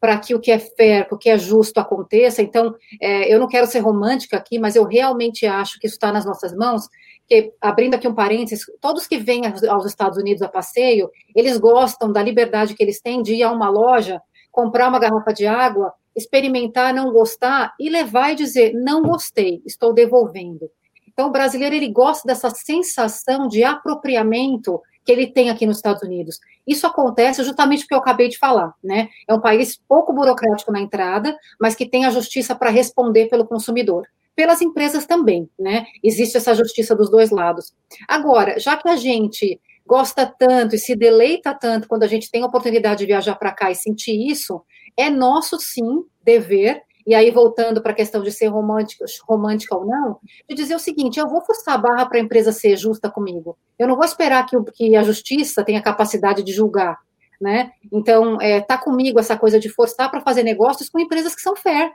para 0.00 0.18
que 0.18 0.34
o 0.34 0.40
que 0.40 0.50
é 0.50 0.58
fair, 0.58 1.06
o 1.10 1.16
que 1.16 1.30
é 1.30 1.38
justo 1.38 1.78
aconteça. 1.78 2.42
Então, 2.42 2.74
é, 3.00 3.32
eu 3.32 3.38
não 3.38 3.48
quero 3.48 3.66
ser 3.66 3.80
romântica 3.80 4.36
aqui, 4.36 4.58
mas 4.58 4.76
eu 4.76 4.84
realmente 4.84 5.46
acho 5.46 5.78
que 5.78 5.86
isso 5.86 5.96
está 5.96 6.12
nas 6.12 6.24
nossas 6.24 6.54
mãos. 6.54 6.86
Que, 7.26 7.52
abrindo 7.60 7.94
aqui 7.94 8.06
um 8.06 8.14
parênteses, 8.14 8.64
todos 8.80 9.06
que 9.06 9.18
vêm 9.18 9.42
aos 9.68 9.86
Estados 9.86 10.18
Unidos 10.18 10.42
a 10.42 10.48
passeio, 10.48 11.10
eles 11.34 11.58
gostam 11.58 12.12
da 12.12 12.22
liberdade 12.22 12.74
que 12.74 12.82
eles 12.82 13.00
têm 13.00 13.22
de 13.22 13.34
ir 13.34 13.42
a 13.42 13.50
uma 13.50 13.68
loja, 13.68 14.20
comprar 14.52 14.88
uma 14.88 14.98
garrafa 14.98 15.32
de 15.32 15.46
água, 15.46 15.92
experimentar, 16.14 16.94
não 16.94 17.12
gostar 17.12 17.74
e 17.80 17.90
levar 17.90 18.32
e 18.32 18.36
dizer: 18.36 18.72
não 18.74 19.02
gostei, 19.02 19.60
estou 19.66 19.92
devolvendo. 19.92 20.70
Então, 21.08 21.28
o 21.28 21.32
brasileiro 21.32 21.74
ele 21.74 21.90
gosta 21.90 22.28
dessa 22.28 22.50
sensação 22.50 23.48
de 23.48 23.64
apropriamento 23.64 24.80
que 25.06 25.12
ele 25.12 25.28
tem 25.28 25.48
aqui 25.48 25.64
nos 25.64 25.76
Estados 25.76 26.02
Unidos. 26.02 26.40
Isso 26.66 26.84
acontece 26.84 27.44
justamente 27.44 27.82
porque 27.82 27.94
eu 27.94 27.98
acabei 27.98 28.28
de 28.28 28.36
falar, 28.36 28.74
né? 28.82 29.08
É 29.28 29.32
um 29.32 29.40
país 29.40 29.80
pouco 29.88 30.12
burocrático 30.12 30.72
na 30.72 30.80
entrada, 30.80 31.38
mas 31.60 31.76
que 31.76 31.88
tem 31.88 32.04
a 32.04 32.10
justiça 32.10 32.56
para 32.56 32.70
responder 32.70 33.28
pelo 33.28 33.46
consumidor. 33.46 34.04
Pelas 34.34 34.60
empresas 34.60 35.06
também, 35.06 35.48
né? 35.56 35.86
Existe 36.02 36.36
essa 36.36 36.54
justiça 36.56 36.94
dos 36.94 37.08
dois 37.08 37.30
lados. 37.30 37.72
Agora, 38.08 38.58
já 38.58 38.76
que 38.76 38.88
a 38.88 38.96
gente 38.96 39.60
gosta 39.86 40.26
tanto 40.26 40.74
e 40.74 40.78
se 40.78 40.96
deleita 40.96 41.54
tanto 41.54 41.86
quando 41.86 42.02
a 42.02 42.08
gente 42.08 42.28
tem 42.28 42.42
a 42.42 42.46
oportunidade 42.46 42.98
de 42.98 43.06
viajar 43.06 43.36
para 43.36 43.52
cá 43.52 43.70
e 43.70 43.76
sentir 43.76 44.28
isso, 44.28 44.60
é 44.96 45.08
nosso 45.08 45.56
sim 45.60 46.04
dever 46.24 46.82
e 47.06 47.14
aí 47.14 47.30
voltando 47.30 47.80
para 47.80 47.92
a 47.92 47.94
questão 47.94 48.20
de 48.22 48.32
ser 48.32 48.48
romântica, 48.48 49.04
romântica 49.28 49.76
ou 49.76 49.86
não, 49.86 50.18
de 50.48 50.54
dizer 50.56 50.74
o 50.74 50.80
seguinte: 50.80 51.20
eu 51.20 51.28
vou 51.28 51.40
forçar 51.40 51.74
a 51.74 51.78
barra 51.78 52.06
para 52.06 52.18
a 52.18 52.20
empresa 52.20 52.50
ser 52.50 52.76
justa 52.76 53.08
comigo. 53.08 53.56
Eu 53.78 53.86
não 53.86 53.94
vou 53.94 54.04
esperar 54.04 54.44
que, 54.44 54.56
que 54.72 54.96
a 54.96 55.02
justiça 55.02 55.64
tenha 55.64 55.80
capacidade 55.80 56.42
de 56.42 56.52
julgar. 56.52 56.98
Né? 57.40 57.70
Então, 57.92 58.40
é, 58.40 58.62
tá 58.62 58.78
comigo 58.78 59.20
essa 59.20 59.36
coisa 59.36 59.60
de 59.60 59.68
forçar 59.68 60.10
para 60.10 60.22
fazer 60.22 60.42
negócios 60.42 60.88
com 60.88 60.98
empresas 60.98 61.34
que 61.34 61.42
são 61.42 61.54
fair, 61.54 61.92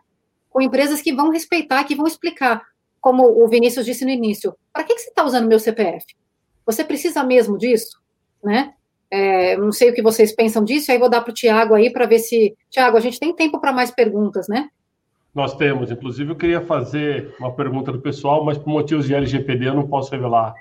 com 0.49 0.62
empresas 0.62 1.01
que 1.01 1.12
vão 1.12 1.32
respeitar, 1.32 1.84
que 1.84 1.95
vão 1.95 2.05
explicar. 2.05 2.64
Como 3.01 3.24
o 3.24 3.47
Vinícius 3.47 3.88
disse 3.88 4.05
no 4.05 4.12
início, 4.12 4.55
para 4.72 4.84
que, 4.84 4.93
que 4.93 5.01
você 5.01 5.09
está 5.09 5.26
usando 5.26 5.47
meu 5.47 5.59
CPF? 5.59 6.05
Você 6.64 6.84
precisa 6.84 7.24
mesmo 7.24 7.57
disso? 7.57 7.99
Né? 8.43 8.72
É, 9.09 9.57
não 9.57 9.72
sei 9.72 9.89
o 9.89 9.93
que 9.93 10.01
vocês 10.03 10.34
pensam 10.34 10.64
disso, 10.64 10.91
aí 10.91 10.99
vou 10.99 11.09
dar 11.09 11.22
para 11.22 11.32
o 11.32 11.34
Tiago 11.34 11.74
aí 11.74 11.91
para 11.91 12.05
ver 12.05 12.20
se. 12.20 12.55
Tiago, 12.70 12.95
a 12.95 13.01
gente 13.01 13.20
tem 13.20 13.36
tempo 13.36 13.59
para 13.59 13.74
mais 13.74 13.89
perguntas, 13.89 14.47
né? 14.47 14.70
Nós 15.34 15.55
temos, 15.55 15.89
inclusive, 15.89 16.32
eu 16.32 16.36
queria 16.36 16.59
fazer 16.61 17.34
uma 17.39 17.51
pergunta 17.51 17.91
do 17.91 17.99
pessoal, 17.99 18.43
mas 18.43 18.57
por 18.57 18.67
motivos 18.67 19.05
de 19.05 19.15
LGPD 19.15 19.69
eu 19.69 19.73
não 19.73 19.88
posso 19.88 20.11
revelar. 20.11 20.53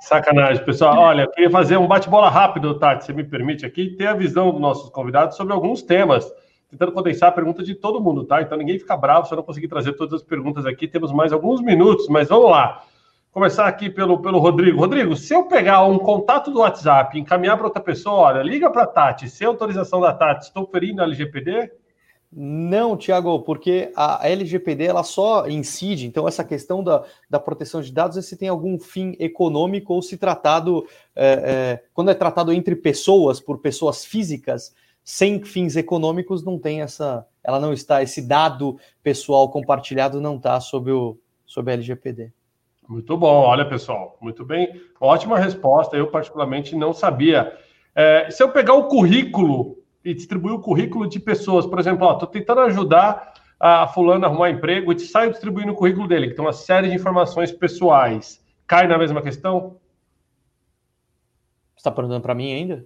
Sacanagem, 0.00 0.64
pessoal. 0.64 0.98
Olha, 0.98 1.22
eu 1.22 1.30
queria 1.30 1.50
fazer 1.50 1.78
um 1.78 1.86
bate-bola 1.86 2.28
rápido, 2.28 2.78
Tati, 2.78 3.04
se 3.04 3.12
me 3.12 3.24
permite 3.24 3.64
aqui, 3.64 3.88
ter 3.96 4.06
a 4.06 4.14
visão 4.14 4.50
dos 4.50 4.60
nossos 4.60 4.90
convidados 4.90 5.36
sobre 5.36 5.52
alguns 5.52 5.82
temas, 5.82 6.30
tentando 6.70 6.92
condensar 6.92 7.30
a 7.30 7.32
pergunta 7.32 7.62
de 7.62 7.74
todo 7.74 8.00
mundo, 8.00 8.24
tá? 8.24 8.42
Então 8.42 8.58
ninguém 8.58 8.78
fica 8.78 8.96
bravo 8.96 9.26
se 9.26 9.32
eu 9.32 9.36
não 9.36 9.42
conseguir 9.42 9.68
trazer 9.68 9.94
todas 9.94 10.14
as 10.14 10.22
perguntas 10.22 10.66
aqui. 10.66 10.86
Temos 10.86 11.10
mais 11.12 11.32
alguns 11.32 11.62
minutos, 11.62 12.08
mas 12.08 12.28
vamos 12.28 12.50
lá. 12.50 12.84
Começar 13.32 13.68
aqui 13.68 13.88
pelo, 13.88 14.20
pelo 14.20 14.40
Rodrigo. 14.40 14.80
Rodrigo, 14.80 15.14
se 15.14 15.32
eu 15.32 15.44
pegar 15.44 15.84
um 15.84 16.00
contato 16.00 16.50
do 16.50 16.58
WhatsApp 16.58 17.16
e 17.16 17.20
encaminhar 17.20 17.56
para 17.56 17.66
outra 17.66 17.80
pessoa, 17.80 18.16
olha, 18.16 18.42
liga 18.42 18.68
para 18.68 18.82
a 18.82 18.86
Tati, 18.88 19.28
sem 19.28 19.46
autorização 19.46 20.00
da 20.00 20.12
Tati, 20.12 20.46
estou 20.46 20.66
ferindo 20.66 21.00
a 21.00 21.04
LGPD? 21.04 21.70
Não, 22.32 22.96
Tiago, 22.96 23.40
porque 23.42 23.92
a 23.94 24.28
LGPD 24.28 24.84
ela 24.84 25.04
só 25.04 25.48
incide, 25.48 26.08
então 26.08 26.26
essa 26.26 26.42
questão 26.42 26.82
da, 26.82 27.04
da 27.28 27.38
proteção 27.38 27.80
de 27.80 27.92
dados 27.92 28.16
é 28.16 28.22
se 28.22 28.36
tem 28.36 28.48
algum 28.48 28.80
fim 28.80 29.14
econômico 29.20 29.94
ou 29.94 30.02
se 30.02 30.16
tratado, 30.16 30.84
é, 31.14 31.26
é, 31.26 31.84
quando 31.94 32.10
é 32.10 32.14
tratado 32.14 32.52
entre 32.52 32.74
pessoas, 32.74 33.38
por 33.38 33.58
pessoas 33.58 34.04
físicas, 34.04 34.74
sem 35.04 35.40
fins 35.44 35.76
econômicos, 35.76 36.44
não 36.44 36.58
tem 36.58 36.82
essa, 36.82 37.24
ela 37.44 37.60
não 37.60 37.72
está, 37.72 38.02
esse 38.02 38.22
dado 38.22 38.76
pessoal 39.04 39.48
compartilhado 39.48 40.20
não 40.20 40.34
está 40.36 40.60
sob, 40.60 40.90
o, 40.90 41.16
sob 41.46 41.70
a 41.70 41.74
LGPD. 41.74 42.32
Muito 42.90 43.16
bom, 43.16 43.44
olha 43.44 43.64
pessoal, 43.64 44.18
muito 44.20 44.44
bem, 44.44 44.82
ótima 45.00 45.38
resposta. 45.38 45.96
Eu 45.96 46.08
particularmente 46.08 46.74
não 46.74 46.92
sabia. 46.92 47.56
É, 47.94 48.28
se 48.32 48.42
eu 48.42 48.50
pegar 48.50 48.74
o 48.74 48.88
currículo 48.88 49.78
e 50.04 50.12
distribuir 50.12 50.56
o 50.56 50.60
currículo 50.60 51.08
de 51.08 51.20
pessoas, 51.20 51.64
por 51.64 51.78
exemplo, 51.78 52.10
estou 52.10 52.26
tentando 52.26 52.62
ajudar 52.62 53.34
a 53.60 53.86
fulano 53.86 54.24
a 54.24 54.28
arrumar 54.28 54.50
emprego 54.50 54.92
e 54.92 54.98
saio 54.98 55.30
distribuindo 55.30 55.70
o 55.70 55.76
currículo 55.76 56.08
dele, 56.08 56.30
que 56.30 56.34
tem 56.34 56.44
uma 56.44 56.52
série 56.52 56.88
de 56.88 56.96
informações 56.96 57.52
pessoais, 57.52 58.44
cai 58.66 58.88
na 58.88 58.98
mesma 58.98 59.22
questão? 59.22 59.76
Você 61.76 61.82
está 61.82 61.92
perguntando 61.92 62.22
para 62.22 62.34
mim 62.34 62.52
ainda? 62.52 62.84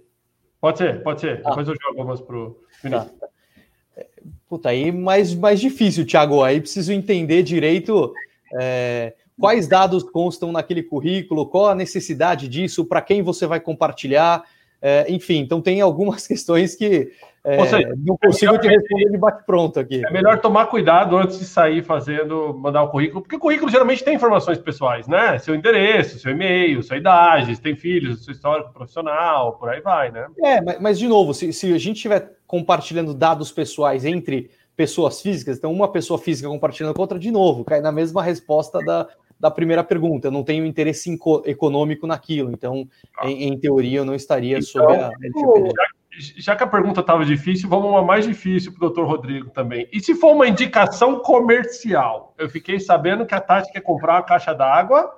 Pode 0.61 0.77
ser, 0.77 1.01
pode 1.01 1.21
ser. 1.21 1.41
Ah. 1.43 1.49
Depois 1.49 1.67
eu 1.67 1.73
jogo 1.73 1.97
algumas 1.97 2.21
para 2.21 2.37
o 2.37 2.59
Vinícius. 2.83 3.11
Tá. 3.11 3.27
Puta, 4.47 4.69
aí 4.69 4.91
mais, 4.91 5.33
mais 5.33 5.59
difícil, 5.59 6.05
Thiago. 6.05 6.43
Aí 6.43 6.61
preciso 6.61 6.93
entender 6.93 7.41
direito. 7.41 8.13
É 8.53 9.15
quais 9.39 9.67
dados 9.67 10.03
constam 10.03 10.51
naquele 10.51 10.83
currículo, 10.83 11.47
qual 11.47 11.67
a 11.67 11.75
necessidade 11.75 12.47
disso, 12.47 12.85
para 12.85 13.01
quem 13.01 13.21
você 13.21 13.45
vai 13.45 13.59
compartilhar, 13.59 14.43
é, 14.81 15.05
enfim, 15.09 15.39
então 15.39 15.61
tem 15.61 15.81
algumas 15.81 16.25
questões 16.27 16.75
que 16.75 17.11
é, 17.43 17.63
seja, 17.67 17.93
não 17.97 18.17
consigo 18.17 18.55
é 18.55 18.57
te 18.57 18.67
responder 18.67 19.11
de 19.11 19.17
bate-pronto 19.19 19.79
aqui. 19.79 20.03
É 20.03 20.11
melhor 20.11 20.39
tomar 20.39 20.65
cuidado 20.65 21.15
antes 21.15 21.37
de 21.37 21.45
sair 21.45 21.83
fazendo, 21.83 22.55
mandar 22.57 22.81
o 22.81 22.89
currículo, 22.89 23.21
porque 23.21 23.35
o 23.35 23.39
currículo 23.39 23.69
geralmente 23.69 24.03
tem 24.03 24.15
informações 24.15 24.57
pessoais, 24.57 25.07
né? 25.07 25.37
Seu 25.37 25.53
endereço, 25.53 26.17
seu 26.17 26.31
e-mail, 26.31 26.81
sua 26.81 26.97
idade, 26.97 27.55
se 27.55 27.61
tem 27.61 27.75
filhos, 27.75 28.25
seu 28.25 28.31
histórico 28.31 28.73
profissional, 28.73 29.53
por 29.59 29.69
aí 29.69 29.79
vai, 29.79 30.11
né? 30.11 30.27
É, 30.43 30.59
mas, 30.59 30.79
mas 30.79 30.99
de 30.99 31.07
novo, 31.07 31.35
se, 31.35 31.53
se 31.53 31.71
a 31.71 31.77
gente 31.77 31.97
estiver 31.97 32.31
compartilhando 32.47 33.13
dados 33.13 33.51
pessoais 33.51 34.05
entre 34.05 34.49
pessoas 34.75 35.21
físicas, 35.21 35.57
então 35.57 35.71
uma 35.71 35.91
pessoa 35.91 36.17
física 36.19 36.49
compartilhando 36.49 36.95
com 36.95 37.01
outra, 37.01 37.19
de 37.19 37.29
novo, 37.29 37.63
cai 37.63 37.79
na 37.79 37.91
mesma 37.91 38.23
resposta 38.23 38.79
da, 38.83 39.07
da 39.45 39.51
primeira 39.51 39.83
pergunta. 39.83 40.27
Eu 40.27 40.31
não 40.31 40.43
tenho 40.43 40.65
interesse 40.65 41.15
econômico 41.45 42.07
naquilo, 42.07 42.51
então, 42.51 42.87
ah. 43.19 43.27
em, 43.27 43.43
em, 43.43 43.59
teoria, 43.59 43.99
eu 43.99 44.05
não 44.05 44.15
estaria 44.15 44.57
então, 44.57 44.67
sobre 44.67 44.95
a. 44.95 45.11
Já, 46.17 46.33
já 46.37 46.55
que 46.55 46.63
a 46.63 46.67
pergunta 46.67 47.01
estava 47.01 47.23
difícil, 47.23 47.69
vamos 47.69 47.89
uma 47.89 48.01
mais 48.01 48.25
difícil 48.25 48.71
para 48.71 48.77
o 48.77 48.89
doutor 48.89 49.05
Rodrigo 49.05 49.51
também. 49.51 49.87
E 49.93 49.99
se 49.99 50.15
for 50.15 50.33
uma 50.33 50.47
indicação 50.47 51.19
comercial? 51.19 52.33
Eu 52.37 52.49
fiquei 52.49 52.79
sabendo 52.79 53.25
que 53.25 53.35
a 53.35 53.41
Tati 53.41 53.71
quer 53.71 53.81
comprar 53.81 54.13
uma 54.15 54.23
caixa 54.23 54.51
d'água 54.51 55.13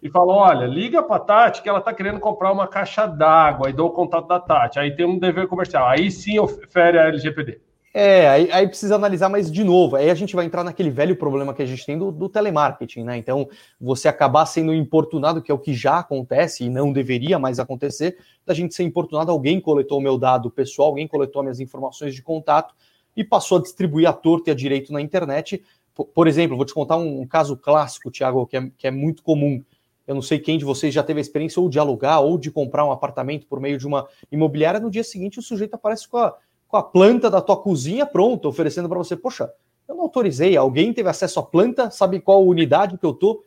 e 0.00 0.08
falou: 0.08 0.36
olha, 0.36 0.66
liga 0.66 1.02
para 1.02 1.16
a 1.16 1.20
Tati 1.20 1.62
que 1.62 1.68
ela 1.68 1.80
está 1.80 1.92
querendo 1.92 2.20
comprar 2.20 2.52
uma 2.52 2.68
caixa 2.68 3.04
d'água 3.06 3.68
e 3.68 3.72
dou 3.72 3.88
o 3.88 3.92
contato 3.92 4.28
da 4.28 4.38
Tati. 4.38 4.78
Aí 4.78 4.94
tem 4.94 5.06
um 5.06 5.18
dever 5.18 5.48
comercial. 5.48 5.88
Aí 5.88 6.08
sim 6.08 6.38
ofere 6.38 6.98
a 6.98 7.08
LGPD. 7.08 7.65
É, 7.98 8.28
aí, 8.28 8.52
aí, 8.52 8.68
precisa 8.68 8.94
analisar, 8.94 9.30
mas 9.30 9.50
de 9.50 9.64
novo, 9.64 9.96
aí 9.96 10.10
a 10.10 10.14
gente 10.14 10.36
vai 10.36 10.44
entrar 10.44 10.62
naquele 10.62 10.90
velho 10.90 11.16
problema 11.16 11.54
que 11.54 11.62
a 11.62 11.66
gente 11.66 11.86
tem 11.86 11.96
do, 11.96 12.12
do, 12.12 12.28
telemarketing, 12.28 13.02
né? 13.02 13.16
Então, 13.16 13.48
você 13.80 14.06
acabar 14.06 14.44
sendo 14.44 14.74
importunado, 14.74 15.40
que 15.40 15.50
é 15.50 15.54
o 15.54 15.58
que 15.58 15.72
já 15.72 16.00
acontece 16.00 16.64
e 16.64 16.68
não 16.68 16.92
deveria 16.92 17.38
mais 17.38 17.58
acontecer, 17.58 18.18
da 18.44 18.52
gente 18.52 18.74
ser 18.74 18.82
importunado, 18.82 19.32
alguém 19.32 19.58
coletou 19.58 19.96
o 19.98 20.02
meu 20.02 20.18
dado 20.18 20.50
pessoal, 20.50 20.88
alguém 20.88 21.08
coletou 21.08 21.42
minhas 21.42 21.58
informações 21.58 22.14
de 22.14 22.20
contato 22.20 22.74
e 23.16 23.24
passou 23.24 23.56
a 23.56 23.62
distribuir 23.62 24.06
a 24.06 24.12
torta 24.12 24.50
e 24.50 24.52
a 24.52 24.54
direito 24.54 24.92
na 24.92 25.00
internet. 25.00 25.64
Por, 25.94 26.04
por 26.04 26.28
exemplo, 26.28 26.54
vou 26.54 26.66
te 26.66 26.74
contar 26.74 26.98
um, 26.98 27.22
um 27.22 27.26
caso 27.26 27.56
clássico, 27.56 28.10
Tiago, 28.10 28.46
que 28.46 28.58
é, 28.58 28.70
que 28.76 28.86
é 28.86 28.90
muito 28.90 29.22
comum. 29.22 29.64
Eu 30.06 30.14
não 30.14 30.22
sei 30.22 30.38
quem 30.38 30.58
de 30.58 30.66
vocês 30.66 30.92
já 30.92 31.02
teve 31.02 31.18
a 31.18 31.22
experiência 31.22 31.62
ou 31.62 31.68
de 31.70 31.78
alugar 31.78 32.20
ou 32.20 32.36
de 32.36 32.50
comprar 32.50 32.84
um 32.84 32.92
apartamento 32.92 33.46
por 33.46 33.58
meio 33.58 33.78
de 33.78 33.86
uma 33.86 34.06
imobiliária. 34.30 34.78
No 34.78 34.90
dia 34.90 35.02
seguinte, 35.02 35.38
o 35.38 35.42
sujeito 35.42 35.72
aparece 35.72 36.06
com 36.06 36.18
a 36.18 36.36
com 36.68 36.76
a 36.76 36.82
planta 36.82 37.30
da 37.30 37.40
tua 37.40 37.56
cozinha 37.56 38.04
pronta, 38.04 38.48
oferecendo 38.48 38.88
para 38.88 38.98
você, 38.98 39.16
poxa, 39.16 39.52
eu 39.88 39.94
não 39.94 40.02
autorizei, 40.02 40.56
alguém 40.56 40.92
teve 40.92 41.08
acesso 41.08 41.38
à 41.38 41.42
planta, 41.42 41.90
sabe 41.90 42.20
qual 42.20 42.44
unidade 42.44 42.98
que 42.98 43.06
eu 43.06 43.14
tô? 43.14 43.44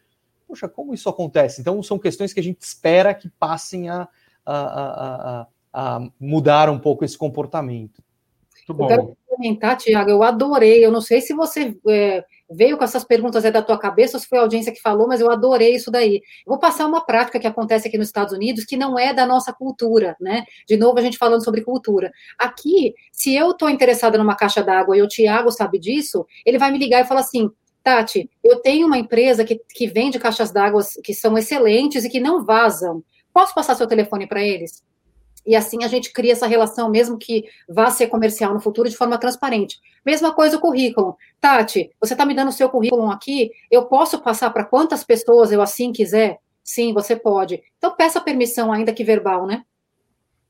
Poxa, 0.48 0.68
como 0.68 0.94
isso 0.94 1.10
acontece? 1.10 1.62
Então 1.62 1.82
são 1.84 2.00
questões 2.00 2.34
que 2.34 2.40
a 2.40 2.44
gente 2.44 2.62
espera 2.62 3.14
que 3.14 3.30
passem 3.30 3.90
a, 3.90 4.08
a, 4.46 4.56
a, 4.56 5.48
a 5.74 6.10
mudar 6.20 6.70
um 6.70 6.80
pouco 6.80 7.06
esse 7.06 7.18
comportamento. 7.18 8.02
Muito 8.70 8.74
bom. 8.74 8.86
Eu 8.86 8.88
quero 8.88 9.18
comentar, 9.28 9.78
Tiago, 9.78 10.10
eu 10.10 10.24
adorei. 10.24 10.84
Eu 10.84 10.92
não 10.92 11.02
sei 11.02 11.22
se 11.22 11.34
você 11.34 11.78
é, 11.88 12.26
veio 12.50 12.78
com 12.78 12.84
essas 12.84 13.04
perguntas 13.04 13.46
é 13.46 13.52
da 13.52 13.62
tua 13.62 13.78
cabeça 13.78 14.18
ou 14.18 14.22
se 14.22 14.28
foi 14.28 14.40
a 14.40 14.42
audiência 14.42 14.72
que 14.72 14.82
falou, 14.82 15.08
mas 15.08 15.22
eu 15.22 15.30
adorei 15.32 15.76
isso 15.76 15.92
daí. 15.92 16.22
Vou 16.46 16.58
passar 16.58 16.86
uma 16.86 17.06
prática 17.06 17.40
que 17.40 17.48
acontece 17.48 17.88
aqui 17.88 17.98
nos 17.98 18.08
Estados 18.08 18.34
Unidos 18.34 18.66
que 18.66 18.76
não 18.76 18.98
é 18.98 19.14
da 19.14 19.26
nossa 19.26 19.54
cultura, 19.54 20.16
né? 20.20 20.44
De 20.68 20.78
novo, 20.78 20.98
a 20.98 21.02
gente 21.02 21.18
falando 21.18 21.44
sobre 21.44 21.62
cultura. 21.62 22.12
Aqui, 22.38 22.94
se 23.12 23.36
eu 23.36 23.52
estou 23.52 23.70
interessada 23.70 24.18
numa 24.18 24.36
caixa 24.36 24.64
d'água 24.64 24.98
e 24.98 25.02
o 25.02 25.08
Tiago 25.08 25.52
sabe 25.52 25.80
disso, 25.80 26.26
ele 26.46 26.58
vai 26.58 26.72
me 26.72 26.78
ligar 26.78 27.02
e 27.02 27.08
falar 27.08 27.22
assim: 27.22 27.50
Tati, 27.84 28.30
eu 28.44 28.60
tenho 28.62 28.88
uma 28.88 28.98
empresa 28.98 29.46
que, 29.46 29.60
que 29.70 29.88
vende 29.88 30.20
caixas 30.20 30.52
d'água 30.52 30.82
que 31.04 31.14
são 31.14 31.38
excelentes 31.38 32.04
e 32.04 32.10
que 32.10 32.20
não 32.20 32.44
vazam. 32.44 33.04
Posso 33.34 33.54
passar 33.54 33.76
seu 33.76 33.88
telefone 33.88 34.28
para 34.28 34.44
eles? 34.44 34.84
E 35.46 35.56
assim 35.56 35.84
a 35.84 35.88
gente 35.88 36.12
cria 36.12 36.34
essa 36.34 36.48
relação, 36.48 36.90
mesmo 36.90 37.18
que 37.18 37.46
vá 37.68 37.90
ser 37.90 38.08
comercial 38.08 38.54
no 38.54 38.60
futuro, 38.60 38.90
de 38.90 38.96
forma 38.96 39.18
transparente. 39.18 39.80
Mesma 40.06 40.34
coisa 40.34 40.58
o 40.58 40.60
currículo. 40.60 41.18
Tati, 41.40 41.90
você 42.00 42.14
está 42.14 42.26
me 42.26 42.34
dando 42.34 42.50
o 42.50 42.54
seu 42.54 42.70
currículo 42.70 43.10
aqui, 43.10 43.52
eu 43.72 43.86
posso 43.86 44.20
passar 44.20 44.50
para 44.52 44.66
quantas 44.66 45.04
pessoas 45.04 45.52
eu 45.52 45.62
assim 45.62 45.92
quiser? 45.92 46.40
Sim, 46.64 46.94
você 46.94 47.16
pode. 47.16 47.62
Então 47.78 47.96
peça 47.96 48.22
permissão, 48.22 48.72
ainda 48.72 48.94
que 48.94 49.04
verbal, 49.04 49.46
né? 49.46 49.64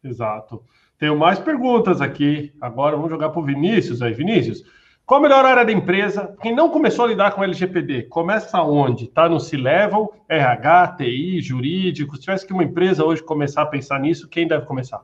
Exato. 0.03 0.63
Tenho 0.97 1.17
mais 1.17 1.39
perguntas 1.39 2.01
aqui. 2.01 2.53
Agora 2.59 2.95
vamos 2.95 3.09
jogar 3.09 3.29
para 3.29 3.39
o 3.39 3.45
Vinícius 3.45 4.01
aí. 4.01 4.13
Vinícius, 4.13 4.63
qual 5.10 5.20
a 5.20 5.24
melhor 5.24 5.43
área 5.43 5.66
da 5.66 5.72
empresa? 5.72 6.38
Quem 6.39 6.55
não 6.55 6.70
começou 6.70 7.03
a 7.03 7.07
lidar 7.07 7.32
com 7.32 7.43
LGPD, 7.43 8.03
começa 8.03 8.62
onde? 8.62 9.05
Está 9.05 9.28
no 9.28 9.39
C-Level, 9.39 10.14
RH, 10.30 10.97
TI, 10.99 11.41
jurídico? 11.41 12.16
Se 12.16 12.22
tivesse 12.22 12.45
que 12.45 12.53
uma 12.53 12.64
empresa 12.64 13.03
hoje 13.03 13.24
começar 13.24 13.64
a 13.64 13.66
pensar 13.66 13.99
nisso, 13.99 14.30
quem 14.30 14.47
deve 14.47 14.68
começar? 14.68 15.01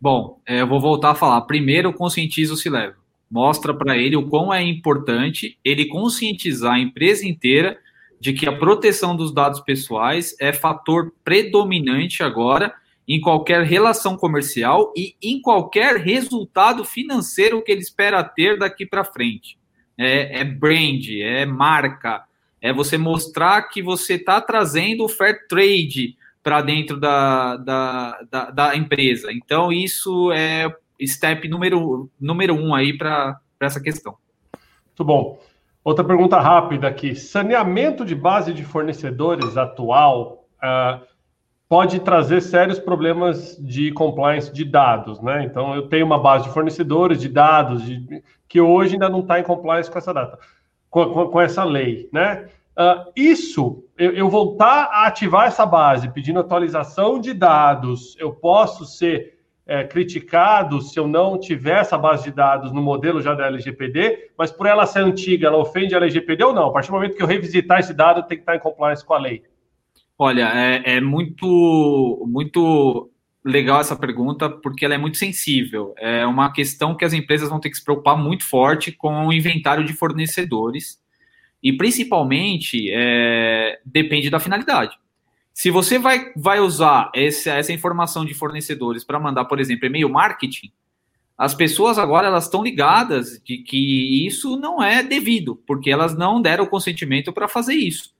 Bom, 0.00 0.40
é, 0.44 0.62
eu 0.62 0.66
vou 0.66 0.80
voltar 0.80 1.12
a 1.12 1.14
falar. 1.14 1.40
Primeiro, 1.42 1.92
conscientiza 1.92 2.54
o 2.54 2.56
C-Level. 2.56 2.96
Mostra 3.30 3.72
para 3.72 3.96
ele 3.96 4.16
o 4.16 4.28
quão 4.28 4.52
é 4.52 4.60
importante 4.64 5.56
ele 5.64 5.86
conscientizar 5.86 6.74
a 6.74 6.80
empresa 6.80 7.24
inteira 7.24 7.78
de 8.20 8.32
que 8.32 8.48
a 8.48 8.58
proteção 8.58 9.14
dos 9.14 9.32
dados 9.32 9.60
pessoais 9.60 10.34
é 10.40 10.52
fator 10.52 11.12
predominante 11.22 12.20
agora 12.20 12.74
em 13.08 13.20
qualquer 13.20 13.62
relação 13.62 14.16
comercial 14.16 14.92
e 14.96 15.14
em 15.22 15.40
qualquer 15.40 15.96
resultado 15.96 16.84
financeiro 16.84 17.62
que 17.62 17.70
ele 17.70 17.80
espera 17.80 18.24
ter 18.24 18.58
daqui 18.58 18.84
para 18.84 19.04
frente. 19.04 19.58
É, 19.96 20.40
é, 20.40 20.44
brand, 20.44 21.06
é 21.20 21.46
marca, 21.46 22.24
é 22.60 22.72
você 22.72 22.98
mostrar 22.98 23.62
que 23.62 23.80
você 23.80 24.14
está 24.14 24.40
trazendo 24.40 25.04
o 25.04 25.08
fair 25.08 25.46
trade 25.48 26.16
para 26.42 26.60
dentro 26.62 26.98
da, 26.98 27.56
da, 27.56 28.20
da, 28.30 28.50
da, 28.50 28.76
empresa. 28.76 29.32
Então, 29.32 29.72
isso 29.72 30.30
é 30.32 30.72
step 31.04 31.48
número, 31.48 32.10
número 32.20 32.54
um 32.54 32.74
aí 32.74 32.96
para 32.96 33.40
essa 33.60 33.80
questão. 33.80 34.16
Muito 34.86 35.04
bom. 35.04 35.40
Outra 35.82 36.04
pergunta 36.04 36.40
rápida 36.40 36.88
aqui. 36.88 37.14
Saneamento 37.14 38.04
de 38.04 38.14
base 38.14 38.52
de 38.52 38.64
fornecedores 38.64 39.56
atual. 39.56 40.44
Uh, 40.56 41.04
pode 41.68 42.00
trazer 42.00 42.40
sérios 42.40 42.78
problemas 42.78 43.56
de 43.56 43.90
compliance 43.92 44.52
de 44.52 44.64
dados, 44.64 45.20
né? 45.20 45.44
Então, 45.44 45.74
eu 45.74 45.88
tenho 45.88 46.06
uma 46.06 46.18
base 46.18 46.44
de 46.44 46.54
fornecedores 46.54 47.20
de 47.20 47.28
dados 47.28 47.84
de, 47.84 48.22
que 48.48 48.60
hoje 48.60 48.94
ainda 48.94 49.08
não 49.08 49.20
está 49.20 49.40
em 49.40 49.42
compliance 49.42 49.90
com 49.90 49.98
essa 49.98 50.14
data, 50.14 50.38
com, 50.88 51.12
com, 51.12 51.26
com 51.28 51.40
essa 51.40 51.64
lei, 51.64 52.08
né? 52.12 52.48
Uh, 52.78 53.10
isso, 53.16 53.84
eu, 53.96 54.12
eu, 54.12 54.28
voltar 54.28 54.90
a 54.92 55.06
ativar 55.06 55.46
essa 55.46 55.64
base 55.64 56.10
pedindo 56.10 56.38
atualização 56.38 57.18
de 57.18 57.32
dados, 57.32 58.14
eu 58.18 58.34
posso 58.34 58.84
ser 58.84 59.38
é, 59.66 59.82
criticado 59.82 60.80
se 60.82 61.00
eu 61.00 61.08
não 61.08 61.40
tiver 61.40 61.80
essa 61.80 61.96
base 61.96 62.24
de 62.24 62.30
dados 62.30 62.70
no 62.72 62.82
modelo 62.82 63.22
já 63.22 63.34
da 63.34 63.46
LGPD, 63.46 64.30
mas 64.36 64.52
por 64.52 64.66
ela 64.66 64.84
ser 64.86 65.00
antiga, 65.00 65.48
ela 65.48 65.56
ofende 65.56 65.94
a 65.94 65.98
LGPD 65.98 66.44
ou 66.44 66.52
não? 66.52 66.66
A 66.66 66.72
partir 66.72 66.88
do 66.88 66.94
momento 66.94 67.16
que 67.16 67.22
eu 67.22 67.26
revisitar 67.26 67.80
esse 67.80 67.94
dado, 67.94 68.22
tem 68.24 68.36
que 68.36 68.42
estar 68.42 68.54
em 68.54 68.60
compliance 68.60 69.04
com 69.04 69.14
a 69.14 69.18
lei. 69.18 69.42
Olha, 70.18 70.50
é, 70.54 70.96
é, 70.96 71.00
muito, 71.00 72.24
muito 72.26 73.10
legal 73.44 73.80
essa 73.80 73.94
pergunta, 73.94 74.48
porque 74.48 74.84
ela 74.84 74.94
é 74.94 74.98
muito 74.98 75.18
sensível. 75.18 75.94
É 75.98 76.26
uma 76.26 76.52
questão 76.52 76.96
que 76.96 77.04
as 77.04 77.12
empresas 77.12 77.50
vão 77.50 77.60
ter 77.60 77.70
que 77.70 77.76
se 77.76 77.84
preocupar 77.84 78.16
muito 78.16 78.44
forte 78.44 78.90
com 78.92 79.26
o 79.26 79.32
inventário 79.32 79.84
de 79.84 79.92
fornecedores. 79.92 80.98
E 81.62 81.72
principalmente 81.72 82.90
é, 82.90 83.78
depende 83.84 84.30
da 84.30 84.40
finalidade. 84.40 84.96
Se 85.52 85.70
você 85.70 85.98
vai, 85.98 86.32
vai 86.36 86.60
usar 86.60 87.10
essa, 87.14 87.52
essa 87.52 87.72
informação 87.72 88.24
de 88.24 88.34
fornecedores 88.34 89.04
para 89.04 89.18
mandar, 89.18 89.46
por 89.46 89.58
exemplo, 89.58 89.86
e-mail 89.86 90.08
marketing, 90.08 90.70
as 91.36 91.54
pessoas 91.54 91.98
agora 91.98 92.28
elas 92.28 92.44
estão 92.44 92.62
ligadas 92.62 93.40
de 93.44 93.58
que 93.58 94.26
isso 94.26 94.56
não 94.56 94.82
é 94.82 95.02
devido, 95.02 95.56
porque 95.66 95.90
elas 95.90 96.16
não 96.16 96.40
deram 96.40 96.66
consentimento 96.66 97.32
para 97.32 97.48
fazer 97.48 97.74
isso. 97.74 98.15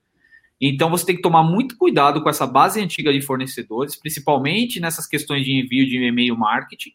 Então 0.61 0.88
você 0.90 1.04
tem 1.04 1.16
que 1.16 1.22
tomar 1.22 1.42
muito 1.42 1.76
cuidado 1.76 2.22
com 2.22 2.28
essa 2.28 2.46
base 2.46 2.80
antiga 2.80 3.12
de 3.12 3.20
fornecedores, 3.20 3.96
principalmente 3.96 4.80
nessas 4.80 5.07
questões 5.07 5.44
de 5.44 5.52
envio 5.52 5.86
de 5.86 5.96
e-mail 5.96 6.36
marketing, 6.36 6.92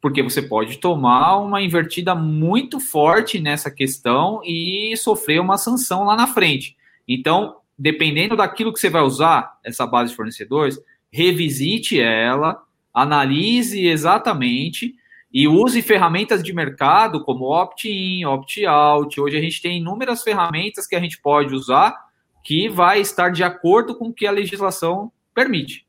porque 0.00 0.22
você 0.22 0.40
pode 0.40 0.78
tomar 0.78 1.38
uma 1.38 1.60
invertida 1.60 2.14
muito 2.14 2.78
forte 2.78 3.40
nessa 3.40 3.70
questão 3.70 4.40
e 4.44 4.96
sofrer 4.96 5.40
uma 5.40 5.58
sanção 5.58 6.04
lá 6.04 6.16
na 6.16 6.28
frente. 6.28 6.76
Então, 7.08 7.56
dependendo 7.76 8.36
daquilo 8.36 8.72
que 8.72 8.78
você 8.78 8.88
vai 8.88 9.02
usar, 9.02 9.58
essa 9.64 9.86
base 9.86 10.10
de 10.10 10.16
fornecedores, 10.16 10.78
revisite 11.10 12.00
ela, 12.00 12.62
analise 12.94 13.86
exatamente 13.86 14.94
e 15.32 15.48
use 15.48 15.82
ferramentas 15.82 16.42
de 16.42 16.52
mercado 16.52 17.24
como 17.24 17.46
opt-in, 17.46 18.24
opt-out. 18.24 19.20
Hoje 19.20 19.36
a 19.36 19.40
gente 19.40 19.60
tem 19.60 19.78
inúmeras 19.78 20.22
ferramentas 20.22 20.86
que 20.86 20.94
a 20.94 21.00
gente 21.00 21.20
pode 21.20 21.54
usar 21.54 22.05
que 22.46 22.68
vai 22.68 23.00
estar 23.00 23.30
de 23.32 23.42
acordo 23.42 23.98
com 23.98 24.06
o 24.06 24.14
que 24.14 24.24
a 24.24 24.30
legislação 24.30 25.10
permite. 25.34 25.84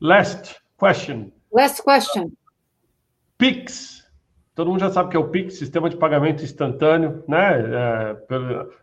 Last 0.00 0.56
question. 0.76 1.30
Last 1.52 1.80
question. 1.84 2.32
Pix. 3.38 4.04
Todo 4.52 4.68
mundo 4.68 4.80
já 4.80 4.90
sabe 4.90 5.10
que 5.10 5.16
é 5.16 5.20
o 5.20 5.28
Pix, 5.28 5.58
sistema 5.58 5.88
de 5.88 5.96
pagamento 5.96 6.42
instantâneo, 6.42 7.22
né? 7.28 7.60
É, 7.60 8.16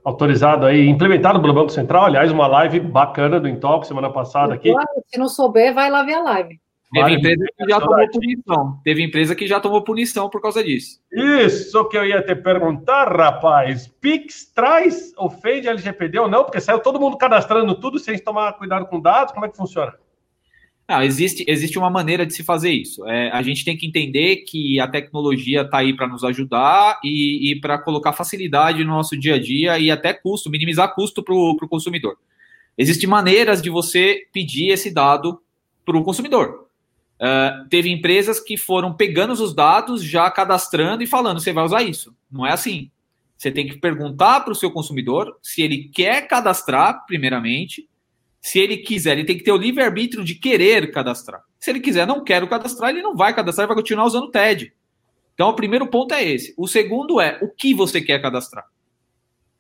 autorizado 0.06 0.66
aí, 0.66 0.88
implementado 0.88 1.42
pelo 1.42 1.54
Banco 1.54 1.72
Central. 1.72 2.06
Aliás, 2.06 2.32
uma 2.32 2.48
live 2.48 2.80
bacana 2.80 3.38
do 3.38 3.50
Intox 3.50 3.90
semana 3.90 4.10
passada 4.10 4.54
aqui. 4.54 4.74
Se 5.08 5.20
não 5.20 5.28
souber, 5.28 5.74
vai 5.74 5.90
lá 5.90 6.04
ver 6.04 6.14
a 6.14 6.22
live. 6.22 6.63
Teve 6.94 7.16
empresa 7.16 7.46
que 7.58 7.70
já 7.70 7.80
tomou 7.82 8.10
punição. 8.10 8.82
Teve 8.84 9.04
empresa 9.04 9.36
que 9.36 9.48
já 9.48 9.60
tomou 9.60 9.82
punição 9.84 10.30
por 10.30 10.42
causa 10.42 10.64
disso. 10.64 11.00
Isso 11.12 11.88
que 11.90 11.98
eu 11.98 12.06
ia 12.06 12.22
te 12.22 12.36
perguntar, 12.36 13.12
rapaz. 13.12 13.88
Pix 14.00 14.46
traz, 14.54 15.12
ofende 15.18 15.68
LGPD 15.68 16.20
ou 16.20 16.30
não? 16.30 16.44
Porque 16.44 16.62
saiu 16.62 16.80
todo 16.80 17.00
mundo 17.00 17.18
cadastrando 17.18 17.74
tudo 17.76 17.98
sem 17.98 18.18
tomar 18.20 18.54
cuidado 18.54 18.86
com 18.86 19.02
dados. 19.02 19.34
Como 19.34 19.46
é 19.46 19.50
que 19.50 19.58
funciona? 19.58 19.94
Não, 20.88 21.02
existe, 21.02 21.46
existe 21.48 21.80
uma 21.80 21.90
maneira 21.90 22.26
de 22.26 22.34
se 22.34 22.44
fazer 22.44 22.70
isso. 22.70 23.08
É, 23.08 23.32
a 23.32 23.42
gente 23.42 23.64
tem 23.64 23.76
que 23.76 23.88
entender 23.88 24.38
que 24.38 24.80
a 24.80 24.88
tecnologia 24.88 25.62
está 25.62 25.78
aí 25.78 25.96
para 25.96 26.08
nos 26.08 26.24
ajudar 26.24 27.00
e, 27.04 27.52
e 27.52 27.60
para 27.60 27.80
colocar 27.80 28.14
facilidade 28.14 28.84
no 28.84 28.92
nosso 28.92 29.18
dia 29.18 29.36
a 29.36 29.40
dia 29.40 29.80
e 29.80 29.90
até 29.90 30.14
custo, 30.14 30.50
minimizar 30.50 30.94
custo 30.94 31.24
para 31.24 31.34
o 31.34 31.68
consumidor. 31.70 32.18
Existem 32.78 33.10
maneiras 33.10 33.62
de 33.62 33.70
você 33.70 34.28
pedir 34.34 34.70
esse 34.70 34.94
dado 34.94 35.42
para 35.86 35.98
o 35.98 36.04
consumidor. 36.04 36.68
Uh, 37.24 37.70
teve 37.70 37.90
empresas 37.90 38.38
que 38.38 38.58
foram 38.58 38.94
pegando 38.94 39.32
os 39.32 39.56
dados, 39.56 40.04
já 40.04 40.30
cadastrando 40.30 41.02
e 41.02 41.08
falando: 41.08 41.40
você 41.40 41.54
vai 41.54 41.64
usar 41.64 41.82
isso. 41.82 42.14
Não 42.30 42.46
é 42.46 42.52
assim. 42.52 42.92
Você 43.38 43.50
tem 43.50 43.66
que 43.66 43.78
perguntar 43.78 44.42
para 44.42 44.52
o 44.52 44.56
seu 44.56 44.70
consumidor 44.70 45.38
se 45.42 45.62
ele 45.62 45.90
quer 45.94 46.28
cadastrar, 46.28 47.06
primeiramente. 47.06 47.88
Se 48.42 48.60
ele 48.60 48.76
quiser, 48.76 49.14
ele 49.14 49.24
tem 49.24 49.38
que 49.38 49.44
ter 49.44 49.54
o 49.54 49.58
livre-arbítrio 49.58 50.22
de 50.22 50.36
querer 50.36 50.92
cadastrar. 50.92 51.42
Se 51.58 51.72
ele 51.72 51.80
quiser, 51.80 52.06
não 52.06 52.26
quero 52.26 52.46
cadastrar, 52.46 52.90
ele 52.90 53.02
não 53.02 53.16
vai 53.16 53.34
cadastrar, 53.34 53.64
ele 53.64 53.74
vai 53.74 53.82
continuar 53.82 54.06
usando 54.06 54.26
o 54.26 54.32
TED. 54.32 54.74
Então, 55.34 55.48
o 55.48 55.56
primeiro 55.56 55.88
ponto 55.88 56.14
é 56.14 56.22
esse. 56.22 56.54
O 56.58 56.68
segundo 56.68 57.22
é 57.22 57.40
o 57.42 57.48
que 57.48 57.74
você 57.74 58.02
quer 58.02 58.22
cadastrar. 58.22 58.66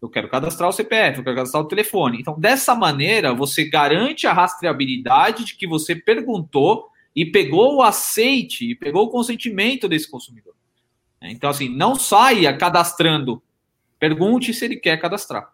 Eu 0.01 0.09
quero 0.09 0.27
cadastrar 0.27 0.69
o 0.69 0.73
CPF, 0.73 1.19
eu 1.19 1.23
quero 1.23 1.37
cadastrar 1.37 1.63
o 1.63 1.67
telefone. 1.67 2.19
Então, 2.19 2.37
dessa 2.37 2.75
maneira, 2.75 3.33
você 3.33 3.69
garante 3.69 4.27
a 4.27 4.33
rastreabilidade 4.33 5.45
de 5.45 5.55
que 5.55 5.65
você 5.65 5.95
perguntou 5.95 6.89
e 7.15 7.25
pegou 7.25 7.75
o 7.75 7.83
aceite, 7.83 8.71
e 8.71 8.75
pegou 8.75 9.05
o 9.05 9.09
consentimento 9.09 9.87
desse 9.87 10.09
consumidor. 10.09 10.53
Então, 11.21 11.49
assim, 11.49 11.69
não 11.69 11.95
saia 11.95 12.55
cadastrando. 12.55 13.41
Pergunte 13.99 14.53
se 14.53 14.65
ele 14.65 14.75
quer 14.75 14.97
cadastrar. 14.97 15.53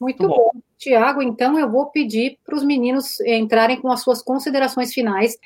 Muito, 0.00 0.22
Muito 0.22 0.34
bom. 0.34 0.50
bom. 0.54 0.60
Tiago, 0.78 1.22
então 1.22 1.58
eu 1.58 1.70
vou 1.70 1.90
pedir 1.90 2.38
para 2.42 2.56
os 2.56 2.64
meninos 2.64 3.20
entrarem 3.20 3.78
com 3.78 3.92
as 3.92 4.00
suas 4.00 4.22
considerações 4.22 4.94
finais. 4.94 5.36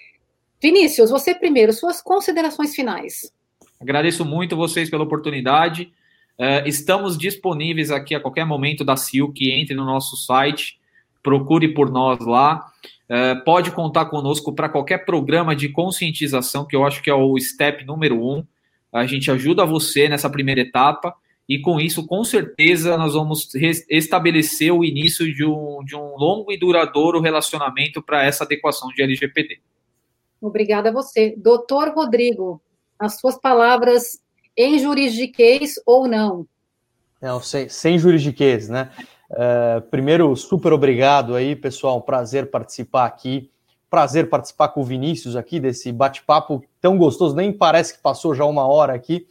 Vinícius, 0.63 1.11
você 1.11 1.35
primeiro, 1.35 1.73
suas 1.73 2.01
considerações 2.01 2.73
finais. 2.73 3.33
Agradeço 3.81 4.25
muito 4.25 4.57
vocês 4.57 4.89
pela 4.89 5.03
oportunidade. 5.03 5.93
Uh, 6.39 6.67
estamos 6.67 7.19
disponíveis 7.19 7.91
aqui 7.91 8.15
a 8.15 8.21
qualquer 8.21 8.47
momento 8.47 8.85
da 8.85 8.97
Silk. 8.97 9.51
Entre 9.51 9.75
no 9.75 9.85
nosso 9.85 10.17
site, 10.17 10.79
procure 11.21 11.75
por 11.75 11.91
nós 11.91 12.21
lá. 12.21 12.65
É, 13.09 13.35
pode 13.35 13.71
contar 13.71 14.07
conosco 14.07 14.53
para 14.53 14.69
qualquer 14.69 15.05
programa 15.05 15.55
de 15.55 15.69
conscientização, 15.69 16.67
que 16.67 16.75
eu 16.75 16.85
acho 16.85 17.03
que 17.03 17.11
é 17.11 17.15
o 17.15 17.39
step 17.39 17.85
número 17.85 18.23
um. 18.23 18.45
a 18.93 19.05
gente 19.07 19.31
ajuda 19.31 19.67
você 19.67 20.09
nessa 20.09 20.31
primeira 20.31 20.63
etapa 20.63 21.15
e 21.49 21.59
com 21.59 21.79
isso, 21.79 22.07
com 22.07 22.25
certeza, 22.25 22.97
nós 22.97 23.13
vamos 23.13 23.55
estabelecer 23.91 24.73
o 24.73 24.83
início 24.83 25.33
de 25.33 25.45
um, 25.45 25.85
de 25.85 25.95
um 25.95 26.17
longo 26.17 26.51
e 26.51 26.59
duradouro 26.59 27.21
relacionamento 27.21 28.03
para 28.03 28.25
essa 28.25 28.45
adequação 28.45 28.89
de 28.89 29.03
LGPD. 29.03 29.61
Obrigada 30.41 30.89
a 30.89 30.93
você. 30.93 31.35
Doutor 31.37 31.91
Rodrigo, 31.91 32.63
as 32.99 33.19
suas 33.21 33.39
palavras 33.39 34.23
em 34.57 34.79
juridiquês 34.79 35.75
ou 35.85 36.09
não? 36.09 36.47
Não, 37.21 37.41
sem, 37.41 37.69
sem 37.69 37.99
juridiquês, 37.99 38.69
né? 38.69 38.91
Uh, 39.35 39.81
primeiro, 39.91 40.37
super 40.37 40.73
obrigado 40.73 41.35
aí, 41.35 41.57
pessoal. 41.57 42.01
prazer 42.01 42.51
participar 42.51 43.05
aqui. 43.05 43.51
Prazer 43.91 44.29
participar 44.29 44.69
com 44.69 44.81
o 44.81 44.85
Vinícius 44.85 45.35
aqui 45.35 45.59
desse 45.59 45.91
bate-papo 45.93 46.65
tão 46.81 46.97
gostoso. 46.97 47.35
Nem 47.35 47.53
parece 47.53 47.95
que 47.95 48.03
passou 48.03 48.35
já 48.35 48.45
uma 48.45 48.67
hora 48.67 48.95
aqui. 48.95 49.27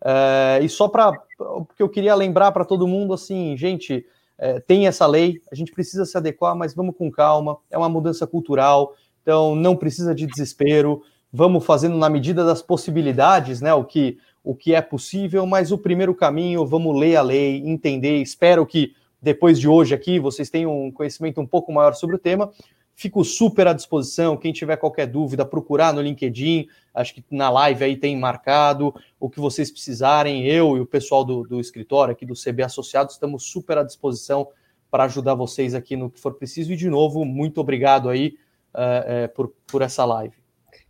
Uh, 0.00 0.64
e 0.64 0.68
só 0.68 0.88
para. 0.88 1.12
Porque 1.36 1.82
eu 1.82 1.88
queria 1.88 2.14
lembrar 2.14 2.50
para 2.52 2.64
todo 2.64 2.88
mundo 2.88 3.12
assim, 3.12 3.54
gente, 3.56 4.06
uh, 4.38 4.60
tem 4.66 4.86
essa 4.86 5.06
lei, 5.06 5.40
a 5.50 5.54
gente 5.54 5.70
precisa 5.72 6.06
se 6.06 6.16
adequar, 6.16 6.56
mas 6.56 6.74
vamos 6.74 6.96
com 6.96 7.10
calma. 7.10 7.58
É 7.70 7.76
uma 7.76 7.88
mudança 7.88 8.26
cultural, 8.26 8.94
então 9.20 9.54
não 9.54 9.76
precisa 9.76 10.14
de 10.14 10.26
desespero. 10.26 11.02
Vamos 11.30 11.64
fazendo 11.64 11.96
na 11.96 12.08
medida 12.08 12.44
das 12.44 12.62
possibilidades, 12.62 13.60
né? 13.60 13.72
O 13.74 13.84
que, 13.84 14.18
o 14.42 14.54
que 14.54 14.74
é 14.74 14.80
possível, 14.80 15.46
mas 15.46 15.72
o 15.72 15.78
primeiro 15.78 16.14
caminho, 16.14 16.66
vamos 16.66 16.98
ler 16.98 17.16
a 17.16 17.22
lei, 17.22 17.62
entender. 17.64 18.20
Espero 18.20 18.66
que 18.66 18.94
depois 19.22 19.60
de 19.60 19.68
hoje 19.68 19.94
aqui 19.94 20.18
vocês 20.18 20.50
tenham 20.50 20.86
um 20.86 20.90
conhecimento 20.90 21.40
um 21.40 21.46
pouco 21.46 21.72
maior 21.72 21.94
sobre 21.94 22.16
o 22.16 22.18
tema. 22.18 22.50
Fico 22.94 23.24
super 23.24 23.66
à 23.68 23.72
disposição. 23.72 24.36
Quem 24.36 24.52
tiver 24.52 24.76
qualquer 24.76 25.06
dúvida, 25.06 25.46
procurar 25.46 25.94
no 25.94 26.02
LinkedIn. 26.02 26.66
Acho 26.92 27.14
que 27.14 27.24
na 27.30 27.48
live 27.48 27.84
aí 27.84 27.96
tem 27.96 28.18
marcado 28.18 28.94
o 29.18 29.30
que 29.30 29.40
vocês 29.40 29.70
precisarem. 29.70 30.46
Eu 30.46 30.76
e 30.76 30.80
o 30.80 30.86
pessoal 30.86 31.24
do, 31.24 31.42
do 31.44 31.60
escritório 31.60 32.12
aqui 32.12 32.26
do 32.26 32.34
CB 32.34 32.64
Associados 32.64 33.14
estamos 33.14 33.44
super 33.44 33.78
à 33.78 33.82
disposição 33.82 34.48
para 34.90 35.04
ajudar 35.04 35.34
vocês 35.34 35.74
aqui 35.74 35.96
no 35.96 36.10
que 36.10 36.20
for 36.20 36.34
preciso. 36.34 36.72
E 36.72 36.76
de 36.76 36.90
novo, 36.90 37.24
muito 37.24 37.60
obrigado 37.60 38.10
aí 38.10 38.36
uh, 38.74 39.24
uh, 39.24 39.34
por, 39.34 39.52
por 39.66 39.80
essa 39.80 40.04
live. 40.04 40.34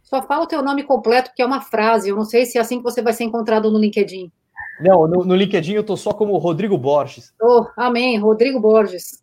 Só 0.03 0.22
fala 0.22 0.45
o 0.45 0.47
teu 0.49 0.62
nome 0.62 0.83
completo, 0.83 1.33
que 1.35 1.41
é 1.41 1.47
uma 1.47 1.61
frase. 1.61 2.09
Eu 2.09 2.16
não 2.16 2.24
sei 2.24 2.45
se 2.45 2.59
é 2.59 2.61
assim 2.61 2.78
que 2.78 2.83
você 2.83 3.01
vai 3.01 3.12
ser 3.12 3.24
encontrado 3.24 3.70
no 3.70 3.78
LinkedIn. 3.78 4.33
Não, 4.81 5.07
no, 5.07 5.25
no 5.25 5.35
LinkedIn 5.35 5.75
eu 5.75 5.85
tô 5.85 5.97
só 5.97 6.12
como 6.12 6.37
Rodrigo 6.39 6.77
Borges. 6.77 7.33
Oh, 7.41 7.66
amém, 7.77 8.18
Rodrigo 8.18 8.59
Borges. 8.59 9.23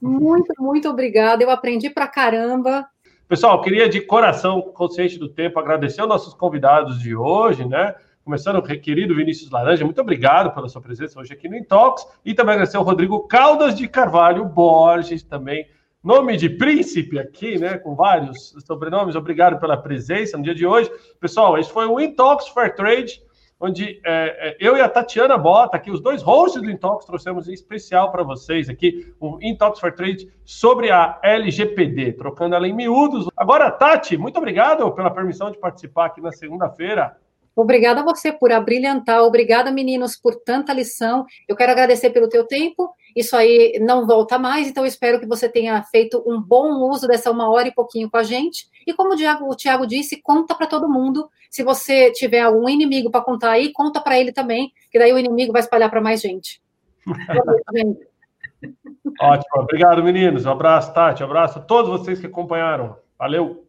Muito, 0.00 0.52
muito 0.58 0.88
obrigada. 0.88 1.42
Eu 1.42 1.50
aprendi 1.50 1.88
pra 1.88 2.08
caramba. 2.08 2.86
Pessoal, 3.28 3.60
queria 3.62 3.88
de 3.88 4.00
coração, 4.00 4.60
consciente 4.60 5.18
do 5.18 5.28
tempo, 5.28 5.58
agradecer 5.58 6.00
aos 6.00 6.08
nossos 6.08 6.34
convidados 6.34 7.00
de 7.00 7.16
hoje, 7.16 7.64
né? 7.64 7.94
Começando 8.24 8.56
o 8.56 8.62
querido 8.62 9.14
Vinícius 9.14 9.50
Laranja, 9.50 9.84
muito 9.84 10.00
obrigado 10.00 10.54
pela 10.54 10.68
sua 10.68 10.80
presença 10.80 11.18
hoje 11.18 11.32
aqui 11.32 11.48
no 11.48 11.56
Intox. 11.56 12.06
E 12.24 12.34
também 12.34 12.52
agradecer 12.52 12.76
ao 12.76 12.84
Rodrigo 12.84 13.26
Caldas 13.26 13.74
de 13.74 13.88
Carvalho 13.88 14.44
Borges, 14.44 15.22
também 15.22 15.66
nome 16.04 16.36
de 16.36 16.50
príncipe 16.50 17.18
aqui, 17.18 17.58
né? 17.58 17.78
Com 17.78 17.94
vários 17.94 18.54
sobrenomes. 18.66 19.16
Obrigado 19.16 19.58
pela 19.58 19.76
presença 19.76 20.36
no 20.36 20.44
dia 20.44 20.54
de 20.54 20.66
hoje. 20.66 20.90
Pessoal, 21.18 21.58
esse 21.58 21.70
foi 21.70 21.86
o 21.86 21.98
Intox 21.98 22.48
Fair 22.48 22.74
Trade 22.74 23.22
onde 23.62 24.00
é, 24.04 24.48
é, 24.48 24.56
eu 24.58 24.76
e 24.76 24.80
a 24.80 24.88
Tatiana 24.88 25.38
Bota, 25.38 25.76
aqui, 25.76 25.88
os 25.88 26.00
dois 26.00 26.20
hosts 26.20 26.60
do 26.60 26.68
Intox, 26.68 27.06
trouxemos 27.06 27.48
em 27.48 27.52
especial 27.52 28.10
para 28.10 28.24
vocês 28.24 28.68
aqui 28.68 29.14
o 29.20 29.38
Intox 29.40 29.78
for 29.78 29.92
Trade 29.92 30.28
sobre 30.44 30.90
a 30.90 31.20
LGPD, 31.22 32.14
trocando 32.14 32.56
ela 32.56 32.66
em 32.66 32.74
miúdos. 32.74 33.28
Agora, 33.36 33.70
Tati, 33.70 34.16
muito 34.16 34.36
obrigado 34.36 34.90
pela 34.92 35.10
permissão 35.12 35.48
de 35.48 35.58
participar 35.58 36.06
aqui 36.06 36.20
na 36.20 36.32
segunda-feira. 36.32 37.16
Obrigada 37.54 38.00
a 38.00 38.04
você 38.04 38.32
por 38.32 38.50
abrilhantar, 38.50 39.22
obrigada, 39.22 39.70
meninos, 39.70 40.16
por 40.16 40.34
tanta 40.34 40.72
lição. 40.72 41.24
Eu 41.46 41.54
quero 41.54 41.70
agradecer 41.70 42.10
pelo 42.10 42.28
teu 42.28 42.44
tempo. 42.44 42.90
Isso 43.14 43.36
aí 43.36 43.78
não 43.80 44.06
volta 44.06 44.38
mais, 44.38 44.68
então 44.68 44.84
espero 44.86 45.20
que 45.20 45.26
você 45.26 45.48
tenha 45.48 45.82
feito 45.84 46.22
um 46.26 46.40
bom 46.40 46.88
uso 46.90 47.06
dessa 47.06 47.30
uma 47.30 47.50
hora 47.50 47.68
e 47.68 47.74
pouquinho 47.74 48.10
com 48.10 48.16
a 48.16 48.22
gente. 48.22 48.68
E 48.86 48.92
como 48.92 49.14
o 49.14 49.16
Thiago, 49.16 49.50
o 49.50 49.56
Thiago 49.56 49.86
disse, 49.86 50.20
conta 50.20 50.54
para 50.54 50.66
todo 50.66 50.88
mundo. 50.88 51.28
Se 51.50 51.62
você 51.62 52.10
tiver 52.12 52.40
algum 52.40 52.68
inimigo 52.68 53.10
para 53.10 53.20
contar 53.20 53.52
aí, 53.52 53.72
conta 53.72 54.00
para 54.00 54.18
ele 54.18 54.32
também, 54.32 54.72
que 54.90 54.98
daí 54.98 55.12
o 55.12 55.18
inimigo 55.18 55.52
vai 55.52 55.60
espalhar 55.60 55.90
para 55.90 56.00
mais 56.00 56.20
gente. 56.20 56.60
Ótimo, 59.20 59.62
obrigado, 59.62 60.02
meninos. 60.02 60.46
Um 60.46 60.52
abraço, 60.52 60.94
Tati, 60.94 61.22
um 61.22 61.26
abraço 61.26 61.58
a 61.58 61.62
todos 61.62 61.90
vocês 61.90 62.20
que 62.20 62.26
acompanharam. 62.26 62.96
Valeu! 63.18 63.61